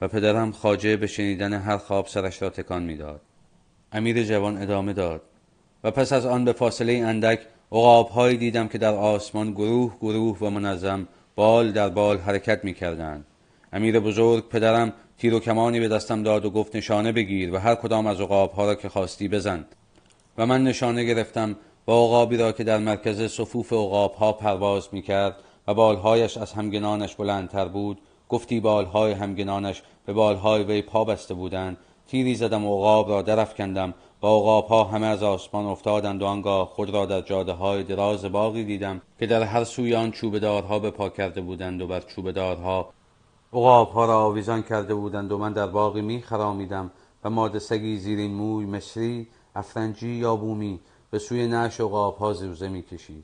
و 0.02 0.08
پدرم 0.08 0.52
خاجه 0.52 0.98
به 0.98 1.08
شنیدن 1.08 1.54
هر 1.54 1.78
خواب 1.78 2.08
سرش 2.08 2.42
را 2.42 2.50
تکان 2.50 2.84
می‌داد. 2.84 3.22
امیر 3.92 4.24
جوان 4.24 4.62
ادامه 4.62 4.94
داد. 4.94 5.22
و 5.86 5.92
پس 5.92 6.14
از 6.14 6.26
آن 6.26 6.46
به 6.46 6.54
فاصله 6.54 6.94
اندک 6.94 7.40
عقابهایی 7.72 8.38
دیدم 8.38 8.68
که 8.68 8.78
در 8.78 8.94
آسمان 8.94 9.52
گروه 9.52 9.96
گروه 10.02 10.38
و 10.42 10.50
منظم 10.50 11.08
بال 11.36 11.72
در 11.72 11.90
بال 11.90 12.18
حرکت 12.18 12.64
می 12.64 12.74
کردند. 12.74 13.26
امیر 13.74 14.00
بزرگ 14.00 14.50
پدرم 14.50 14.94
تیر 15.18 15.34
و 15.34 15.40
کمانی 15.40 15.80
به 15.80 15.88
دستم 15.88 16.24
داد 16.24 16.46
و 16.46 16.50
گفت 16.50 16.76
نشانه 16.76 17.12
بگیر 17.12 17.54
و 17.54 17.58
هر 17.58 17.76
کدام 17.76 18.08
از 18.08 18.22
عقابها 18.22 18.66
را 18.66 18.76
که 18.76 18.90
خواستی 18.90 19.28
بزن 19.28 19.66
و 20.38 20.46
من 20.46 20.64
نشانه 20.64 21.04
گرفتم 21.04 21.56
و 21.88 21.92
عقابی 21.92 22.38
را 22.38 22.52
که 22.52 22.64
در 22.64 22.78
مرکز 22.78 23.32
صفوف 23.32 23.74
عقابها 23.74 24.32
پرواز 24.32 24.90
می 24.92 25.02
کرد 25.02 25.36
و 25.68 25.74
بالهایش 25.74 26.38
از 26.38 26.54
همگنانش 26.54 27.16
بلندتر 27.16 27.66
بود 27.66 27.98
گفتی 28.30 28.60
بالهای 28.60 29.12
همگنانش 29.12 29.84
به 30.06 30.14
بالهای 30.14 30.64
وی 30.64 30.82
پا 30.82 31.04
بسته 31.04 31.34
بودند 31.34 31.78
تیری 32.08 32.36
زدم 32.36 32.66
و 32.66 32.78
عقاب 32.78 33.10
را 33.10 33.22
درفکندم 33.22 33.94
و 34.26 34.28
عقابها 34.28 34.84
همه 34.84 35.06
از 35.06 35.24
آسمان 35.24 35.66
افتادند 35.66 36.22
و 36.22 36.26
آنگاه 36.26 36.68
خود 36.68 36.90
را 36.90 37.06
در 37.06 37.22
جاده 37.22 37.52
های 37.52 37.84
دراز 37.84 38.26
باقی 38.26 38.64
دیدم 38.64 39.02
که 39.20 39.28
در 39.28 39.44
هر 39.44 39.64
سوی 39.64 39.96
آن 39.96 40.12
چوبدارها 40.12 40.80
به 40.80 40.92
پا 40.92 41.10
کرده 41.10 41.42
بودند 41.42 41.82
و 41.82 41.88
بر 41.88 42.00
چوبدارها 42.00 42.90
عقابها 43.54 44.06
را 44.06 44.20
آویزان 44.20 44.62
کرده 44.62 44.96
بودند 44.96 45.32
و 45.32 45.38
من 45.38 45.54
در 45.54 45.68
باقی 45.68 46.02
می 46.02 46.22
خرامیدم 46.22 46.92
و 47.24 47.30
ماده 47.30 47.60
سگی 47.60 47.98
زیر 47.98 48.28
موی 48.28 48.66
مصری 48.66 49.28
افرنجی 49.56 50.10
یا 50.10 50.36
بومی 50.36 50.80
به 51.12 51.20
سوی 51.20 51.48
نعش 51.48 51.82
و 51.82 51.90
قابها 51.90 52.34
زوزه 52.34 52.68
می‌کشید 52.68 53.24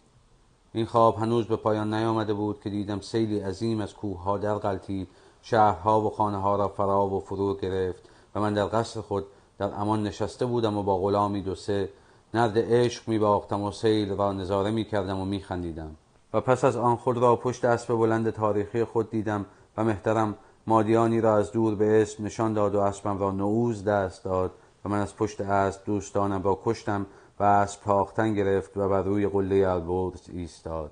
این 0.74 0.86
خواب 0.86 1.18
هنوز 1.18 1.48
به 1.48 1.56
پایان 1.56 1.94
نیامده 1.94 2.34
بود 2.34 2.62
که 2.64 2.70
دیدم 2.70 3.00
سیلی 3.00 3.40
عظیم 3.40 3.82
از 3.82 3.94
کوهها 3.94 4.38
در 4.38 4.56
غلطید 4.56 5.08
شهرها 5.42 6.02
و 6.02 6.10
خانه 6.10 6.38
ها 6.38 6.56
را 6.56 6.68
فرا 6.68 7.08
و 7.08 7.20
فرو 7.20 7.56
گرفت 7.56 8.04
و 8.36 8.40
من 8.40 8.54
در 8.54 8.66
قصر 8.66 9.02
خود 9.02 9.26
در 9.62 9.74
امان 9.76 10.04
نشسته 10.04 10.46
بودم 10.46 10.78
و 10.78 10.84
با 10.84 10.98
غلامی 10.98 11.42
دو 11.42 11.56
سه 11.56 11.90
نرد 12.34 12.54
عشق 12.58 13.08
می 13.08 13.20
باختم 13.20 13.62
و 13.62 13.72
سیل 13.72 14.16
را 14.16 14.34
نظاره 14.34 14.72
می 14.72 14.86
کردم 14.86 15.20
و 15.20 15.26
می 15.26 15.40
خندیدم 15.40 15.96
و 16.34 16.42
پس 16.42 16.64
از 16.64 16.78
آن 16.78 16.96
خود 16.96 17.18
را 17.18 17.36
پشت 17.36 17.66
اسب 17.66 17.94
بلند 17.94 18.30
تاریخی 18.30 18.84
خود 18.84 19.10
دیدم 19.10 19.46
و 19.78 19.84
محترم 19.84 20.36
مادیانی 20.68 21.22
را 21.22 21.38
از 21.38 21.52
دور 21.52 21.76
به 21.76 22.02
اسم 22.02 22.26
نشان 22.26 22.54
داد 22.54 22.76
و 22.76 22.80
اسبم 22.80 23.18
را 23.18 23.32
نعوز 23.32 23.84
دست 23.84 24.24
داد 24.24 24.52
و 24.86 24.90
من 24.90 25.00
از 25.00 25.16
پشت 25.16 25.42
اسب 25.42 25.86
دوستانم 25.86 26.44
را 26.44 26.60
کشتم 26.64 27.06
و 27.40 27.44
اسب 27.44 27.84
تاختن 27.84 28.34
گرفت 28.34 28.78
و 28.78 28.90
بر 28.90 29.02
روی 29.02 29.28
قله 29.28 29.68
البرز 29.70 30.30
ایستاد. 30.34 30.92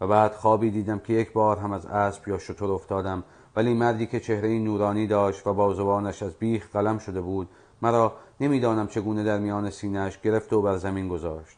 و 0.00 0.06
بعد 0.06 0.32
خوابی 0.32 0.70
دیدم 0.70 0.98
که 0.98 1.12
یک 1.12 1.32
بار 1.32 1.58
هم 1.58 1.72
از 1.72 1.86
اسب 1.86 2.28
یا 2.28 2.38
شتر 2.38 2.64
افتادم 2.64 3.24
ولی 3.56 3.74
مردی 3.74 4.06
که 4.06 4.20
چهره 4.20 4.58
نورانی 4.58 5.06
داشت 5.06 5.46
و 5.46 5.54
بازوانش 5.54 6.22
از 6.22 6.34
بیخ 6.34 6.70
قلم 6.72 6.98
شده 6.98 7.20
بود 7.20 7.48
مرا 7.82 8.12
نمی‌دانم 8.40 8.86
چگونه 8.86 9.24
در 9.24 9.38
میان 9.38 9.70
سینهاش 9.70 10.20
گرفت 10.20 10.52
و 10.52 10.62
بر 10.62 10.76
زمین 10.76 11.08
گذاشت. 11.08 11.56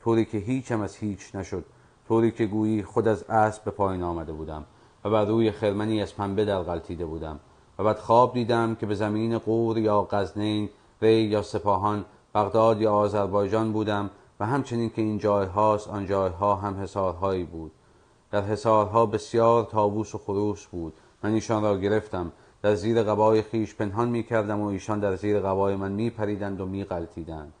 طوری 0.00 0.24
که 0.24 0.38
هیچم 0.38 0.80
از 0.80 0.96
هیچ 0.96 1.34
نشد. 1.34 1.64
طوری 2.08 2.30
که 2.30 2.46
گویی 2.46 2.82
خود 2.82 3.08
از 3.08 3.22
اسب 3.22 3.64
به 3.64 3.70
پایین 3.70 4.02
آمده 4.02 4.32
بودم 4.32 4.64
و 5.04 5.10
بر 5.10 5.24
روی 5.24 5.50
خرمنی 5.50 6.02
از 6.02 6.16
پنبه 6.16 6.44
در 6.44 6.62
غلطیده 6.62 7.06
بودم 7.06 7.40
و 7.78 7.84
بعد 7.84 7.98
خواب 7.98 8.34
دیدم 8.34 8.74
که 8.74 8.86
به 8.86 8.94
زمین 8.94 9.38
قور 9.38 9.78
یا 9.78 10.08
غزنین 10.10 10.68
ری 11.02 11.22
یا 11.22 11.42
سپاهان 11.42 12.04
بغداد 12.34 12.80
یا 12.80 12.92
آذربایجان 12.92 13.72
بودم 13.72 14.10
و 14.40 14.46
همچنین 14.46 14.90
که 14.90 15.02
این 15.02 15.18
جایهاست 15.18 15.88
آن 15.88 16.06
جایها 16.06 16.54
هم 16.54 16.82
حصارهایی 16.82 17.44
بود. 17.44 17.72
در 18.30 18.42
حصارها 18.42 19.06
بسیار 19.06 19.64
تابوس 19.64 20.14
و 20.14 20.18
خروس 20.18 20.66
بود. 20.66 20.92
من 21.22 21.32
ایشان 21.32 21.62
را 21.62 21.78
گرفتم. 21.78 22.32
در 22.62 22.74
زیر 22.74 23.02
قبای 23.02 23.42
خیش 23.42 23.74
پنهان 23.74 24.08
می 24.08 24.22
کردم 24.22 24.60
و 24.60 24.66
ایشان 24.66 25.00
در 25.00 25.16
زیر 25.16 25.40
قبای 25.40 25.76
من 25.76 25.92
می 25.92 26.10
پریدند 26.10 26.60
و 26.60 26.66
می 26.66 26.84
غلطیدند 26.84 27.52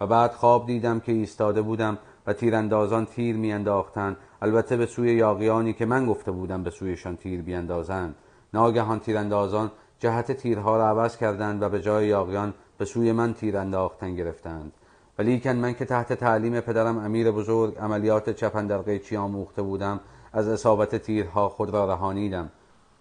و 0.00 0.06
بعد 0.06 0.32
خواب 0.32 0.66
دیدم 0.66 1.00
که 1.00 1.12
ایستاده 1.12 1.62
بودم 1.62 1.98
و 2.26 2.32
تیراندازان 2.32 3.06
تیر 3.06 3.36
میانداختند. 3.36 4.16
البته 4.42 4.76
به 4.76 4.86
سوی 4.86 5.14
یاقیانی 5.14 5.72
که 5.72 5.86
من 5.86 6.06
گفته 6.06 6.30
بودم 6.30 6.62
به 6.62 6.70
سویشان 6.70 7.16
تیر 7.16 7.42
بیاندازند. 7.42 8.14
ناگهان 8.54 9.00
تیراندازان 9.00 9.70
جهت 9.98 10.32
تیرها 10.32 10.76
را 10.76 10.88
عوض 10.88 11.16
کردند 11.16 11.62
و 11.62 11.68
به 11.68 11.82
جای 11.82 12.06
یاقیان 12.06 12.54
به 12.78 12.84
سوی 12.84 13.12
من 13.12 13.34
تیر 13.34 13.56
انداختن 13.56 14.14
گرفتند. 14.14 14.72
ولیکن 15.18 15.56
من 15.56 15.74
که 15.74 15.84
تحت 15.84 16.12
تعلیم 16.12 16.60
پدرم 16.60 16.98
امیر 16.98 17.30
بزرگ 17.30 17.78
عملیات 17.78 18.30
چپن 18.30 18.66
در 18.66 18.78
قیچی 18.78 19.16
آموخته 19.16 19.62
بودم 19.62 20.00
از 20.32 20.48
اصابت 20.48 20.96
تیرها 20.96 21.48
خود 21.48 21.70
را 21.70 21.92
رهانیدم. 21.92 22.50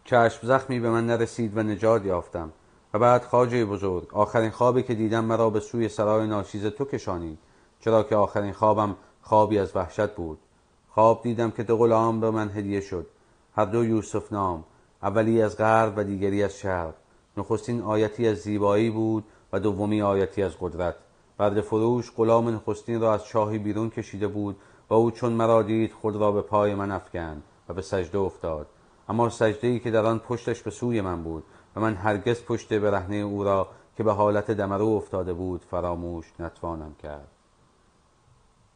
چشم 0.04 0.47
زخمی 0.47 0.80
به 0.80 0.89
من 0.89 1.06
نرسید 1.06 1.58
و 1.58 1.64
نجات 1.64 2.06
یافتم. 2.06 2.52
و 2.93 2.99
بعد 2.99 3.24
خاجه 3.24 3.66
بزرگ 3.66 4.14
آخرین 4.14 4.49
خوابی 4.49 4.84
که 4.84 4.95
دیدم 4.95 5.26
مرا 5.26 5.49
به 5.49 5.60
سوی 5.60 5.89
سرای 5.89 6.28
ناشیز 6.28 6.66
تو 6.66 6.86
کشانید 6.86 7.38
چرا 7.80 8.04
که 8.04 8.16
آخرین 8.16 8.54
خوابم 8.54 8.95
خوابی 9.22 9.60
از 9.60 9.76
وحشت 9.76 10.16
بود. 10.16 10.39
خواب 10.89 11.24
دیدم 11.24 11.52
که 11.52 11.64
دو 11.64 11.78
غلام 11.78 12.20
به 12.20 12.32
من 12.32 12.49
هدیه 12.49 12.82
شد 12.82 13.08
هر 13.56 13.66
دو 13.66 13.86
یوسف 13.86 14.34
نام 14.34 14.64
اولی 15.04 15.41
از 15.41 15.58
غرب 15.58 15.93
و 15.97 16.04
دیگری 16.04 16.43
از 16.43 16.58
شرق. 16.58 16.93
نخستین 17.38 17.82
آیتی 17.82 18.28
از 18.28 18.38
زیبایی 18.38 18.89
بود 18.89 19.24
و 19.54 19.60
دومی 19.60 20.02
آیتی 20.02 20.43
از 20.43 20.52
قدرت. 20.60 20.95
برد 21.38 21.62
فروش 21.62 22.12
غلام 22.12 22.49
نخستین 22.49 23.02
را 23.02 23.14
از 23.14 23.26
شاهی 23.26 23.58
بیرون 23.58 23.89
کشیده 23.89 24.28
بود 24.28 24.58
و 24.89 24.93
او 24.93 25.12
چون 25.12 25.34
مرا 25.34 25.62
دید 25.62 25.93
خود 25.93 26.16
را 26.16 26.32
به 26.32 26.41
پای 26.41 26.76
من 26.76 26.91
افکند 26.91 27.43
و 27.70 27.74
به 27.74 27.82
سجده 27.82 28.18
افتاد. 28.18 28.68
اما 29.12 29.30
سجده 29.30 29.68
ای 29.68 29.80
که 29.80 29.91
در 29.91 30.05
آن 30.05 30.20
پشتش 30.20 30.62
به 30.62 30.72
سوی 30.72 31.01
من 31.01 31.24
بود 31.24 31.43
و 31.76 31.82
من 31.82 31.95
هرگز 31.95 32.43
پشت 32.43 32.74
برهنه 32.74 33.16
او 33.16 33.43
را 33.43 33.68
که 33.97 34.03
به 34.03 34.14
حالت 34.14 34.51
دمرو 34.51 34.88
افتاده 34.88 35.34
بود 35.34 35.62
فراموش 35.72 36.26
نتوانم 36.39 36.95
کرد. 37.03 37.28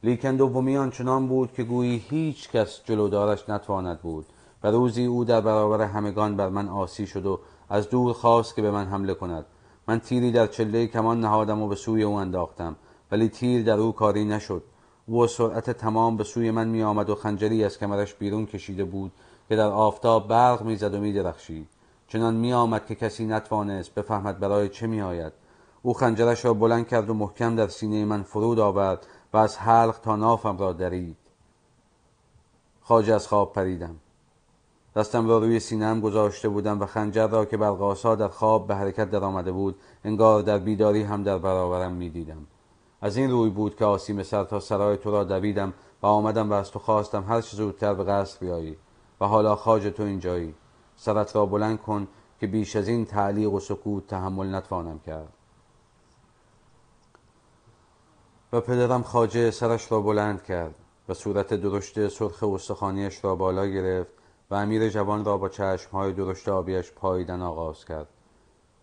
لیکن 0.03 0.35
دومی 0.35 0.77
آنچنان 0.77 1.27
بود 1.27 1.53
که 1.53 1.63
گویی 1.63 1.97
هیچ 1.97 2.49
کس 2.49 2.81
جلودارش 2.85 3.49
نتواند 3.49 4.01
بود 4.01 4.25
و 4.63 4.71
روزی 4.71 5.05
او 5.05 5.25
در 5.25 5.41
برابر 5.41 5.81
همگان 5.81 6.37
بر 6.37 6.49
من 6.49 6.67
آسی 6.69 7.07
شد 7.07 7.25
و 7.25 7.39
از 7.69 7.89
دور 7.89 8.13
خواست 8.13 8.55
که 8.55 8.61
به 8.61 8.71
من 8.71 8.85
حمله 8.85 9.13
کند. 9.13 9.45
من 9.87 9.99
تیری 9.99 10.31
در 10.31 10.47
چله 10.47 10.87
کمان 10.87 11.19
نهادم 11.19 11.61
و 11.61 11.67
به 11.67 11.75
سوی 11.75 12.03
او 12.03 12.13
انداختم 12.13 12.75
ولی 13.11 13.29
تیر 13.29 13.63
در 13.63 13.79
او 13.79 13.91
کاری 13.91 14.25
نشد. 14.25 14.63
او 15.07 15.27
سرعت 15.27 15.69
تمام 15.69 16.17
به 16.17 16.23
سوی 16.23 16.51
من 16.51 16.67
می 16.67 16.83
آمد 16.83 17.09
و 17.09 17.15
خنجری 17.15 17.63
از 17.63 17.79
کمرش 17.79 18.13
بیرون 18.13 18.45
کشیده 18.45 18.83
بود 18.83 19.11
که 19.49 19.55
در 19.55 19.67
آفتاب 19.67 20.27
برق 20.27 20.61
می‌زد 20.61 20.93
و 20.93 20.99
میدرخشید. 20.99 21.67
چنان 22.07 22.35
می 22.35 22.53
آمد 22.53 22.85
که 22.85 22.95
کسی 22.95 23.25
نتوانست 23.25 23.93
بفهمد 23.93 24.39
برای 24.39 24.69
چه 24.69 24.87
می 24.87 25.01
آید 25.01 25.33
او 25.81 25.93
خنجرش 25.93 26.45
را 26.45 26.53
بلند 26.53 26.87
کرد 26.87 27.09
و 27.09 27.13
محکم 27.13 27.55
در 27.55 27.67
سینه 27.67 28.05
من 28.05 28.23
فرود 28.23 28.59
آورد 28.59 29.07
و 29.33 29.37
از 29.37 29.57
حلق 29.57 29.99
تا 29.99 30.15
نافم 30.15 30.57
را 30.57 30.73
درید. 30.73 31.17
خاج 32.81 33.09
از 33.09 33.27
خواب 33.27 33.53
پریدم. 33.53 33.95
دستم 34.95 35.27
را 35.27 35.37
روی 35.37 35.59
سینم 35.59 36.01
گذاشته 36.01 36.49
بودم 36.49 36.81
و 36.81 36.85
خنجر 36.85 37.27
را 37.27 37.45
که 37.45 37.57
برقاسا 37.57 38.15
در 38.15 38.27
خواب 38.27 38.67
به 38.67 38.75
حرکت 38.75 39.11
در 39.11 39.23
آمده 39.23 39.51
بود 39.51 39.75
انگار 40.03 40.41
در 40.41 40.57
بیداری 40.57 41.03
هم 41.03 41.23
در 41.23 41.37
برابرم 41.37 41.91
می 41.91 42.09
دیدم. 42.09 42.47
از 43.01 43.17
این 43.17 43.31
روی 43.31 43.49
بود 43.49 43.75
که 43.75 43.85
آسیم 43.85 44.23
سر 44.23 44.43
تا 44.43 44.59
سرای 44.59 44.97
تو 44.97 45.11
را 45.11 45.23
دویدم 45.23 45.73
و 46.01 46.07
آمدم 46.07 46.49
و 46.49 46.53
از 46.53 46.71
تو 46.71 46.79
خواستم 46.79 47.23
هر 47.23 47.41
چه 47.41 47.57
زودتر 47.57 47.93
به 47.93 48.03
قصر 48.03 48.39
بیایی. 48.39 48.77
و 49.21 49.25
حالا 49.27 49.55
خاج 49.55 49.87
تو 49.87 50.03
اینجایی. 50.03 50.55
سرت 50.95 51.35
را 51.35 51.45
بلند 51.45 51.81
کن 51.81 52.07
که 52.39 52.47
بیش 52.47 52.75
از 52.75 52.87
این 52.87 53.05
تعلیق 53.05 53.53
و 53.53 53.59
سکوت 53.59 54.07
تحمل 54.07 54.55
نتوانم 54.55 54.99
کرد. 54.99 55.33
و 58.53 58.61
پدرم 58.61 59.03
خاجه 59.03 59.51
سرش 59.51 59.91
را 59.91 60.01
بلند 60.01 60.43
کرد 60.43 60.75
و 61.09 61.13
صورت 61.13 61.53
درشت 61.53 62.07
سرخ 62.07 62.43
استخانیش 62.43 63.23
را 63.23 63.35
بالا 63.35 63.65
گرفت 63.65 64.11
و 64.51 64.55
امیر 64.55 64.89
جوان 64.89 65.25
را 65.25 65.37
با 65.37 65.49
چشمهای 65.49 66.13
درشت 66.13 66.49
آبیش 66.49 66.91
پاییدن 66.91 67.41
آغاز 67.41 67.85
کرد. 67.85 68.07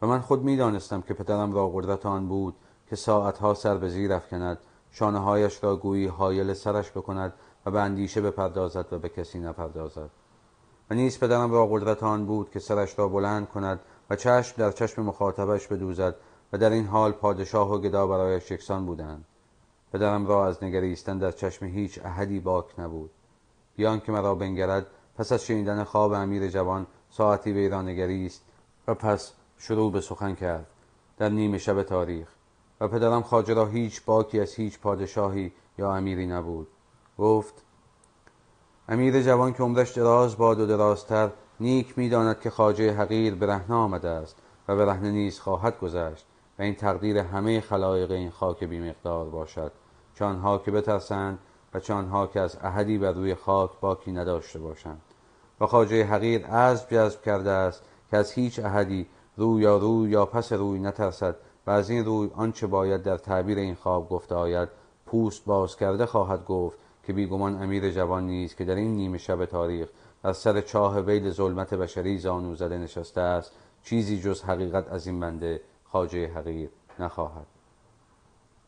و 0.03 0.07
من 0.07 0.21
خود 0.21 0.43
می‌دانستم 0.43 1.01
که 1.01 1.15
پدرم 1.15 1.53
را 1.53 1.69
قدرت 1.69 2.07
آن 2.07 2.29
بود 2.29 2.55
که 2.91 2.97
ساعتها 2.97 3.55
سر 3.55 3.77
به 3.77 3.89
زیر 3.89 4.13
افکند 4.13 4.59
شانههایش 4.91 5.65
را 5.65 5.77
گویی 5.77 6.07
حایل 6.07 6.55
سرش 6.55 6.91
بکند 6.91 7.33
و 7.67 7.71
به 7.71 7.81
اندیشه 7.81 8.21
بپردازد 8.21 8.93
و 8.93 8.99
به 8.99 9.09
کسی 9.09 9.39
نپردازد. 9.39 10.11
و 10.91 10.95
نیز 10.95 11.19
پدرم 11.19 11.53
را 11.53 11.67
قدرت 11.67 12.03
آن 12.03 12.27
بود 12.27 12.51
که 12.51 12.61
سرش 12.61 12.99
را 12.99 13.09
بلند 13.09 13.49
کند 13.49 13.81
و 14.11 14.17
چشم 14.17 14.55
در 14.57 14.71
چشم 14.71 15.03
مخاطبش 15.03 15.67
بدوزد 15.67 16.17
و 16.53 16.59
در 16.59 16.71
این 16.71 16.87
حال 16.87 17.13
پادشاه 17.13 17.73
و 17.75 17.79
گدا 17.79 18.07
برایش 18.07 18.51
یکسان 18.51 18.87
بودند. 18.87 19.25
پدرم 19.93 20.27
را 20.27 20.47
از 20.47 20.65
نگریستن 20.65 21.19
در 21.19 21.31
چشم 21.31 21.67
هیچ 21.67 22.01
احدی 22.05 22.41
باک 22.41 22.81
نبود. 22.81 23.11
بیان 23.77 24.01
که 24.01 24.13
مرا 24.13 24.35
بنگرد 24.35 24.87
پس 25.19 25.33
از 25.33 25.45
شنیدن 25.45 25.85
خواب 25.85 26.13
امیر 26.13 26.49
جوان 26.49 26.87
ساعتی 27.11 27.53
به 27.53 27.61
ایران 27.61 27.89
نگریست 27.89 28.43
و 28.89 28.95
پس 28.95 29.33
شروع 29.59 29.93
به 29.93 30.01
سخن 30.01 30.35
کرد 30.35 30.67
در 31.19 31.29
نیمه 31.29 31.59
شب 31.59 31.83
تاریخ. 31.83 32.29
و 32.81 32.89
پدرم 32.89 33.23
خاجه 33.23 33.55
را 33.55 33.67
هیچ 33.67 34.05
باکی 34.05 34.41
از 34.41 34.55
هیچ 34.55 34.81
پادشاهی 34.81 35.53
یا 35.79 35.95
امیری 35.95 36.27
نبود. 36.27 36.69
گفت 37.19 37.65
امیر 38.89 39.23
جوان 39.23 39.53
که 39.53 39.63
عمرش 39.63 39.93
دراز 39.93 40.37
باد 40.37 40.61
و 40.61 40.67
درازتر 40.67 41.31
نیک 41.61 41.99
می‌داند 41.99 42.41
که 42.41 42.51
خاجه 42.51 42.93
حقیر 42.93 43.35
برهنه 43.35 43.75
آمده 43.75 44.09
است 44.09 44.37
و 44.69 44.77
برهنه 44.77 45.11
نیز 45.11 45.41
خواهد 45.41 45.79
گذشت 45.81 46.27
و 46.59 46.63
این 46.63 46.75
تقدیر 46.75 47.19
همه 47.19 47.61
خلایق 47.61 48.11
این 48.11 48.31
خاک 48.31 48.65
بیمقدار 48.65 49.29
باشد. 49.29 49.73
چانها 50.15 50.59
که 50.59 50.71
بترسند 50.71 51.39
و 51.75 51.81
چانها 51.81 52.27
که 52.27 52.41
از 52.41 52.59
احدی 52.63 52.99
بر 52.99 53.13
روی 53.13 53.35
خاک 53.35 53.71
باکی 53.81 54.13
نداشته 54.13 54.59
باشند. 54.59 55.01
و 55.61 55.67
خاجه 55.67 56.05
حقیر 56.05 56.47
از 56.47 56.89
جذب 56.89 57.23
کرده 57.23 57.51
است 57.51 57.83
که 58.11 58.17
از 58.17 58.33
هیچ 58.33 58.59
احدی 58.59 59.07
روی 59.37 59.63
یا 59.63 59.77
روی 59.77 60.11
یا 60.11 60.27
پس 60.27 60.53
روی 60.53 60.79
نترسد 60.79 61.37
و 61.67 61.71
از 61.71 61.91
این 61.91 62.05
روی 62.05 62.31
آنچه 62.35 62.67
باید 62.67 63.03
در 63.03 63.17
تعبیر 63.17 63.59
این 63.59 63.75
خواب 63.75 64.09
گفته 64.09 64.35
آید 64.35 64.69
پوست 65.07 65.45
باز 65.45 65.77
کرده 65.77 66.07
خواهد 66.07 66.45
گفت 66.45 66.79
که 67.03 67.13
بیگمان 67.13 67.63
امیر 67.63 67.91
جوان 67.91 68.27
نیست 68.27 68.57
که 68.57 68.65
در 68.65 68.75
این 68.75 68.97
نیمه 68.97 69.19
شب 69.19 69.45
تاریخ 69.45 69.89
از 70.25 70.37
سر 70.37 70.61
چاه 70.61 71.01
ویل 71.01 71.31
ظلمت 71.31 71.75
بشری 71.75 72.19
زانو 72.19 72.55
زده 72.55 72.79
نشسته 72.79 73.21
است 73.21 73.53
چیزی 73.85 74.21
جز 74.21 74.43
حقیقت 74.43 74.93
از 74.93 75.07
این 75.07 75.21
بنده 75.21 75.61
خاجه 75.85 76.29
حقیر 76.35 76.71
نخواهد. 76.99 77.47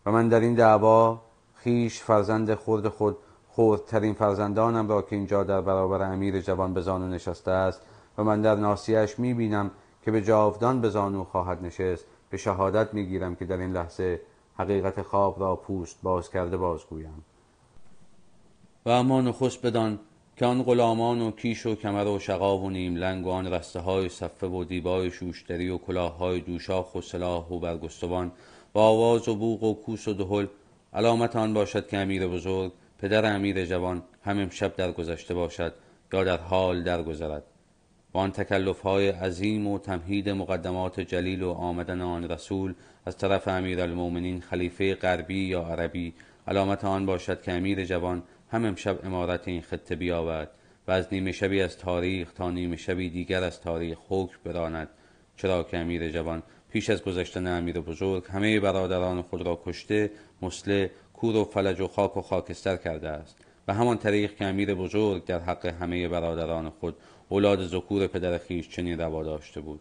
و 0.06 0.12
من 0.12 0.28
در 0.28 0.40
این 0.40 0.54
دعوا 0.54 1.20
خیش 1.54 2.02
فرزند 2.02 2.54
خورد 2.54 2.88
خود 2.88 3.16
خردترین 3.48 4.14
فرزندانم 4.14 4.88
را 4.88 5.02
که 5.02 5.16
اینجا 5.16 5.44
در 5.44 5.60
برابر 5.60 6.02
امیر 6.02 6.40
جوان 6.40 6.74
به 6.74 6.80
زانو 6.80 7.08
نشسته 7.08 7.50
است 7.50 7.82
و 8.18 8.24
من 8.24 8.42
در 8.42 8.54
ناسیش 8.54 9.18
می 9.18 9.34
بینم 9.34 9.70
که 10.02 10.10
به 10.10 10.22
جاودان 10.22 10.80
به 10.80 10.90
زانو 10.90 11.24
خواهد 11.24 11.64
نشست 11.64 12.04
به 12.30 12.36
شهادت 12.36 12.94
می 12.94 13.06
گیرم 13.06 13.34
که 13.34 13.44
در 13.44 13.56
این 13.56 13.72
لحظه 13.72 14.20
حقیقت 14.56 15.02
خواب 15.02 15.40
را 15.40 15.56
پوست 15.56 15.98
باز 16.02 16.30
کرده 16.30 16.56
بازگویم. 16.56 17.24
و 18.86 18.90
اما 18.90 19.20
نخست 19.20 19.66
بدان 19.66 19.98
که 20.36 20.46
آن 20.46 20.62
غلامان 20.62 21.20
و 21.20 21.30
کیش 21.30 21.66
و 21.66 21.74
کمر 21.74 22.06
و 22.06 22.18
شقا 22.18 22.58
و 22.58 22.70
نیم 22.70 22.96
لنگ 22.96 23.26
و 23.26 23.30
آن 23.30 23.46
رسته 23.46 23.80
های 23.80 24.08
صفه 24.08 24.46
و 24.46 24.64
دیبای 24.64 25.10
شوشتری 25.10 25.68
و 25.68 25.78
کلاه 25.78 26.16
های 26.16 26.40
دوشاخ 26.40 26.94
و 26.94 27.00
سلاح 27.00 27.48
و 27.48 27.58
برگستوان 27.58 28.32
و 28.74 28.78
آواز 28.78 29.28
و 29.28 29.34
بوق 29.34 29.62
و 29.62 29.74
کوس 29.74 30.08
و 30.08 30.12
دهل 30.12 30.46
علامت 30.94 31.36
آن 31.36 31.54
باشد 31.54 31.88
که 31.88 31.98
امیر 31.98 32.26
بزرگ 32.26 32.72
پدر 32.98 33.34
امیر 33.34 33.64
جوان 33.64 34.02
هم 34.24 34.38
امشب 34.38 34.76
درگذشته 34.76 35.34
باشد 35.34 35.74
یا 36.12 36.24
در 36.24 36.36
حال 36.36 36.82
درگذرد. 36.82 37.42
و 38.14 38.18
آن 38.18 38.30
تکلف 38.30 38.80
های 38.80 39.08
عظیم 39.08 39.66
و 39.66 39.78
تمهید 39.78 40.28
مقدمات 40.28 41.00
جلیل 41.00 41.42
و 41.42 41.50
آمدن 41.50 42.00
آن 42.00 42.28
رسول 42.28 42.74
از 43.06 43.18
طرف 43.18 43.48
امیر 43.48 43.80
المومنین 43.80 44.40
خلیفه 44.40 44.94
غربی 44.94 45.44
یا 45.44 45.62
عربی 45.62 46.14
علامت 46.48 46.84
آن 46.84 47.06
باشد 47.06 47.42
که 47.42 47.52
امیر 47.52 47.84
جوان 47.84 48.22
هم 48.54 48.64
امشب 48.64 49.06
امارت 49.06 49.48
این 49.48 49.62
خطه 49.62 49.94
بیاورد 49.94 50.50
و 50.88 50.92
از 50.92 51.08
نیمه 51.12 51.32
شبی 51.32 51.62
از 51.62 51.78
تاریخ 51.78 52.32
تا 52.32 52.50
نیمه 52.50 52.76
شبی 52.76 53.10
دیگر 53.10 53.44
از 53.44 53.60
تاریخ 53.60 53.98
حکم 54.08 54.36
براند. 54.44 54.88
چرا 55.36 55.62
که 55.62 55.78
امیر 55.78 56.10
جوان 56.10 56.42
پیش 56.70 56.90
از 56.90 57.02
گذشتن 57.02 57.46
امیر 57.46 57.80
بزرگ 57.80 58.24
همه 58.28 58.60
برادران 58.60 59.22
خود 59.22 59.42
را 59.42 59.60
کشته 59.64 60.10
مسله 60.42 60.90
کور 61.14 61.36
و 61.36 61.44
فلج 61.44 61.80
و 61.80 61.88
خاک 61.88 62.16
و 62.16 62.22
خاکستر 62.22 62.76
کرده 62.76 63.08
است. 63.08 63.36
و 63.68 63.74
همان 63.74 63.98
طریق 63.98 64.36
که 64.36 64.44
امیر 64.44 64.74
بزرگ 64.74 65.24
در 65.24 65.38
حق 65.38 65.66
همه 65.66 66.08
برادران 66.08 66.70
خود 66.70 66.96
اولاد 67.28 67.66
ذکور 67.66 68.06
پدر 68.06 68.38
خیش 68.38 68.68
چنین 68.68 69.00
روا 69.00 69.22
داشته 69.22 69.60
بود. 69.60 69.80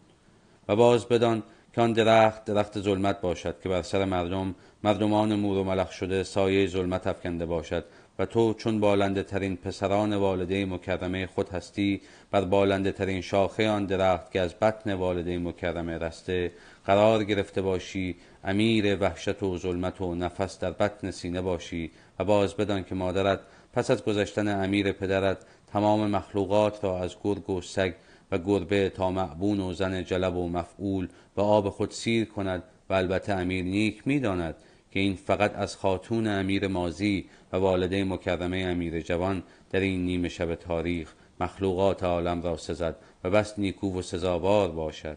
و 0.68 0.76
باز 0.76 1.08
بدان 1.08 1.42
که 1.74 1.80
آن 1.80 1.92
درخت 1.92 2.44
درخت 2.44 2.80
ظلمت 2.80 3.20
باشد 3.20 3.60
که 3.62 3.68
بر 3.68 3.82
سر 3.82 4.04
مردم 4.04 4.54
مردمان 4.82 5.34
مور 5.34 5.58
و 5.58 5.64
ملخ 5.64 5.92
شده 5.92 6.22
سایه 6.22 6.66
ظلمت 6.66 7.06
افکنده 7.06 7.46
باشد 7.46 7.84
و 8.18 8.26
تو 8.26 8.54
چون 8.54 8.80
بالنده 8.80 9.22
ترین 9.22 9.56
پسران 9.56 10.16
والده 10.16 10.66
مکرمه 10.66 11.26
خود 11.26 11.48
هستی 11.48 12.00
بر 12.30 12.44
بالنده 12.44 12.92
ترین 12.92 13.20
شاخه 13.20 13.68
آن 13.68 13.86
درخت 13.86 14.30
که 14.30 14.40
از 14.40 14.54
بطن 14.54 14.94
والده 14.94 15.38
مکرمه 15.38 15.98
رسته 15.98 16.52
قرار 16.86 17.24
گرفته 17.24 17.62
باشی 17.62 18.16
امیر 18.44 18.96
وحشت 19.00 19.42
و 19.42 19.58
ظلمت 19.58 20.00
و 20.00 20.14
نفس 20.14 20.58
در 20.58 20.70
بطن 20.70 21.10
سینه 21.10 21.40
باشی 21.40 21.90
و 22.18 22.24
باز 22.24 22.54
بدان 22.54 22.84
که 22.84 22.94
مادرت 22.94 23.40
پس 23.72 23.90
از 23.90 24.04
گذشتن 24.04 24.64
امیر 24.64 24.92
پدرت 24.92 25.38
تمام 25.72 26.10
مخلوقات 26.10 26.84
را 26.84 26.98
از 26.98 27.16
گرگ 27.24 27.50
و 27.50 27.60
سگ 27.60 27.94
و 28.32 28.38
گربه 28.38 28.90
تا 28.90 29.10
معبون 29.10 29.60
و 29.60 29.72
زن 29.72 30.04
جلب 30.04 30.36
و 30.36 30.48
مفعول 30.48 31.08
به 31.36 31.42
آب 31.42 31.68
خود 31.68 31.90
سیر 31.90 32.24
کند 32.24 32.62
و 32.90 32.94
البته 32.94 33.32
امیر 33.32 33.64
نیک 33.64 34.06
می‌داند 34.06 34.54
که 34.90 35.00
این 35.00 35.14
فقط 35.14 35.56
از 35.56 35.76
خاتون 35.76 36.26
امیر 36.26 36.68
مازی 36.68 37.24
و 37.54 37.56
والده 37.56 38.04
مکرمه 38.04 38.58
امیر 38.58 39.00
جوان 39.00 39.42
در 39.70 39.80
این 39.80 40.04
نیمه 40.04 40.28
شب 40.28 40.54
تاریخ 40.54 41.12
مخلوقات 41.40 42.02
عالم 42.02 42.42
را 42.42 42.56
سزد 42.56 42.96
و 43.24 43.30
بس 43.30 43.58
نیکو 43.58 43.98
و 43.98 44.02
سزاوار 44.02 44.70
باشد. 44.70 45.16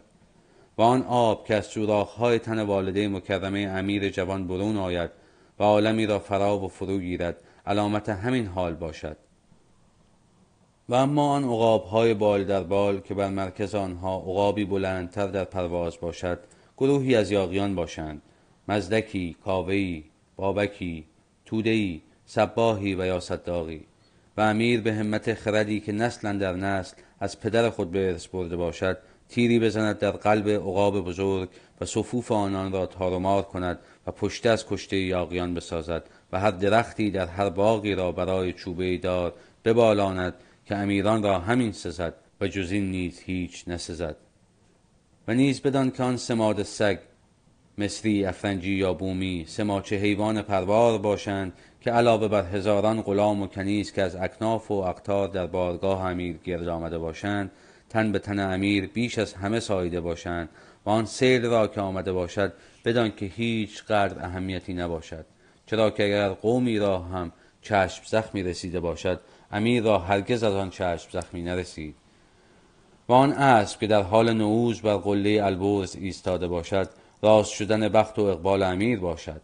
و 0.78 0.82
آن 0.82 1.02
آب 1.02 1.46
که 1.46 1.54
از 1.54 1.66
سوراخ‌های 1.66 2.38
تن 2.38 2.62
والده 2.62 3.08
مکرمه 3.08 3.60
امیر 3.60 4.08
جوان 4.08 4.46
برون 4.46 4.76
آید 4.76 5.10
و 5.58 5.62
عالمی 5.62 6.06
را 6.06 6.18
فرا 6.18 6.58
و 6.58 6.68
فرو 6.68 6.98
گیرد 6.98 7.42
علامت 7.66 8.08
همین 8.08 8.46
حال 8.46 8.74
باشد. 8.74 9.16
و 10.88 10.94
اما 10.94 11.32
آن 11.32 11.44
عقاب‌های 11.44 12.14
بال 12.14 12.44
در 12.44 12.62
بال 12.62 13.00
که 13.00 13.14
بر 13.14 13.28
مرکز 13.28 13.74
آنها 13.74 14.16
عقابی 14.16 14.64
بلندتر 14.64 15.26
در 15.26 15.44
پرواز 15.44 16.00
باشد 16.00 16.38
گروهی 16.76 17.14
از 17.14 17.30
یاغیان 17.30 17.74
باشند. 17.74 18.22
مزدکی 18.68 19.36
کاوهی 19.44 20.04
بابکی 20.36 21.04
تودهی 21.46 22.02
صباهی 22.28 22.94
و 22.94 23.06
یا 23.06 23.20
صداقی. 23.20 23.84
و 24.36 24.40
امیر 24.40 24.80
به 24.80 24.94
همت 24.94 25.34
خردی 25.34 25.80
که 25.80 25.92
نسلا 25.92 26.32
در 26.32 26.52
نسل 26.52 26.96
از 27.20 27.40
پدر 27.40 27.70
خود 27.70 27.90
به 27.90 28.08
ارث 28.08 28.26
برده 28.26 28.56
باشد 28.56 28.98
تیری 29.28 29.60
بزند 29.60 29.98
در 29.98 30.10
قلب 30.10 30.48
عقاب 30.48 31.04
بزرگ 31.04 31.48
و 31.80 31.84
صفوف 31.84 32.32
آنان 32.32 32.72
را 32.72 32.86
تارمار 32.86 33.42
کند 33.42 33.78
و 34.06 34.10
پشته 34.10 34.48
از 34.50 34.66
کشته 34.66 34.96
یاغیان 34.96 35.54
بسازد 35.54 36.04
و 36.32 36.40
هر 36.40 36.50
درختی 36.50 37.10
در 37.10 37.26
هر 37.26 37.50
باغی 37.50 37.94
را 37.94 38.12
برای 38.12 38.52
چوبه 38.52 38.98
دار 38.98 39.34
ببالاند 39.64 40.34
که 40.66 40.76
امیران 40.76 41.22
را 41.22 41.38
همین 41.38 41.72
سزد 41.72 42.14
و 42.40 42.48
جز 42.48 42.72
این 42.72 42.90
نیز 42.90 43.20
هیچ 43.20 43.64
نسزد. 43.66 44.16
و 45.28 45.34
نیز 45.34 45.60
بدان 45.60 45.90
که 45.90 46.02
آن 46.02 46.16
سماد 46.16 46.62
سگ 46.62 46.98
مصری 47.78 48.24
افرنجی 48.24 48.74
یا 48.74 48.94
بومی 48.94 49.44
سماچه 49.48 49.96
حیوان 49.96 50.42
پروار 50.42 50.98
باشند 50.98 51.52
که 51.80 51.90
علاوه 51.90 52.28
بر 52.28 52.42
هزاران 52.42 53.02
غلام 53.02 53.42
و 53.42 53.46
کنیز 53.46 53.92
که 53.92 54.02
از 54.02 54.16
اکناف 54.16 54.70
و 54.70 54.74
اقتار 54.74 55.28
در 55.28 55.46
بارگاه 55.46 56.04
امیر 56.04 56.36
گرد 56.44 56.68
آمده 56.68 56.98
باشند 56.98 57.50
تن 57.90 58.12
به 58.12 58.18
تن 58.18 58.54
امیر 58.54 58.86
بیش 58.86 59.18
از 59.18 59.34
همه 59.34 59.60
سایده 59.60 60.00
باشند 60.00 60.48
و 60.86 60.90
آن 60.90 61.04
سیل 61.04 61.46
را 61.46 61.66
که 61.66 61.80
آمده 61.80 62.12
باشد 62.12 62.52
بدان 62.84 63.12
که 63.16 63.26
هیچ 63.26 63.84
قدر 63.84 64.24
اهمیتی 64.24 64.74
نباشد. 64.74 65.26
چرا 65.66 65.90
که 65.90 66.04
اگر 66.04 66.28
قومی 66.28 66.78
را 66.78 66.98
هم 66.98 67.32
چشم 67.62 68.02
زخمی 68.06 68.42
رسیده 68.42 68.80
باشد 68.80 69.20
امیر 69.52 69.82
را 69.82 69.98
هرگز 69.98 70.42
از 70.42 70.54
آن 70.54 70.70
چشم 70.70 71.08
زخمی 71.10 71.42
نرسید. 71.42 71.94
و 73.08 73.12
آن 73.12 73.32
اسب 73.32 73.80
که 73.80 73.86
در 73.86 74.02
حال 74.02 74.32
نعوز 74.32 74.80
بر 74.80 74.96
قله 74.96 75.40
البرز 75.44 75.96
ایستاده 75.96 76.48
باشد 76.48 76.88
راست 77.22 77.52
شدن 77.52 77.88
بخت 77.88 78.18
و 78.18 78.22
اقبال 78.22 78.62
امیر 78.62 79.00
باشد 79.00 79.40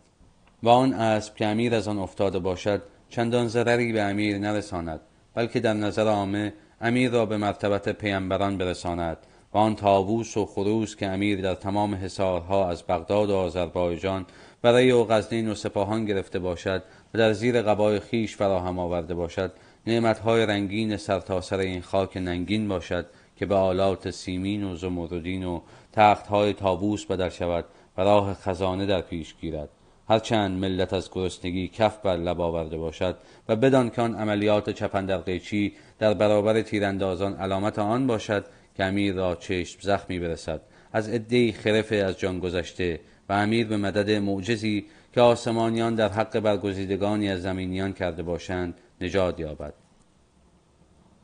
و 0.62 0.68
آن 0.68 0.92
اسب 0.92 1.34
که 1.34 1.46
امیر 1.46 1.74
از 1.74 1.88
آن 1.88 1.98
افتاده 1.98 2.38
باشد 2.38 2.82
چندان 3.08 3.48
ضرری 3.48 3.92
به 3.92 4.02
امیر 4.02 4.38
نرساند 4.38 5.00
بلکه 5.34 5.60
در 5.60 5.74
نظر 5.74 6.08
عامه 6.08 6.52
امیر 6.80 7.10
را 7.10 7.26
به 7.26 7.36
مرتبت 7.36 7.88
پیامبران 7.88 8.58
برساند 8.58 9.16
و 9.52 9.58
آن 9.58 9.76
تابوس 9.76 10.36
و 10.36 10.46
خروس 10.46 10.96
که 10.96 11.06
امیر 11.06 11.40
در 11.40 11.54
تمام 11.54 11.94
حصارها 11.94 12.70
از 12.70 12.82
بغداد 12.82 13.30
و 13.30 13.36
آذربایجان 13.36 14.26
برای 14.62 14.90
و 14.90 15.04
غزنین 15.04 15.48
و 15.50 15.54
سپاهان 15.54 16.04
گرفته 16.04 16.38
باشد 16.38 16.82
و 17.14 17.18
در 17.18 17.32
زیر 17.32 17.62
قبای 17.62 18.00
خیش 18.00 18.36
فراهم 18.36 18.78
آورده 18.78 19.14
باشد 19.14 19.52
نعمتهای 19.86 20.46
رنگین 20.46 20.96
سرتاسر 20.96 21.56
سر 21.56 21.62
این 21.62 21.82
خاک 21.82 22.16
ننگین 22.16 22.68
باشد 22.68 23.06
که 23.36 23.46
به 23.46 23.54
آلات 23.54 24.10
سیمین 24.10 24.64
و 24.64 24.76
زمردین 24.76 25.44
و 25.44 25.60
تختهای 25.94 26.52
تابوس 26.52 27.06
بدل 27.06 27.28
شود 27.28 27.64
و 27.96 28.02
راه 28.02 28.34
خزانه 28.34 28.86
در 28.86 29.00
پیش 29.00 29.34
گیرد. 29.40 29.68
هرچند 30.08 30.60
ملت 30.60 30.92
از 30.92 31.10
گرسنگی 31.12 31.68
کف 31.68 31.98
بر 31.98 32.16
لب 32.16 32.40
آورده 32.40 32.76
باشد 32.76 33.16
و 33.48 33.56
بدان 33.56 33.90
که 33.90 34.02
آن 34.02 34.14
عملیات 34.14 34.70
چپندر 34.70 35.18
قیچی 35.18 35.72
در 35.98 36.14
برابر 36.14 36.62
تیراندازان 36.62 37.34
علامت 37.36 37.78
آن 37.78 38.06
باشد 38.06 38.44
که 38.76 38.84
امیر 38.84 39.14
را 39.14 39.34
چشم 39.34 39.78
زخمی 39.82 40.18
برسد. 40.18 40.60
از 40.92 41.08
عدهای 41.08 41.52
خرف 41.52 41.92
از 41.92 42.18
جان 42.18 42.38
گذشته 42.38 43.00
و 43.28 43.32
امیر 43.32 43.66
به 43.66 43.76
مدد 43.76 44.10
معجزی 44.10 44.86
که 45.14 45.20
آسمانیان 45.20 45.94
در 45.94 46.08
حق 46.08 46.40
برگزیدگانی 46.40 47.28
از 47.28 47.42
زمینیان 47.42 47.92
کرده 47.92 48.22
باشند 48.22 48.74
نجات 49.00 49.40
یابد. 49.40 49.74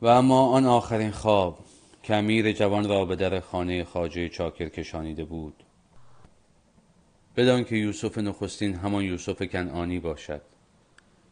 و 0.01 0.07
اما 0.07 0.45
آن 0.45 0.65
آخرین 0.65 1.11
خواب. 1.11 1.57
که 2.03 2.15
امیر 2.15 2.51
جوان 2.51 2.89
را 2.89 3.05
به 3.05 3.15
در 3.15 3.39
خانه 3.39 3.83
خواجه 3.83 4.29
چاکر 4.29 4.69
کشانیده 4.69 5.25
بود. 5.25 5.63
بدان 7.37 7.63
که 7.63 7.75
یوسف 7.75 8.17
نخستین 8.17 8.75
همان 8.75 9.03
یوسف 9.03 9.41
کنعانی 9.43 9.99
باشد. 9.99 10.41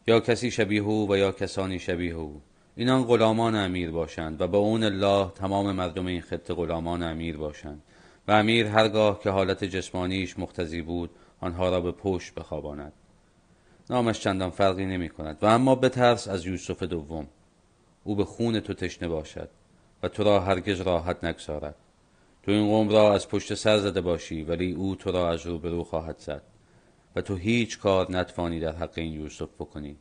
یا 0.06 0.20
کسی 0.20 0.50
شبیه 0.50 0.82
او 0.82 1.12
و 1.12 1.16
یا 1.16 1.32
کسانی 1.32 1.78
شبیه 1.78 2.14
او. 2.14 2.40
اینان 2.76 3.04
غلامان 3.04 3.54
امیر 3.54 3.90
باشند 3.90 4.40
و 4.40 4.46
با 4.46 4.58
اون 4.58 4.84
الله 4.84 5.30
تمام 5.30 5.72
مردم 5.72 6.06
این 6.06 6.20
خطه 6.20 6.54
غلامان 6.54 7.02
امیر 7.02 7.36
باشند. 7.36 7.82
و 8.28 8.32
امیر 8.32 8.66
هرگاه 8.66 9.20
که 9.20 9.30
حالت 9.30 9.64
جسمانیش 9.64 10.38
مختزی 10.38 10.82
بود 10.82 11.10
آنها 11.40 11.68
را 11.70 11.80
به 11.80 11.92
پشت 11.92 12.34
بخواباند. 12.34 12.92
نامش 13.90 14.20
چندان 14.20 14.50
فرقی 14.50 14.86
نمی 14.86 15.08
کند. 15.08 15.38
و 15.42 15.46
اما 15.46 15.74
بترس 15.74 16.28
از 16.28 16.46
یوسف 16.46 16.82
دوم. 16.82 17.26
او 18.04 18.16
به 18.16 18.24
خون 18.24 18.60
تو 18.60 18.74
تشنه 18.74 19.08
باشد. 19.08 19.48
و 20.02 20.08
تو 20.08 20.24
را 20.24 20.40
هرگز 20.40 20.80
راحت 20.80 21.24
نگذارد. 21.24 21.74
تو 22.42 22.50
این 22.52 22.66
قوم 22.66 22.88
را 22.88 23.14
از 23.14 23.28
پشت 23.28 23.54
سر 23.54 23.78
زده 23.78 24.00
باشی 24.00 24.42
ولی 24.42 24.72
او 24.72 24.96
تو 24.96 25.12
را 25.12 25.30
از 25.30 25.46
روبرو 25.46 25.84
خواهد 25.84 26.18
زد. 26.18 26.42
و 27.16 27.20
تو 27.20 27.36
هیچ 27.36 27.78
کار 27.78 28.12
نتوانی 28.12 28.60
در 28.60 28.72
حق 28.72 28.92
این 28.94 29.12
یوسف 29.12 29.48
بکنی. 29.58 29.96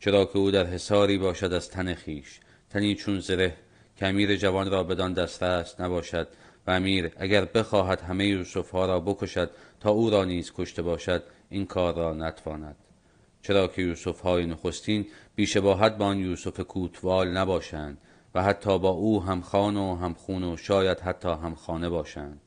چرا 0.00 0.24
که 0.24 0.38
او 0.38 0.50
در 0.50 0.66
حساری 0.66 1.18
باشد 1.18 1.52
از 1.52 1.70
تن 1.70 1.94
خیش. 1.94 2.40
تنی 2.70 2.94
چون 2.94 3.20
زره 3.20 3.54
که 3.96 4.06
امیر 4.06 4.36
جوان 4.36 4.70
را 4.70 4.84
بدان 4.84 5.12
دسترس 5.12 5.80
نباشد. 5.80 6.28
و 6.66 6.70
امیر 6.70 7.12
اگر 7.16 7.44
بخواهد 7.44 8.00
همه 8.00 8.26
یوسف 8.26 8.70
ها 8.70 8.86
را 8.86 9.00
بکشد 9.00 9.50
تا 9.80 9.90
او 9.90 10.10
را 10.10 10.24
نیز 10.24 10.52
کشته 10.56 10.82
باشد 10.82 11.22
این 11.50 11.66
کار 11.66 11.94
را 11.94 12.14
نتواند. 12.14 12.76
چرا 13.42 13.68
که 13.68 13.82
یوسف 13.82 14.20
های 14.20 14.46
نخستین 14.46 15.06
بیشباهت 15.34 15.96
با 15.96 16.04
آن 16.04 16.18
یوسف 16.18 16.60
کوتوال 16.60 17.28
نباشند. 17.28 17.98
و 18.36 18.42
حتی 18.42 18.78
با 18.78 18.88
او 18.88 19.22
هم 19.22 19.40
خان 19.40 19.76
و 19.76 19.96
هم 19.96 20.14
خون 20.14 20.44
و 20.44 20.56
شاید 20.56 21.00
حتی 21.00 21.28
هم 21.28 21.54
خانه 21.54 21.88
باشند. 21.88 22.40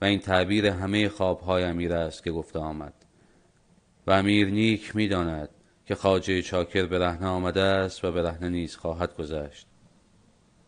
و 0.00 0.04
این 0.04 0.18
تعبیر 0.18 0.66
همه 0.66 1.08
خوابهای 1.08 1.64
امیر 1.64 1.92
است 1.92 2.24
که 2.24 2.30
گفته 2.30 2.58
آمد. 2.58 2.92
و 4.06 4.10
امیر 4.10 4.48
نیک 4.48 4.96
می‌داند 4.96 5.48
که 5.86 5.94
خواجه 5.94 6.42
چاکر 6.42 6.86
برهنه 6.86 7.26
آمده 7.26 7.60
است 7.60 8.04
و 8.04 8.12
برهنه 8.12 8.48
نیز 8.48 8.76
خواهد 8.76 9.16
گذشت. 9.16 9.66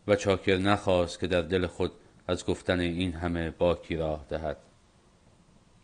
و 0.07 0.15
چاکر 0.15 0.57
نخواست 0.57 1.19
که 1.19 1.27
در 1.27 1.41
دل 1.41 1.67
خود 1.67 1.91
از 2.27 2.45
گفتن 2.45 2.79
این 2.79 3.13
همه 3.13 3.49
باکی 3.49 3.95
راه 3.95 4.25
دهد. 4.29 4.57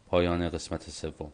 پایان 0.07 0.49
قسمت 0.49 0.89
سوم. 0.89 1.31